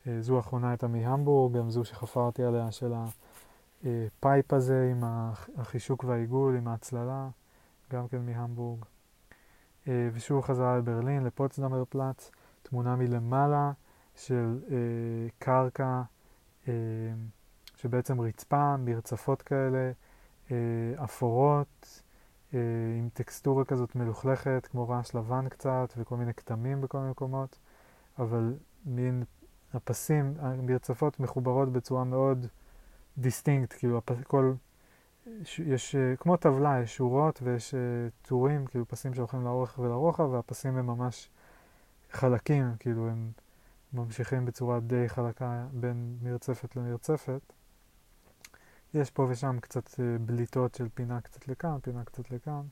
[0.06, 2.92] אה, זו האחרונה הייתה מהמבורג, גם זו שחפרתי עליה של
[3.84, 5.04] ה pipe הזה עם
[5.56, 7.28] החישוק והעיגול, עם ההצללה.
[7.92, 8.84] גם כן מהמבורג.
[9.88, 12.30] אה, ושוב חזרה לברלין, לפוצדמר פלאץ,
[12.62, 13.72] תמונה מלמעלה
[14.14, 14.76] של אה,
[15.38, 16.02] קרקע,
[17.76, 19.92] שבעצם רצפה, מרצפות כאלה,
[21.04, 22.02] אפורות,
[22.52, 27.58] עם טקסטורה כזאת מלוכלכת, כמו רעש לבן קצת, וכל מיני כתמים בכל מיני מקומות,
[28.18, 28.54] אבל
[28.86, 29.24] מין
[29.74, 32.46] הפסים, המרצפות מחוברות בצורה מאוד
[33.18, 34.52] distinct, כאילו הפס, כל
[35.58, 37.80] יש, אה, כמו טבלה, יש שורות ויש אה,
[38.22, 41.28] טורים, כאילו פסים שהולכים לאורך ולרוחב, והפסים הם ממש
[42.10, 43.30] חלקים, כאילו הם
[43.92, 47.52] ממשיכים בצורה די חלקה בין מרצפת למרצפת.
[48.94, 52.62] יש פה ושם קצת אה, בליטות של פינה קצת לכאן, פינה קצת לכאן.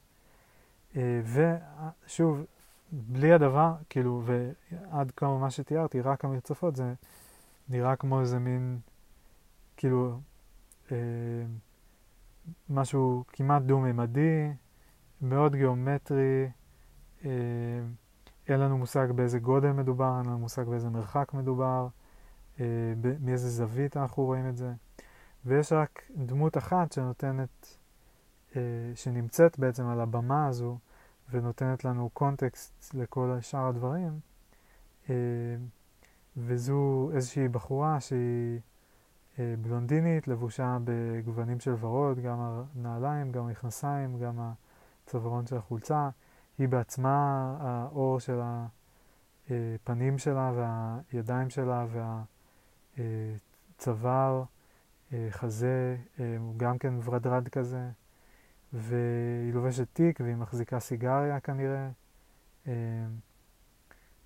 [2.05, 2.45] ושוב,
[2.93, 6.95] בלי הדבר, כאילו, ועד כמה מה שתיארתי, רק המרצפות, זה
[7.69, 8.79] נראה כמו איזה מין,
[9.77, 10.21] כאילו,
[10.93, 10.97] אה,
[12.71, 14.53] משהו כמעט דו-ממדי,
[15.23, 16.49] מאוד גיאומטרי,
[17.25, 17.31] אה,
[18.49, 21.89] אין לנו מושג באיזה גודל מדובר, אין לנו מושג באיזה מרחק מדובר,
[22.61, 22.65] אה,
[23.21, 24.73] מאיזה זווית אנחנו רואים את זה,
[25.47, 27.77] ויש רק דמות אחת שנותנת
[28.57, 28.61] אה,
[28.95, 30.79] שנמצאת בעצם על הבמה הזו
[31.31, 34.21] ונותנת לנו קונטקסט לכל שאר הדברים,
[35.11, 35.15] אה,
[36.37, 38.61] וזו איזושהי בחורה שהיא
[39.39, 44.53] אה, בלונדינית, לבושה בגוונים של ורוד, גם הנעליים, גם המכנסיים, גם
[45.07, 46.09] הצווארון של החולצה.
[46.59, 48.41] היא בעצמה, האור של
[49.51, 51.87] הפנים שלה והידיים שלה
[52.99, 54.43] והצוואר,
[55.31, 57.89] חזה, הוא גם כן ורדרד כזה.
[58.73, 61.89] והיא לובשת תיק והיא מחזיקה סיגריה כנראה,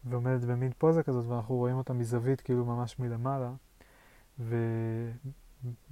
[0.05, 3.53] ועומדת במין פוזה כזאת, ואנחנו רואים אותה מזווית כאילו ממש מלמעלה.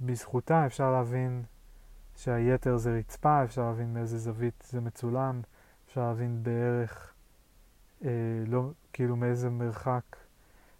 [0.01, 1.43] ובזכותה אפשר להבין
[2.15, 5.41] שהיתר זה רצפה, אפשר להבין מאיזה זווית זה מצולם,
[5.85, 7.13] אפשר להבין בערך,
[8.05, 8.09] אה,
[8.47, 10.03] לא, כאילו מאיזה מרחק,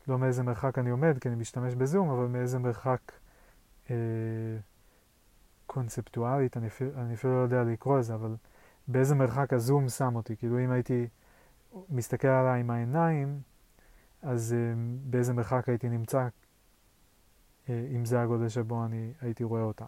[0.08, 3.12] לא מאיזה מרחק אני עומד, כי אני משתמש בזום, אבל מאיזה מרחק
[3.92, 4.60] אה,
[5.66, 8.36] קונספטואלית, אני אפילו, אני אפילו לא יודע לקרוא לזה, אבל
[8.88, 10.36] באיזה מרחק הזום שם אותי.
[10.36, 11.08] כאילו אם הייתי
[11.90, 13.42] מסתכל עליי עם העיניים,
[14.22, 14.74] אז אה,
[15.04, 16.28] באיזה מרחק הייתי נמצא
[17.70, 19.86] אה, אם זה הגודל שבו אני הייתי רואה אותה.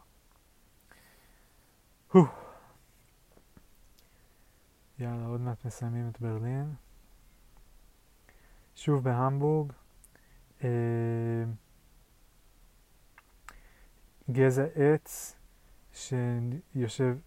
[5.00, 6.74] יאללה, עוד מעט מסיימים את ברלין.
[8.76, 9.72] שוב בהמבורג.
[10.64, 10.70] אה,
[14.32, 15.36] גזע עץ
[15.94, 17.18] שיושב,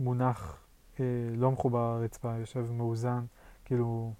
[0.00, 0.64] מונח,
[1.00, 1.04] אה,
[1.36, 3.24] לא מחובר לרצפה, יושב מאוזן,
[3.64, 4.12] כאילו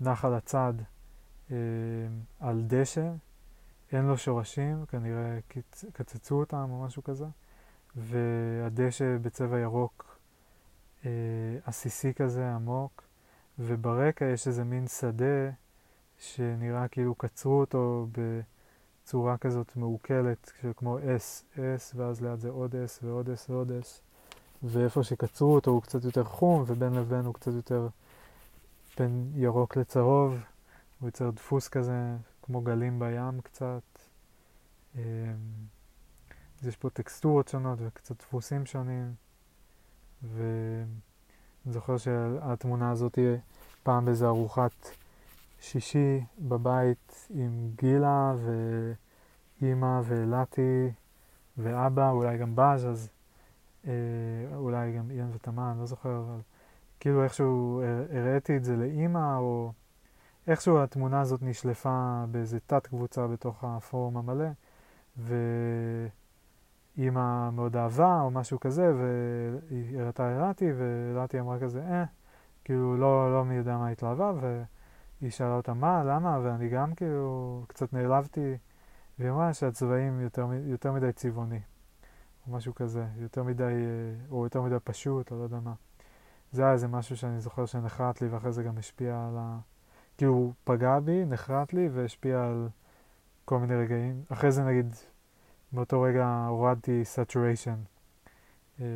[0.00, 0.72] נח על הצד
[1.50, 1.56] אה,
[2.40, 3.12] על דשא.
[3.92, 5.84] אין לו שורשים, כנראה קצ...
[5.92, 7.26] קצצו אותם או משהו כזה,
[7.96, 10.18] והדשא בצבע ירוק
[11.04, 11.10] אה,
[11.64, 13.02] עסיסי כזה עמוק,
[13.58, 15.50] וברקע יש איזה מין שדה
[16.18, 18.06] שנראה כאילו קצרו אותו
[19.08, 24.00] בצורה כזאת מעוקלת, כמו S, S, ואז ליד זה עוד S ועוד S ועוד S,
[24.62, 27.88] ואיפה שקצרו אותו הוא קצת יותר חום, ובין לבין הוא קצת יותר
[28.98, 30.38] בין ירוק לצהוב,
[31.00, 33.82] הוא יוצר דפוס כזה כמו גלים בים קצת.
[34.96, 35.02] אמ,
[36.60, 39.14] אז יש פה טקסטורות שונות וקצת דפוסים שונים.
[40.22, 40.84] ואני
[41.72, 43.36] זוכר שהתמונה הזאת תהיה
[43.82, 44.88] פעם באיזה ארוחת
[45.60, 48.34] שישי בבית עם גילה
[49.60, 50.90] ואימא ואלתי
[51.56, 53.10] ואבא, אולי גם באז, אז
[53.86, 53.92] אה,
[54.54, 56.40] אולי גם איין ותמה, אני לא זוכר, אבל
[57.00, 57.82] כאילו איכשהו
[58.12, 59.72] הראיתי את זה לאימא, או
[60.46, 64.48] איכשהו התמונה הזאת נשלפה באיזה תת קבוצה בתוך הפורום המלא,
[66.96, 72.04] ואימא מאוד אהבה או משהו כזה, והיא הראתה הראתי, והראתי אמרה כזה, אה,
[72.64, 74.32] כאילו לא, לא מי יודע מה התלהבה,
[75.20, 78.56] והיא שאלה אותה מה, למה, ואני גם כאילו קצת נעלבתי,
[79.18, 81.60] והיא אמרה שהצבעים יותר, יותר מדי צבעוני,
[82.46, 85.72] או משהו כזה, יותר מדי, אה, או יותר מדי פשוט, או לא יודע מה.
[86.52, 89.58] זה היה איזה משהו שאני זוכר שנחרט לי ואחרי זה גם השפיע על ה...
[90.18, 92.68] כאילו פגע בי, נחרט לי והשפיע על
[93.44, 94.22] כל מיני רגעים.
[94.28, 94.94] אחרי זה נגיד,
[95.72, 97.98] באותו רגע הורדתי saturation
[98.80, 98.86] אה,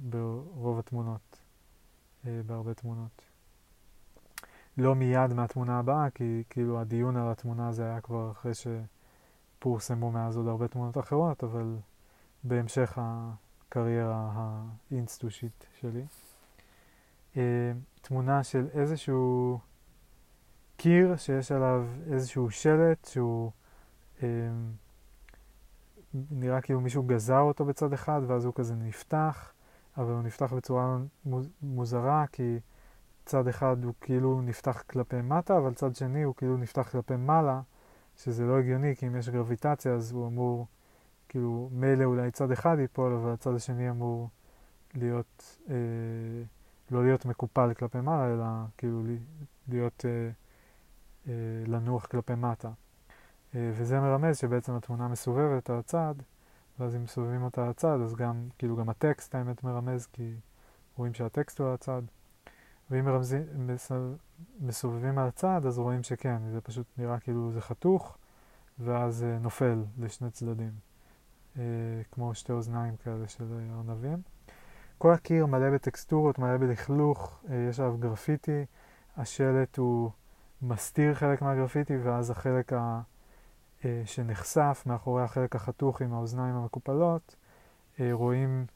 [0.00, 1.38] ברוב התמונות,
[2.26, 3.27] אה, בהרבה תמונות.
[4.78, 10.36] לא מיד מהתמונה הבאה, כי כאילו הדיון על התמונה הזה היה כבר אחרי שפורסמו מאז
[10.36, 11.76] עוד הרבה תמונות אחרות, אבל
[12.44, 14.30] בהמשך הקריירה
[14.90, 16.04] האינסטושית שלי.
[17.36, 17.72] אה,
[18.02, 19.58] תמונה של איזשהו
[20.76, 23.50] קיר שיש עליו איזשהו שלט שהוא
[24.22, 24.28] אה,
[26.30, 29.52] נראה כאילו מישהו גזר אותו בצד אחד ואז הוא כזה נפתח,
[29.96, 30.98] אבל הוא נפתח בצורה
[31.62, 32.58] מוזרה כי
[33.28, 37.60] צד אחד הוא כאילו נפתח כלפי מטה, אבל צד שני הוא כאילו נפתח כלפי מעלה,
[38.16, 40.66] שזה לא הגיוני כי אם יש גרביטציה אז הוא אמור,
[41.28, 44.28] כאילו מילא אולי צד אחד ייפול, אבל הצד השני אמור
[44.94, 45.74] להיות, אה,
[46.90, 48.44] לא להיות מקופל כלפי מעלה, אלא
[48.76, 49.02] כאילו
[49.68, 50.04] להיות...
[50.04, 50.30] אה,
[51.28, 51.32] אה,
[51.66, 52.70] לנוח כלפי מטה.
[53.54, 56.14] אה, וזה מרמז שבעצם התמונה מסובבת על הצד,
[56.78, 60.34] ואז אם מסובבים אותה על הצד, אז גם, כאילו גם הטקסט האמת מרמז, כי
[60.96, 62.02] רואים שהטקסט הוא על הצד.
[62.90, 63.42] ואם מרמזים,
[64.60, 68.18] מסובבים על הצד, אז רואים שכן, זה פשוט נראה כאילו זה חתוך,
[68.78, 70.72] ואז אה, נופל לשני צדדים,
[72.12, 73.44] כמו שתי אוזניים כאלה של
[73.76, 74.22] ארנבים.
[74.98, 78.64] כל הקיר מלא בטקסטורות, מלא בלכלוך, יש עליו גרפיטי,
[79.16, 80.10] השלט הוא
[80.62, 83.00] מסתיר חלק מהגרפיטי, ואז החלק ה...
[83.84, 87.36] אה, שנחשף מאחורי החלק החתוך עם האוזניים המקופלות,
[88.00, 88.66] אה, רואים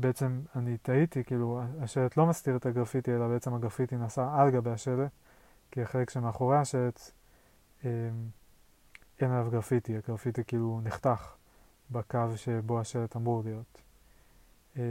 [0.00, 4.70] שבעצם אני טעיתי, כאילו השלט לא מסתיר את הגרפיטי, אלא בעצם הגרפיטי נסע על גבי
[4.70, 5.10] השלט,
[5.70, 7.10] כי החלק שמאחורי השלט
[7.84, 7.90] אה,
[9.20, 11.34] אין עליו גרפיטי, הגרפיטי כאילו נחתך
[11.90, 13.82] בקו שבו השלט אמור להיות.
[14.76, 14.82] אה,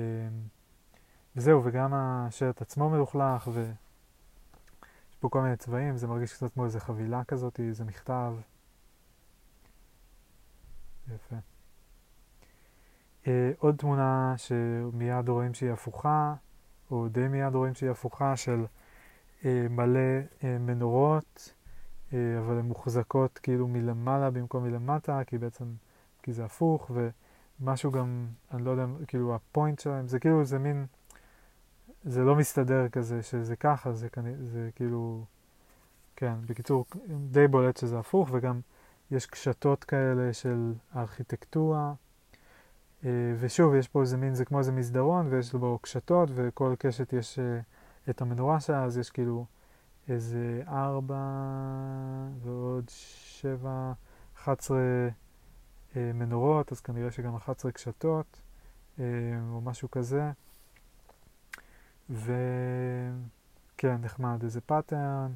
[1.36, 3.69] וזהו, וגם השלט עצמו מלוכלך, ויש
[5.19, 8.34] פה כל מיני צבעים, זה מרגיש קצת כמו איזה חבילה כזאת, איזה מכתב.
[11.15, 11.36] יפה.
[13.30, 16.34] אה, עוד תמונה שמיד רואים שהיא הפוכה,
[16.91, 18.65] או די מיד רואים שהיא הפוכה, של
[19.45, 19.99] אה, מלא
[20.43, 21.53] אה, מנורות,
[22.14, 25.65] אה, אבל הן מוחזקות כאילו מלמעלה במקום מלמטה, כי בעצם,
[26.23, 26.91] כי זה הפוך,
[27.60, 30.85] ומשהו גם, אני לא יודע, כאילו הפוינט שלהם, זה כאילו, זה מין,
[32.03, 34.07] זה לא מסתדר כזה, שזה ככה, זה,
[34.43, 35.26] זה כאילו,
[36.15, 36.85] כן, בקיצור,
[37.31, 38.60] די בולט שזה הפוך, וגם
[39.11, 41.93] יש קשתות כאלה של ארכיטקטורה.
[43.05, 47.13] אה, ושוב, יש פה איזה מין, זה כמו איזה מסדרון, ויש בו קשתות, וכל קשת
[47.13, 47.59] יש אה,
[48.09, 49.45] את המנורה שלה, אז יש כאילו
[50.09, 51.17] איזה ארבע
[52.43, 53.93] ועוד שבע,
[54.38, 55.07] אחת עשרה
[55.95, 58.41] אה, מנורות, אז כנראה שגם אחת עשרה קשתות,
[59.51, 60.31] או משהו כזה.
[62.09, 62.26] וכן,
[64.01, 65.34] נחמד, איזה pattern,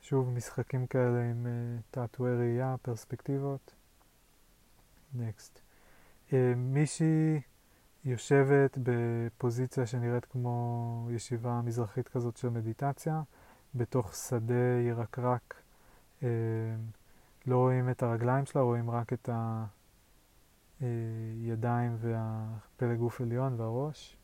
[0.00, 1.46] שוב משחקים כאלה עם
[1.90, 3.74] תעתועי ראייה, פרספקטיבות.
[5.14, 5.69] Next.
[6.32, 7.40] אה, מישהי
[8.04, 13.22] יושבת בפוזיציה שנראית כמו ישיבה מזרחית כזאת של מדיטציה,
[13.74, 15.54] בתוך שדה ירקרק.
[16.22, 16.28] אה,
[17.46, 19.28] לא רואים את הרגליים שלה, רואים רק את
[20.80, 24.16] הידיים והפלג גוף עליון והראש,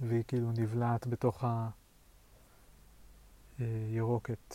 [0.00, 1.44] והיא כאילו נבלעת בתוך
[3.58, 4.54] הירוקת.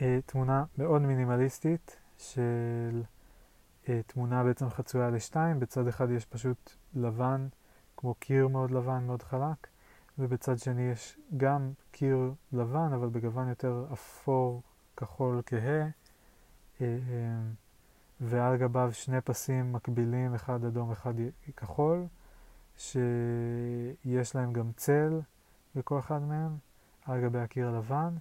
[0.00, 3.15] אה, תמונה מאוד מינימליסטית של אה,
[4.06, 7.48] תמונה בעצם חצויה לשתיים, בצד אחד יש פשוט לבן,
[7.96, 9.66] כמו קיר מאוד לבן, מאוד חלק,
[10.18, 14.62] ובצד שני יש גם קיר לבן, אבל בגוון יותר אפור,
[14.96, 15.88] כחול, כהה, אה,
[16.80, 16.98] אה,
[18.20, 21.14] ועל גביו שני פסים מקבילים, אחד אדום, אחד
[21.56, 22.06] כחול,
[22.76, 25.20] שיש להם גם צל
[25.74, 26.56] בכל אחד מהם,
[27.04, 28.14] על גבי הקיר הלבן.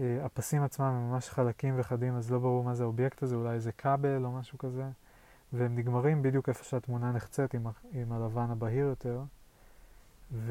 [0.00, 3.72] הפסים עצמם הם ממש חלקים וחדים, אז לא ברור מה זה האובייקט הזה, אולי איזה
[3.72, 4.84] כבל או משהו כזה.
[5.52, 9.22] והם נגמרים בדיוק איפה שהתמונה נחצית עם, עם הלבן הבהיר יותר,
[10.32, 10.50] ולא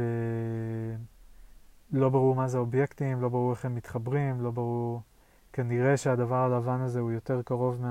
[2.10, 5.02] ברור מה זה אובייקטים, לא ברור איך הם מתחברים, לא ברור...
[5.54, 7.82] כנראה שהדבר הלבן הזה הוא יותר קרוב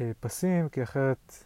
[0.00, 1.44] מהפסים, כי אחרת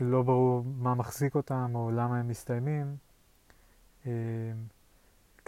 [0.00, 2.96] לא ברור מה מחזיק אותם או למה הם מסתיימים.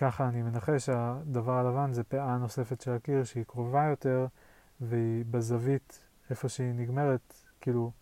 [0.03, 4.27] אה, ככה אני מנחש שהדבר הלבן זה פאה נוספת של הקיר שהיא קרובה יותר
[4.81, 7.93] והיא בזווית איפה שהיא נגמרת כאילו,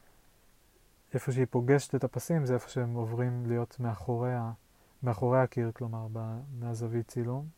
[1.15, 4.33] איפה שהיא פוגשת את הפסים זה איפה שהם עוברים להיות מאחורי,
[5.03, 6.07] מאחורי הקיר, כלומר,
[6.59, 7.49] מהזווית צילום.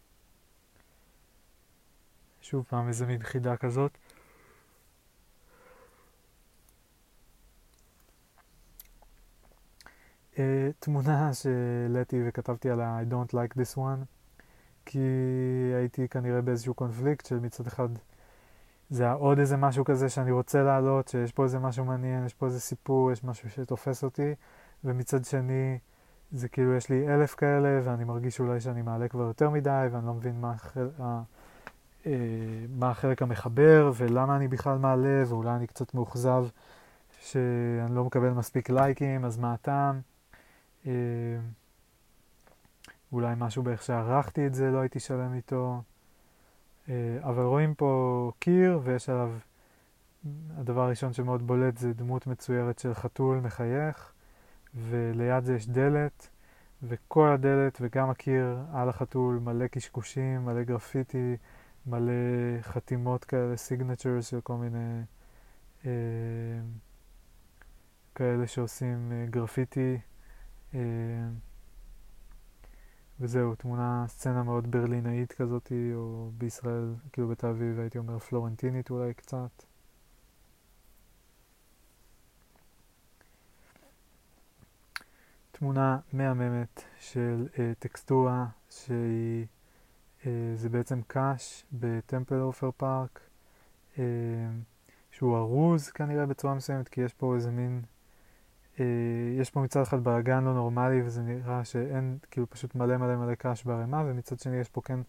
[2.41, 3.99] שוב פעם, איזה מין חידה כזאת.
[10.35, 10.41] Uh,
[10.79, 14.18] תמונה שהעליתי וכתבתי על ה- I don't like this one,
[14.91, 14.99] כי
[15.77, 17.89] הייתי כנראה באיזשהו קונפליקט של מצד אחד
[18.91, 22.35] זה היה עוד איזה משהו כזה שאני רוצה להעלות, שיש פה איזה משהו מעניין, יש
[22.35, 24.35] פה איזה סיפור, יש משהו שתופס אותי,
[24.85, 25.79] ומצד שני,
[26.33, 30.07] זה כאילו יש לי אלף כאלה, ואני מרגיש אולי שאני מעלה כבר יותר מדי, ואני
[30.07, 32.13] לא מבין מה, החל, אה,
[32.79, 36.47] מה החלק המחבר, ולמה אני בכלל מעלה, ואולי אני קצת מאוכזב
[37.21, 40.01] שאני לא מקבל מספיק לייקים, אז מה הטעם?
[43.13, 45.83] אולי משהו באיך שערכתי את זה, לא הייתי שלם איתו.
[46.89, 49.31] אה, אבל רואים פה קיר ויש עליו,
[50.57, 54.13] הדבר הראשון שמאוד בולט זה דמות מצוירת של חתול מחייך,
[54.75, 56.29] וליד זה יש דלת,
[56.83, 61.37] וכל הדלת וגם הקיר על החתול מלא קשקושים, מלא גרפיטי,
[61.87, 62.13] מלא
[62.63, 65.01] חתימות כאלה, סיגנצ'רס של כל מיני
[65.87, 65.91] אה,
[68.15, 69.99] כאלה שעושים אה, גרפיטי.
[70.75, 70.81] אה,
[73.21, 79.15] וזהו, תמונה, סצנה מאוד ברלינאית כזאת, או בישראל, כאילו בתל אביב הייתי אומר פלורנטינית אולי
[79.15, 79.65] קצת.
[85.53, 89.47] תמונה מהממת של אה, טקסטורה שהיא,
[90.27, 93.21] אה, זה בעצם קאש בטמפל אופר פארק,
[93.99, 94.05] אה,
[95.11, 97.83] שהוא ארוז כנראה בצורה מסוימת, כי יש פה איזה מין
[99.41, 103.35] יש פה מצד אחד בלאגן לא נורמלי וזה נראה שאין, כאילו פשוט מלא מלא מלא
[103.35, 105.01] קש בערימה, ומצד שני יש פה כן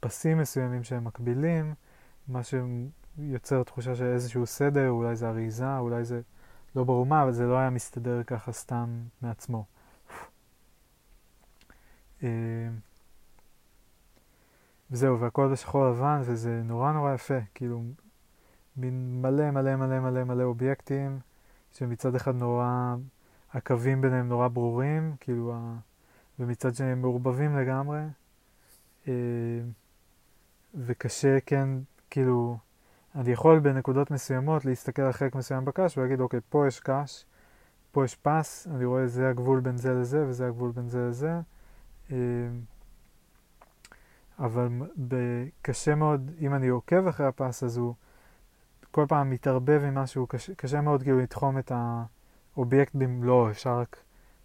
[0.00, 1.74] פסים מסוימים שהם מקבילים,
[2.28, 6.20] מה שיוצר תחושה של איזשהו סדר, אולי זה אריזה, אולי זה
[6.76, 9.64] לא ברור מה, אבל זה לא היה מסתדר ככה סתם מעצמו.
[12.22, 12.28] אה,
[14.90, 17.82] וזהו, והכל בשחור לבן, וזה נורא נורא יפה, כאילו,
[18.76, 21.18] מין מלא מלא מלא מלא מלא אובייקטים,
[21.72, 22.94] שמצד אחד נורא,
[23.52, 25.76] הקווים ביניהם נורא ברורים, כאילו, ה...
[26.38, 28.00] ומצד שני הם מעורבבים לגמרי.
[29.08, 29.12] אה,
[30.74, 31.68] וקשה, כן,
[32.10, 32.58] כאילו,
[33.14, 37.24] אני יכול בנקודות מסוימות להסתכל על חלק מסוים בקש ולהגיד, אוקיי, פה יש קש,
[37.92, 41.40] פה יש פס, אני רואה זה הגבול בין זה לזה וזה הגבול בין זה לזה.
[42.12, 42.16] אה,
[44.38, 44.68] אבל
[45.62, 47.94] קשה מאוד, אם אני עוקב אחרי הפס, אז הוא
[48.90, 53.96] כל פעם מתערבב עם משהו, קשה, קשה מאוד כאילו לתחום את האובייקט במלואו, אפשר רק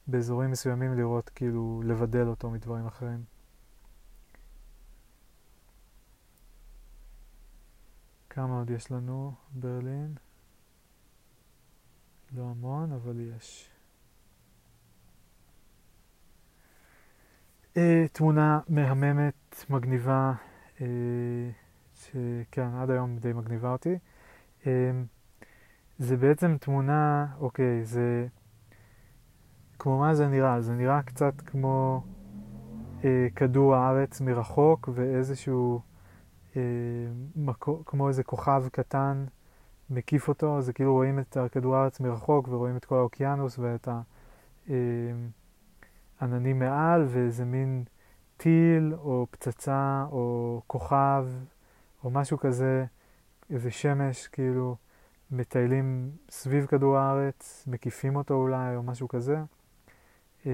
[0.07, 3.23] באזורים מסוימים לראות, כאילו, לבדל אותו מדברים אחרים.
[8.29, 9.33] כמה עוד יש לנו?
[9.51, 10.15] ברלין?
[12.37, 13.69] לא המון, אבל יש.
[17.73, 17.77] Uh,
[18.11, 20.33] תמונה מהממת, מגניבה,
[20.77, 20.81] uh,
[21.95, 23.97] שכן, עד היום די מגניבה אותי.
[24.65, 24.67] Uh,
[25.99, 28.27] זה בעצם תמונה, אוקיי, זה...
[29.79, 30.61] כמו מה זה נראה?
[30.61, 32.03] זה נראה קצת כמו
[33.01, 33.05] uh,
[33.35, 35.79] כדור הארץ מרחוק ואיזשהו,
[36.51, 36.55] uh,
[37.35, 39.25] מקו, כמו איזה כוכב קטן
[39.89, 44.01] מקיף אותו, זה כאילו רואים את כדור הארץ מרחוק ורואים את כל האוקיינוס ואת ה...
[44.67, 44.69] Uh,
[46.21, 47.83] עננים מעל ואיזה מין
[48.37, 51.27] טיל או פצצה או כוכב
[52.03, 52.85] או משהו כזה,
[53.49, 54.75] איזה שמש כאילו
[55.31, 59.37] מטיילים סביב כדור הארץ, מקיפים אותו אולי או משהו כזה.
[60.45, 60.51] אה,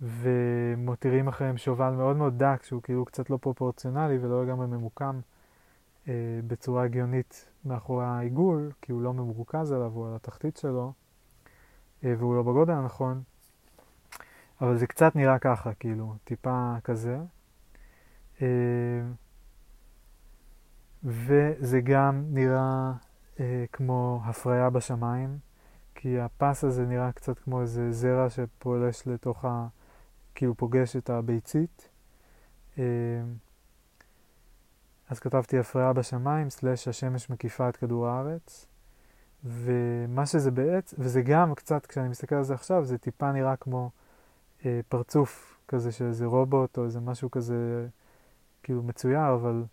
[0.00, 5.20] ומותירים אחריהם שובל מאוד מאוד דק שהוא כאילו קצת לא פרופורציונלי ולא לגמרי ממוקם
[6.08, 10.92] אה, בצורה הגיונית מאחורי העיגול, כי הוא לא ממרוכז עליו, הוא על התחתית שלו,
[12.04, 13.22] אה, והוא לא בגודל הנכון.
[14.60, 17.18] אבל זה קצת נראה ככה, כאילו, טיפה כזה.
[21.06, 22.92] וזה גם נראה
[23.40, 25.38] אה, כמו הפריה בשמיים,
[25.94, 29.66] כי הפס הזה נראה קצת כמו איזה זרע שפולש לתוך ה...
[30.34, 31.88] כאילו פוגש את הביצית.
[32.78, 32.84] אה,
[35.08, 38.66] אז כתבתי הפריה בשמיים, סלש השמש מקיפה את כדור הארץ.
[39.44, 43.90] ומה שזה בעצם, וזה גם קצת, כשאני מסתכל על זה עכשיו, זה טיפה נראה כמו
[44.64, 47.88] אה, פרצוף כזה של איזה רובוט או איזה משהו כזה
[48.62, 49.64] כאילו מצויר, אבל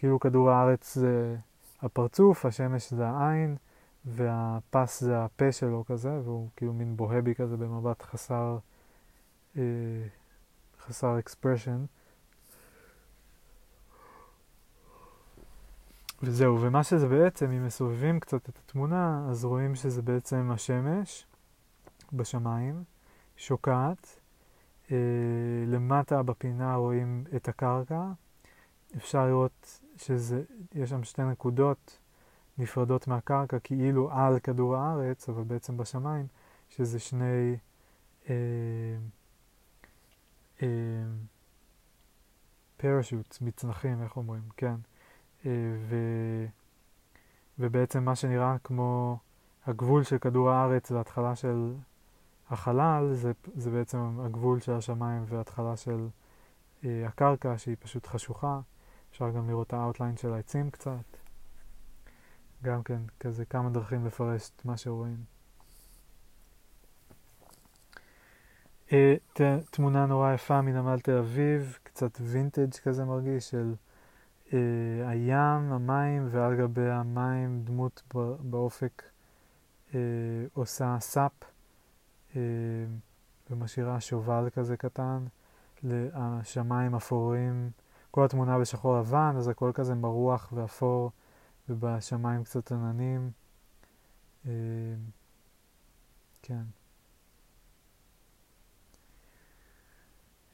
[0.00, 1.36] כאילו כדור הארץ זה
[1.82, 3.56] הפרצוף, השמש זה העין,
[4.04, 8.58] והפס זה הפה שלו כזה, והוא כאילו מין בוהבי כזה במבט חסר,
[9.56, 9.62] אה,
[10.80, 11.84] חסר אקספרשן.
[16.22, 21.26] וזהו, ומה שזה בעצם, אם מסובבים קצת את התמונה, אז רואים שזה בעצם השמש
[22.12, 22.84] בשמיים,
[23.36, 24.20] שוקעת,
[24.90, 24.96] אה,
[25.66, 28.02] למטה בפינה רואים את הקרקע.
[28.96, 31.98] אפשר לראות שיש שם שתי נקודות
[32.58, 36.26] נפרדות מהקרקע כאילו על כדור הארץ, אבל בעצם בשמיים,
[36.68, 37.56] שזה שני
[38.30, 38.34] אה,
[40.62, 40.68] אה,
[42.76, 44.74] פרשוט, מצנחים, איך אומרים, כן.
[45.46, 45.50] אה,
[45.88, 45.96] ו,
[47.58, 49.18] ובעצם מה שנראה כמו
[49.66, 51.74] הגבול של כדור הארץ וההתחלה של
[52.50, 56.08] החלל זה, זה בעצם הגבול של השמיים וההתחלה של
[56.84, 58.60] אה, הקרקע שהיא פשוט חשוכה.
[59.10, 61.16] אפשר גם לראות את ה outline של העצים קצת.
[62.62, 65.24] גם כן, כזה כמה דרכים לפרש את מה שרואים.
[68.92, 69.16] אה,
[69.70, 73.74] תמונה נורא יפה מנמל תל אביב, קצת וינטג' כזה מרגיש של
[74.52, 74.58] אה,
[75.08, 78.02] הים, המים, ועל גבי המים דמות
[78.40, 79.02] באופק
[79.94, 80.00] אה,
[80.54, 81.32] עושה סאפ.
[82.36, 82.40] אה,
[83.50, 85.24] ומשאירה שובל כזה קטן,
[86.14, 87.70] השמיים אפורים,
[88.10, 91.10] כל התמונה בשחור לבן, אז הכל כזה מרוח ואפור,
[91.68, 93.30] ובשמיים קצת עננים.
[94.46, 94.52] אה,
[96.42, 96.62] כן.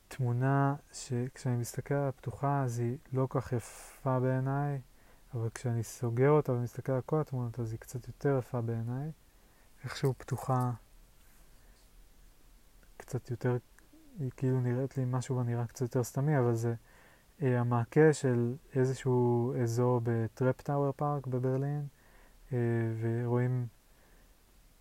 [0.09, 4.81] תמונה שכשאני מסתכל על הפתוחה אז היא לא כך יפה בעיניי,
[5.35, 9.11] אבל כשאני סוגר אותה ומסתכל על כל התמונות אז היא קצת יותר יפה בעיניי.
[9.85, 10.71] איכשהו פתוחה
[12.97, 13.57] קצת יותר,
[14.19, 16.75] היא כאילו נראית לי משהו בנראה קצת יותר סתמי, אבל זה
[17.41, 21.87] המעקה של איזשהו אזור בטראפ טאוור פארק בברלין,
[22.53, 22.59] אה,
[23.01, 23.67] ורואים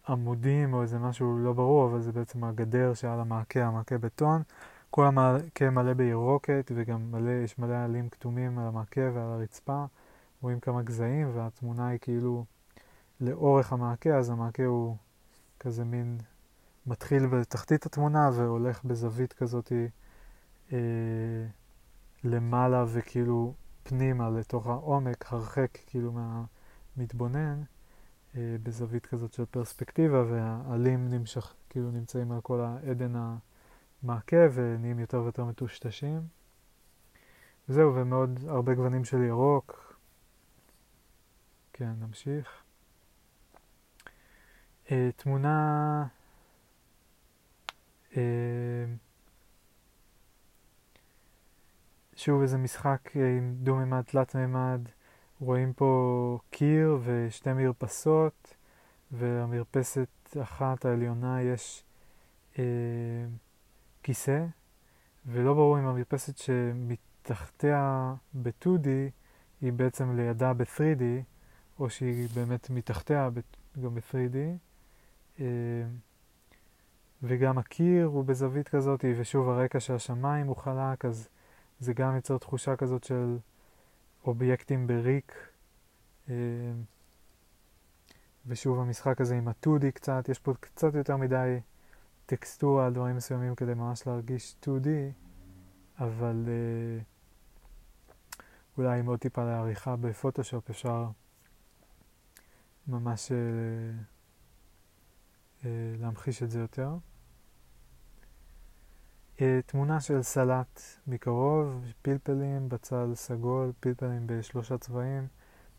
[0.07, 4.41] עמודים או איזה משהו לא ברור, אבל זה בעצם הגדר שעל המעקה, המעקה בטון.
[4.89, 9.85] כל המעקה מלא בירוקת וגם מלא, יש מלא עלים כתומים על המעקה ועל הרצפה.
[10.41, 12.45] רואים כמה גזעים והתמונה היא כאילו
[13.21, 14.95] לאורך המעקה, אז המעקה הוא
[15.59, 16.17] כזה מין
[16.87, 19.71] מתחיל בתחתית התמונה והולך בזווית כזאת
[20.73, 20.77] אה,
[22.25, 23.53] למעלה וכאילו
[23.83, 27.61] פנימה לתוך העומק, הרחק כאילו מהמתבונן,
[28.35, 33.13] אה, בזווית כזאת של פרספקטיבה, והעלים נמשך, כאילו נמצאים על כל העדן
[34.03, 36.21] המעקה ונהיים יותר ויותר מטושטשים.
[37.69, 39.97] וזהו, ומאוד הרבה גוונים של ירוק.
[41.73, 42.47] כן, נמשיך.
[44.85, 46.07] Uh, תמונה...
[48.11, 48.15] Uh,
[52.15, 54.81] שוב איזה משחק עם דו-ממד, תלת-ממד.
[55.39, 58.55] רואים פה קיר ושתי מרפסות,
[59.11, 61.83] והמרפסת אחת העליונה יש
[62.59, 62.63] אה,
[64.03, 64.45] כיסא,
[65.25, 68.87] ולא ברור אם המרפסת שמתחתיה ב-2D
[69.61, 71.03] היא בעצם לידה ב-3D,
[71.79, 73.29] או שהיא באמת מתחתיה
[73.81, 74.37] גם ב-3D.
[75.39, 75.45] אה,
[77.23, 81.29] וגם הקיר הוא בזווית כזאת, ושוב הרקע של השמיים הוא חלק, אז
[81.79, 83.37] זה גם יוצר תחושה כזאת של
[84.25, 85.33] אובייקטים בריק.
[86.29, 86.35] אה,
[88.47, 91.59] ושוב המשחק הזה עם ה-2D קצת, יש פה קצת יותר מדי
[92.25, 94.87] טקסטורה על דברים מסוימים כדי ממש להרגיש 2D,
[95.99, 97.03] אבל אה,
[98.77, 101.07] אולי עם עוד טיפה לעריכה בפוטושופ אפשר
[102.87, 103.37] ממש אה,
[105.65, 106.89] אה, להמחיש את זה יותר.
[109.41, 115.27] אה, תמונה של סלט מקרוב, פלפלים, בצל סגול, פלפלים בשלושה צבעים,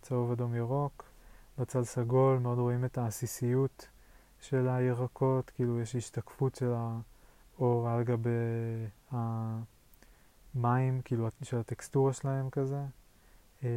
[0.02, 1.04] צהוב, אדום, ירוק.
[1.58, 3.88] בצל סגול מאוד רואים את העסיסיות
[4.40, 6.72] של הירקות, כאילו יש השתקפות של
[7.58, 8.30] האור על גבי
[9.10, 12.80] המים, כאילו של הטקסטורה שלהם כזה.
[13.64, 13.68] אה,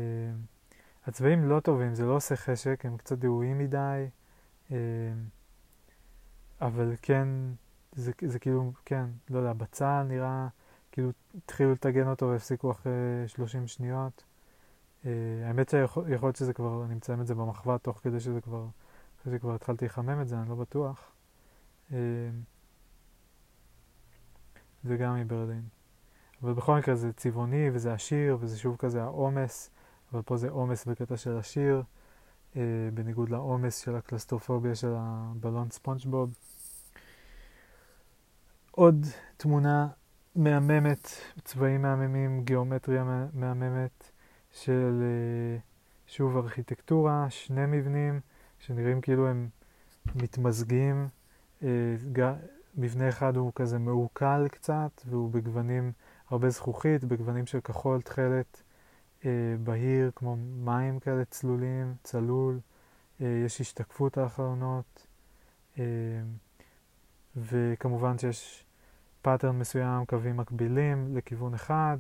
[1.06, 4.06] הצבעים לא טובים, זה לא עושה חשק, הם קצת דהויים מדי,
[4.72, 4.78] אה,
[6.62, 7.28] אבל כן
[7.96, 10.48] זה, זה כאילו, כן, לא יודע, בצל נראה,
[10.92, 12.92] כאילו התחילו לטגן אותו והפסיקו אחרי
[13.28, 14.24] 30 שניות.
[15.04, 15.08] Uh,
[15.46, 18.66] האמת שיכול להיות שזה כבר, אני מציין את זה במחווה תוך כדי שזה כבר,
[19.22, 21.12] אחרי שכבר התחלתי לחמם את זה, אני לא בטוח.
[21.90, 21.94] Uh,
[24.84, 25.64] זה גם מברלין.
[26.44, 29.70] אבל בכל מקרה זה צבעוני וזה עשיר וזה שוב כזה העומס,
[30.14, 31.84] אבל פה זה עומס בקטע של עשיר,
[32.54, 32.58] uh,
[32.94, 36.34] בניגוד לעומס של הקלסטרופוביה של הבלון ספונג'בוב.
[38.80, 39.06] עוד
[39.38, 39.88] תמונה
[40.36, 41.10] מהממת,
[41.44, 44.12] צבעים מהממים, גיאומטריה מהממת
[44.52, 45.58] של אה,
[46.08, 48.20] שוב ארכיטקטורה, שני מבנים
[48.60, 49.50] שנראים כאילו הם
[50.16, 51.08] מתמזגים.
[51.64, 51.96] אה,
[52.76, 55.92] מבנה אחד הוא כזה מעוקל קצת והוא בגוונים,
[56.30, 58.62] הרבה זכוכית, בגוונים של כחול, תכלת,
[59.26, 62.60] אה, בהיר, כמו מים כאלה צלולים, צלול,
[63.20, 65.08] יש השתקפות האחרונות.
[67.36, 68.66] וכמובן שיש
[69.22, 71.98] pattern מסוים, קווים מקבילים לכיוון אחד,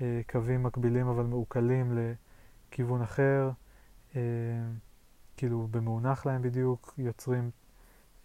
[0.00, 3.50] אה, קווים מקבילים אבל מעוקלים לכיוון אחר,
[4.16, 4.20] אה,
[5.36, 7.50] כאילו במאונך להם בדיוק, יוצרים,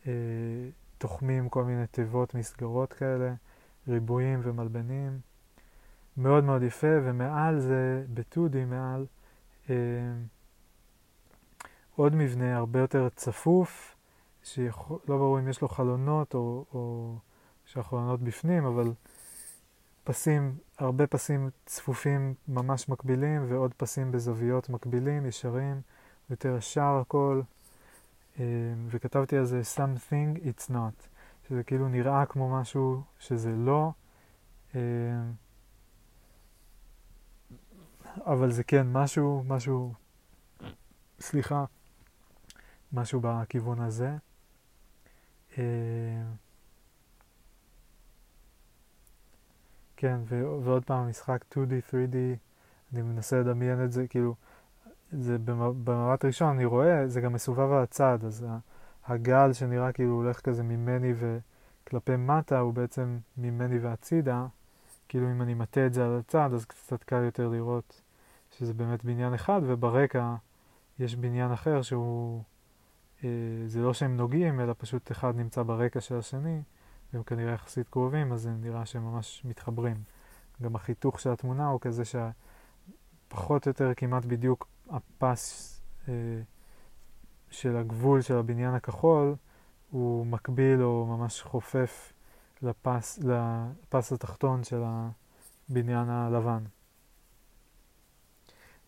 [0.07, 0.11] אה,
[0.97, 3.34] תוחמים כל מיני תיבות, מסגרות כאלה,
[3.88, 5.19] ריבועים ומלבנים.
[6.18, 9.05] מאוד מאוד יפה, ומעל זה, ב-2D מעל,
[11.95, 13.95] עוד מבנה הרבה יותר צפוף,
[14.43, 17.15] שלא ברור אם יש לו חלונות או, או
[17.68, 18.94] שהחלונות בפנים, אבל
[20.03, 25.81] פסים, הרבה פסים צפופים ממש מקבילים ועוד פסים בזוויות מקבילים, ישרים,
[26.30, 27.41] יותר ישר הכל.
[28.39, 28.45] אה,
[28.88, 31.07] וכתבתי על זה something it's not,
[31.48, 33.91] שזה כאילו נראה כמו משהו שזה לא,
[34.76, 34.81] אה,
[38.26, 39.94] אבל זה כן משהו, משהו,
[41.19, 41.65] סליחה,
[42.94, 44.15] משהו בכיוון הזה.
[49.98, 52.15] כן, ו- ועוד פעם, משחק 2D, 3D,
[52.94, 54.36] אני מנסה לדמיין את זה, כאילו,
[55.11, 58.45] זה במבט ראשון, אני רואה, זה גם מסובב על הצד, אז
[59.07, 64.45] הגל שנראה כאילו הולך כזה ממני וכלפי מטה, הוא בעצם ממני והצידה,
[65.07, 68.02] כאילו אם אני מטה את זה על הצד, אז קצת קל יותר לראות
[68.52, 70.36] שזה באמת בניין אחד, וברקע
[70.99, 72.44] יש בניין אחר שהוא,
[73.24, 73.30] אה,
[73.65, 76.61] זה לא שהם נוגעים, אלא פשוט אחד נמצא ברקע של השני.
[77.13, 80.03] והם כנראה יחסית קרובים, אז זה נראה שהם ממש מתחברים.
[80.61, 85.73] גם החיתוך של התמונה הוא כזה שפחות או יותר כמעט בדיוק הפס
[86.07, 86.13] אה,
[87.49, 89.35] של הגבול של הבניין הכחול
[89.91, 92.13] הוא מקביל או ממש חופף
[92.61, 94.84] לפס, לפס התחתון של
[95.69, 96.63] הבניין הלבן.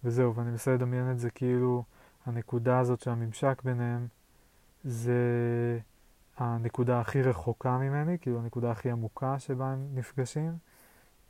[0.04, 1.84] וזהו, ואני מנסה לדמיין את זה כאילו
[2.26, 4.08] הנקודה הזאת של הממשק ביניהם
[4.84, 5.20] זה
[6.42, 10.58] הנקודה הכי רחוקה ממני, כאילו הנקודה הכי עמוקה שבה הם נפגשים.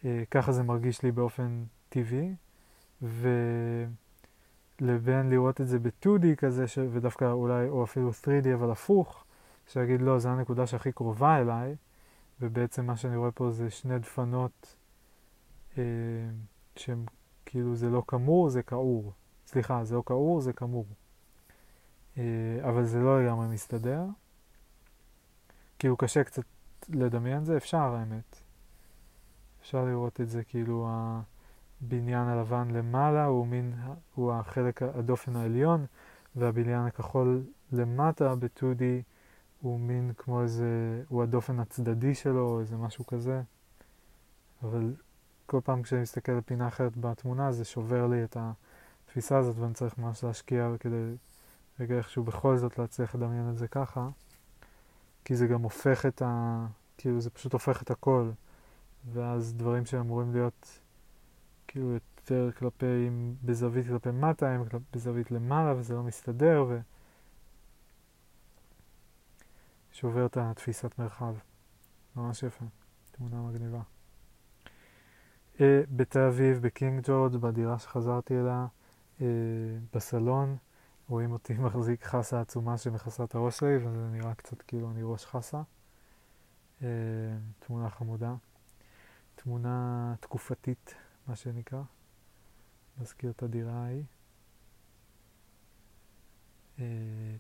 [0.06, 2.36] אה, ככה זה מרגיש לי באופן טבעי.
[4.82, 6.80] לבין לראות את זה ב-2D כזה, ש...
[6.92, 9.24] ודווקא אולי, או אפילו 3D, אבל הפוך,
[9.68, 11.76] שיגיד לא, זו הנקודה שהכי קרובה אליי,
[12.42, 14.76] ובעצם מה שאני רואה פה זה שני דפנות
[15.78, 15.84] אה,
[16.76, 17.06] שהם
[17.46, 19.14] כאילו זה לא כמור, זה כעור.
[19.48, 20.86] סליחה, זה לא כעור, זה כמור.
[22.18, 22.24] אה,
[22.64, 24.06] אבל זה לא לגמרי מסתדר.
[25.80, 26.44] כאילו קשה קצת
[26.90, 28.36] לדמיין זה, אפשר האמת.
[29.62, 30.90] אפשר לראות את זה כאילו
[31.82, 33.74] הבניין הלבן למעלה הוא מין,
[34.16, 35.86] הוא החלק, הדופן העליון,
[36.36, 38.84] והבניין הכחול למטה ב-2D
[39.62, 43.42] הוא מין כמו איזה, הוא הדופן הצדדי שלו, או איזה משהו כזה.
[44.64, 44.94] אבל
[45.46, 49.74] כל פעם כשאני מסתכל על פינה אחרת בתמונה זה שובר לי את התפיסה הזאת ואני
[49.74, 51.16] צריך ממש להשקיע כדי
[51.80, 54.10] רגע איכשהו בכל זאת להצליח לדמיין את זה ככה.
[55.30, 56.66] כי זה גם הופך את ה...
[56.98, 58.32] כאילו זה פשוט הופך את הכל.
[59.14, 60.80] ואז דברים שאמורים להיות
[61.68, 63.10] כאילו יותר כלפי,
[63.44, 66.80] בזווית כלפי מטה, הם בזווית למעלה וזה לא מסתדר ו...
[69.92, 71.34] שובר את התפיסת מרחב.
[72.16, 72.66] ממש יפה,
[73.12, 73.82] תמונה מגניבה.
[75.56, 78.68] Uh, בתל אביב, בקינג ג'ורג', בדירה שחזרתי אליה,
[79.20, 79.22] uh,
[79.94, 80.58] בסלון,
[81.10, 85.26] רואים אותי מחזיק חסה עצומה שמכסה את הראש שלי, וזה נראה קצת כאילו אני ראש
[85.26, 85.62] חסה.
[86.80, 86.84] Uh,
[87.60, 88.36] תמונה חמודה.
[89.36, 90.96] תמונה תקופתית,
[91.28, 91.82] מה שנקרא.
[92.98, 94.04] מזכיר את הדירה ההיא.
[96.78, 96.82] Uh,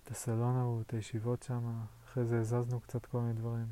[0.04, 3.68] את הסלון ההוא, את הישיבות שם, אחרי זה הזזנו קצת כל מיני דברים.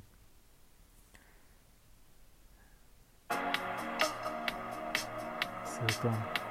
[5.65, 6.46] סרטון.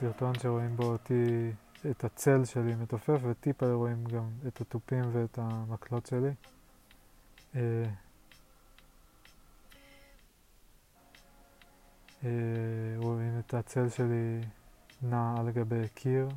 [0.00, 1.50] סרטון שרואים בו אותי,
[1.90, 6.30] את הצל שלי מתופף, וטיפה רואים גם את התופים ואת המקלות שלי.
[7.54, 7.60] אה,
[12.24, 12.30] אה,
[12.96, 14.40] רואים את הצל שלי
[15.02, 16.28] נע על גבי קיר.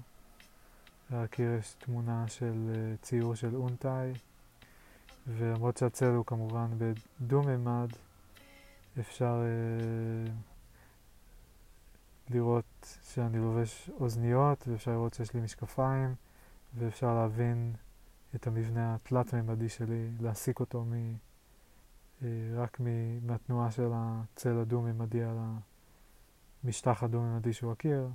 [1.12, 4.12] על הקיר יש תמונה של אה, ציור של אונטאי,
[5.28, 7.90] ולמרות שהצל הוא כמובן בדו-ממד,
[9.00, 10.32] אפשר אה,
[12.30, 16.16] לראות שאני לובש אוזניות, ואפשר לראות שיש לי משקפיים,
[16.78, 17.74] ואפשר להבין
[18.36, 20.94] את המבנה התלת-ממדי שלי, להסיק אותו מ...
[22.24, 22.82] אה, רק
[23.22, 25.38] מהתנועה של הצל הדו-ממדי על
[26.64, 28.10] המשטח הדו-ממדי שהוא הקיר,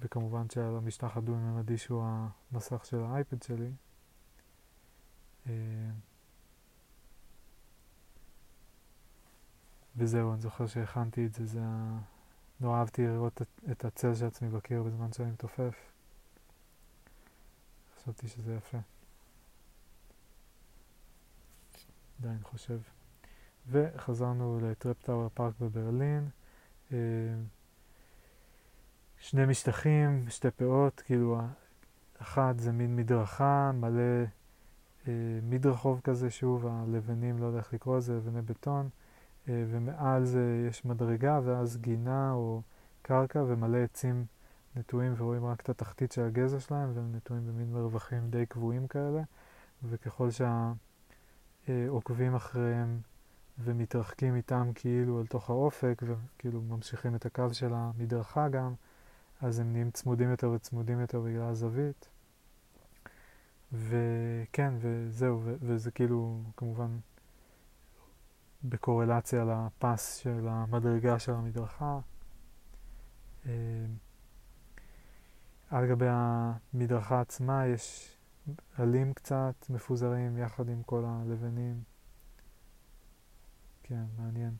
[0.00, 2.04] וכמובן שעל המשטח הדו-ממדי שהוא
[2.52, 3.70] המסך של האייפד שלי.
[5.46, 5.52] אה,
[9.96, 11.98] וזהו, אני זוכר שהכנתי את זה, זה ה...
[12.60, 15.74] נורא אהבתי לראות את, הצל של עצמי בקיר בזמן שאני מתופף.
[17.96, 18.78] חשבתי שזה יפה.
[22.20, 22.78] עדיין חושב.
[23.70, 26.28] וחזרנו לטרפטאוור פארק בברלין.
[26.92, 26.98] אה,
[29.18, 31.40] שני משטחים, שתי פאות, כאילו
[32.18, 34.24] אחת זה מין מדרכה מלא
[35.08, 35.12] אה,
[35.42, 38.88] מדרחוב כזה, שוב הלבנים, לא יודע איך לקרוא לזה, לבני בטון,
[39.48, 42.62] ומעל זה יש מדרגה ואז גינה או
[43.02, 44.24] קרקע ומלא עצים
[44.76, 49.22] נטועים ורואים רק את התחתית של הגזע שלהם והם נטועים במין מרווחים די קבועים כאלה,
[49.82, 50.28] וככל
[51.68, 53.00] שהעוקבים אה, אחריהם
[53.58, 58.74] ומתרחקים איתם כאילו אל תוך האופק וכאילו ממשיכים את הקו של המדרכה גם,
[59.40, 62.08] אז הם נהיים צמודים יותר וצמודים יותר בגלל הזווית.
[63.72, 66.98] וכן, וזהו, וזה כאילו כמובן
[68.64, 71.98] בקורלציה לפס של המדרגה של המדרכה.
[73.46, 73.52] אה,
[75.70, 78.16] על גבי המדרכה עצמה יש
[78.76, 81.82] עלים קצת מפוזרים יחד עם כל הלבנים.
[83.82, 84.54] כן, מעניין.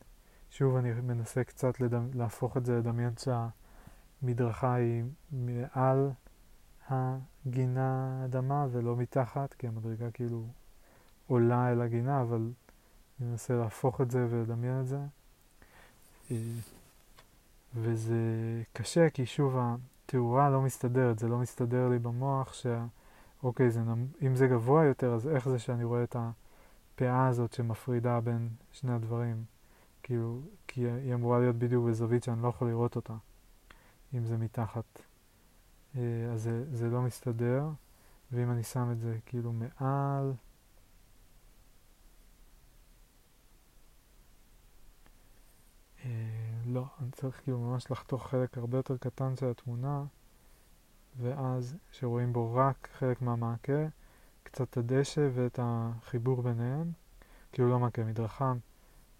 [0.49, 2.09] שוב אני מנסה קצת לדמ...
[2.13, 6.11] להפוך את זה, לדמיין שהמדרכה היא מעל
[6.89, 10.47] הגינה אדמה ולא מתחת, כי המדרגה כאילו
[11.27, 12.51] עולה אל הגינה, אבל
[13.21, 14.99] אני מנסה להפוך את זה ולדמיין את זה.
[16.31, 16.37] אה,
[17.75, 18.15] וזה
[18.73, 22.85] קשה, כי שוב, התאורה לא מסתדרת, זה לא מסתדר לי במוח שה...
[23.43, 23.81] אוקיי, זה,
[24.21, 28.93] אם זה גבוה יותר, אז איך זה שאני רואה את הפאה הזאת שמפרידה בין שני
[28.93, 29.43] הדברים?
[30.03, 33.13] כאילו, כי היא אמורה להיות בדיוק בזווית שאני לא יכול לראות אותה,
[34.13, 35.01] אם זה מתחת.
[35.95, 36.01] אה,
[36.33, 37.69] אז זה, זה לא מסתדר,
[38.31, 40.33] ואם אני שם את זה כאילו מעל...
[46.65, 50.03] לא, אני צריך כאילו ממש לחתוך חלק הרבה יותר קטן של התמונה
[51.17, 53.87] ואז שרואים בו רק חלק מהמעקה,
[54.43, 56.91] קצת את הדשא ואת החיבור ביניהם,
[57.51, 58.53] כאילו לא מעקה, מדרכה,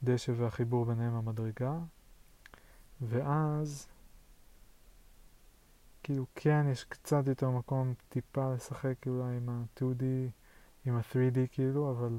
[0.03, 1.77] דשא והחיבור ביניהם המדרגה,
[3.01, 3.87] ואז
[6.03, 10.03] כאילו כן יש קצת יותר מקום טיפה לשחק אולי עם ה-2D,
[10.85, 12.17] עם ה-3D כאילו, אבל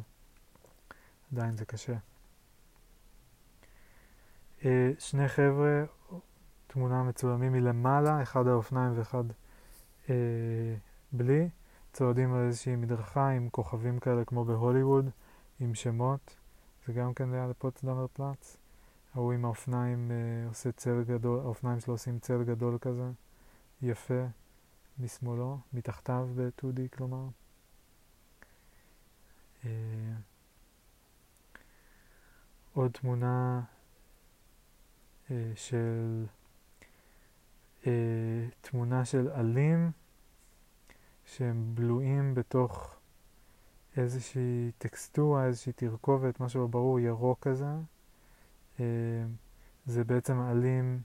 [1.33, 1.97] עדיין זה קשה.
[4.63, 4.67] Uh,
[4.99, 5.85] שני חבר'ה,
[6.67, 9.25] תמונה מצולמים מלמעלה, אחד האופניים ואחד
[10.07, 10.11] uh,
[11.13, 11.49] בלי,
[11.93, 15.11] צועדים על איזושהי מדרכה עם כוכבים כאלה כמו בהוליווד,
[15.61, 16.37] עם שמות,
[16.87, 18.57] זה גם כן ליד פוטסדמר פלאץ.
[19.15, 23.11] ההוא עם האופניים uh, עושה צל גדול, האופניים שלו עושים צל גדול כזה,
[23.83, 24.25] יפה,
[24.99, 27.27] משמאלו, מתחתיו ב-2D כלומר.
[29.63, 29.67] Uh,
[32.75, 33.63] עוד תמונה
[35.55, 36.25] של
[37.83, 37.87] uh,
[38.61, 39.91] תמונה של עלים
[41.25, 42.97] שהם בלויים בתוך
[43.97, 47.67] איזושהי טקסטורה, איזושהי תרכובת, משהו לא ברור, ירוק כזה.
[48.77, 48.81] Uh,
[49.87, 51.01] זה בעצם עלים,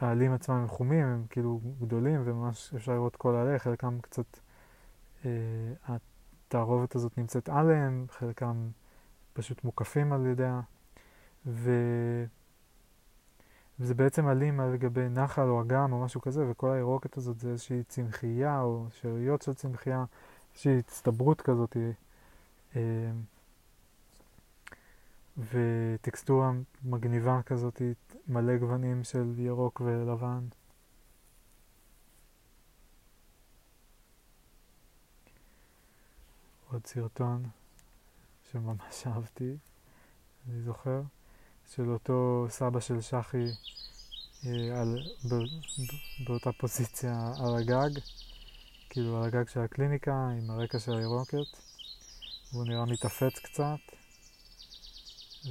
[0.00, 4.38] העלים עצמם הם חומים, הם כאילו גדולים וממש אפשר לראות כל עלה, חלקם קצת,
[5.86, 8.68] התערובת הזאת נמצאת עליהם, חלקם
[9.32, 10.60] פשוט מוקפים על ידיה,
[11.46, 11.70] ו...
[13.80, 17.50] וזה בעצם עלים על גבי נחל או אגם או משהו כזה, וכל הירוקת הזאת זה
[17.50, 20.04] איזושהי צמחייה או שאריות של צמחייה,
[20.52, 21.76] איזושהי הצטברות כזאת,
[22.76, 23.10] אה,
[25.38, 26.52] וטקסטורה
[26.84, 27.82] מגניבה כזאת,
[28.28, 30.40] מלא גוונים של ירוק ולבן.
[36.70, 37.42] עוד סרטון
[38.52, 39.56] שממש אהבתי,
[40.48, 41.02] אני זוכר,
[41.74, 43.44] של אותו סבא של שחי
[44.46, 48.00] אה, על, ב, ב, באותה פוזיציה על הגג,
[48.90, 51.58] כאילו על הגג של הקליניקה עם הרקע של הירוקת,
[52.52, 53.78] והוא נראה מתאפץ קצת,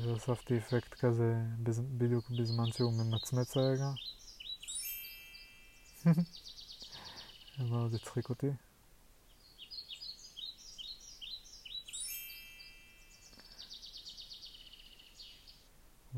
[0.04, 1.34] והוספתי אפקט כזה
[1.64, 3.90] בז, בדיוק בזמן שהוא ממצמץ הרגע.
[7.70, 8.50] מאוד הצחיק אותי.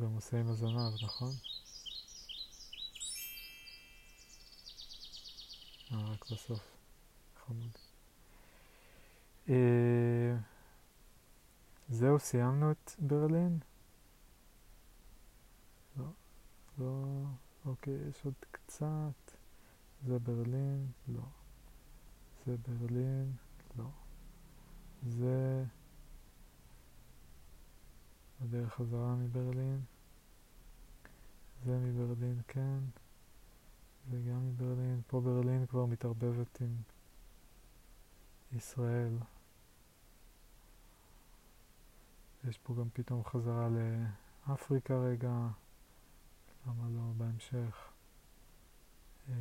[0.02, 1.36] גם עושה עם הזנב, נכון?
[5.92, 6.78] אה, רק בסוף.
[7.46, 7.72] חמוד.
[9.50, 10.36] אה,
[11.90, 13.60] זהו, סיימנו את ברלין?
[15.98, 16.06] לא,
[16.78, 17.06] לא,
[17.66, 19.32] אוקיי, יש עוד קצת.
[20.06, 20.92] זה ברלין?
[21.08, 21.24] לא.
[22.46, 23.32] זה ברלין?
[23.78, 23.90] לא.
[25.08, 25.64] זה...
[28.42, 29.82] בדרך חזרה מברלין.
[31.66, 32.80] זה מברלין, כן.
[34.12, 35.02] זה גם מברלין.
[35.08, 36.76] פה ברלין כבר מתערבבת עם
[38.52, 39.18] ישראל.
[42.48, 43.68] יש פה גם פתאום חזרה
[44.48, 45.48] לאפריקה רגע,
[46.68, 47.90] למה לא בהמשך.
[49.30, 49.34] אה,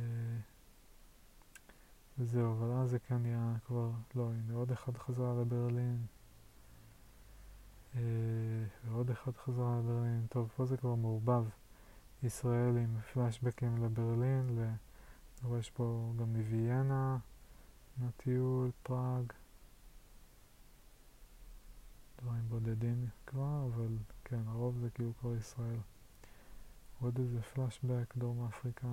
[2.17, 6.05] וזהו, אבל אז זה כאן נהיה כבר, לא, הנה עוד אחד חזרה לברלין.
[7.97, 8.01] אה,
[8.85, 10.25] ועוד אחד חזרה לברלין.
[10.29, 11.45] טוב, פה זה כבר מעורבב.
[12.23, 14.75] ישראל עם פלשבקים לברלין, ל...
[15.59, 17.17] יש פה גם מוויאנה,
[17.97, 19.33] מהטיול, פראג.
[22.21, 25.79] דברים בודדים כבר, אבל כן, הרוב זה כאילו כבר ישראל.
[27.01, 28.87] עוד איזה פלשבק, דרום אפריקה.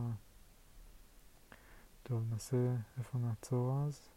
[2.03, 4.14] טוב, נעשה איפה נעצור אז.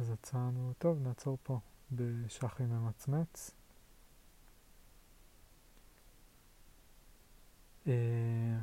[0.00, 1.60] אז עצרנו, טוב, נעצור פה,
[1.92, 3.50] בשחי ממצמץ.
[7.86, 8.58] אה,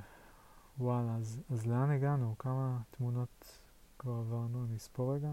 [0.80, 2.36] וואלה, אז, אז לאן הגענו?
[2.40, 3.62] כמה תמונות
[4.00, 4.66] כבר עברנו?
[4.66, 5.32] אני אספור רגע.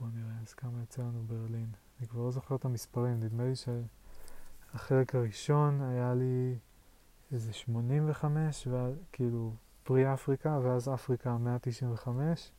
[0.00, 1.70] בואו נראה, אז כמה יצא לנו ברלין.
[1.98, 6.58] אני כבר לא זוכר את המספרים, נדמה לי שהחלק הראשון היה לי
[7.32, 8.68] איזה 85,
[9.12, 12.50] כאילו פרי אפריקה, ואז אפריקה 195.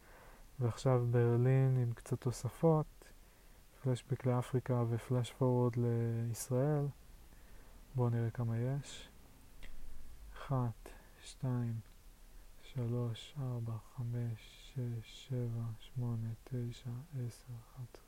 [0.59, 2.85] ועכשיו ברלין עם קצת תוספות,
[3.83, 6.85] פלשבק לאפריקה ופלאש פורוורד לישראל.
[7.95, 9.09] בואו נראה כמה יש.
[10.33, 10.55] 1,
[11.23, 11.79] 2,
[12.61, 14.05] 3, 4, 5,
[14.75, 15.39] 6, 7,
[15.95, 16.89] 8, 9,
[17.27, 18.02] 10, 11.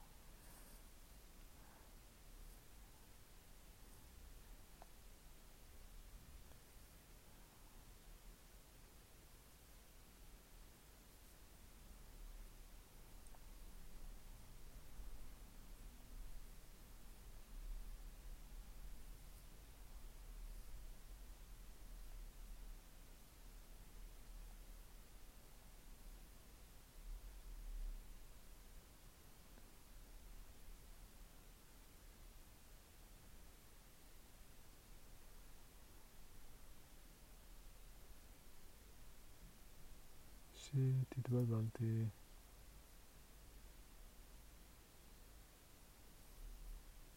[41.25, 42.05] התבלבלתי.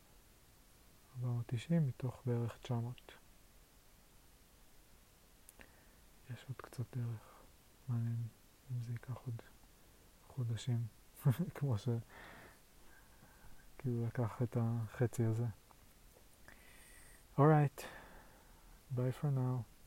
[1.23, 3.11] 490 מתוך בערך 900.
[6.33, 7.43] יש עוד קצת דרך,
[7.87, 8.23] מעניין
[8.71, 9.41] אם זה ייקח עוד
[10.27, 10.83] חודשים,
[11.55, 11.89] כמו ש...
[13.77, 15.45] כאילו לקח את החצי הזה.
[17.37, 17.83] Alright,
[18.95, 19.78] bye for now.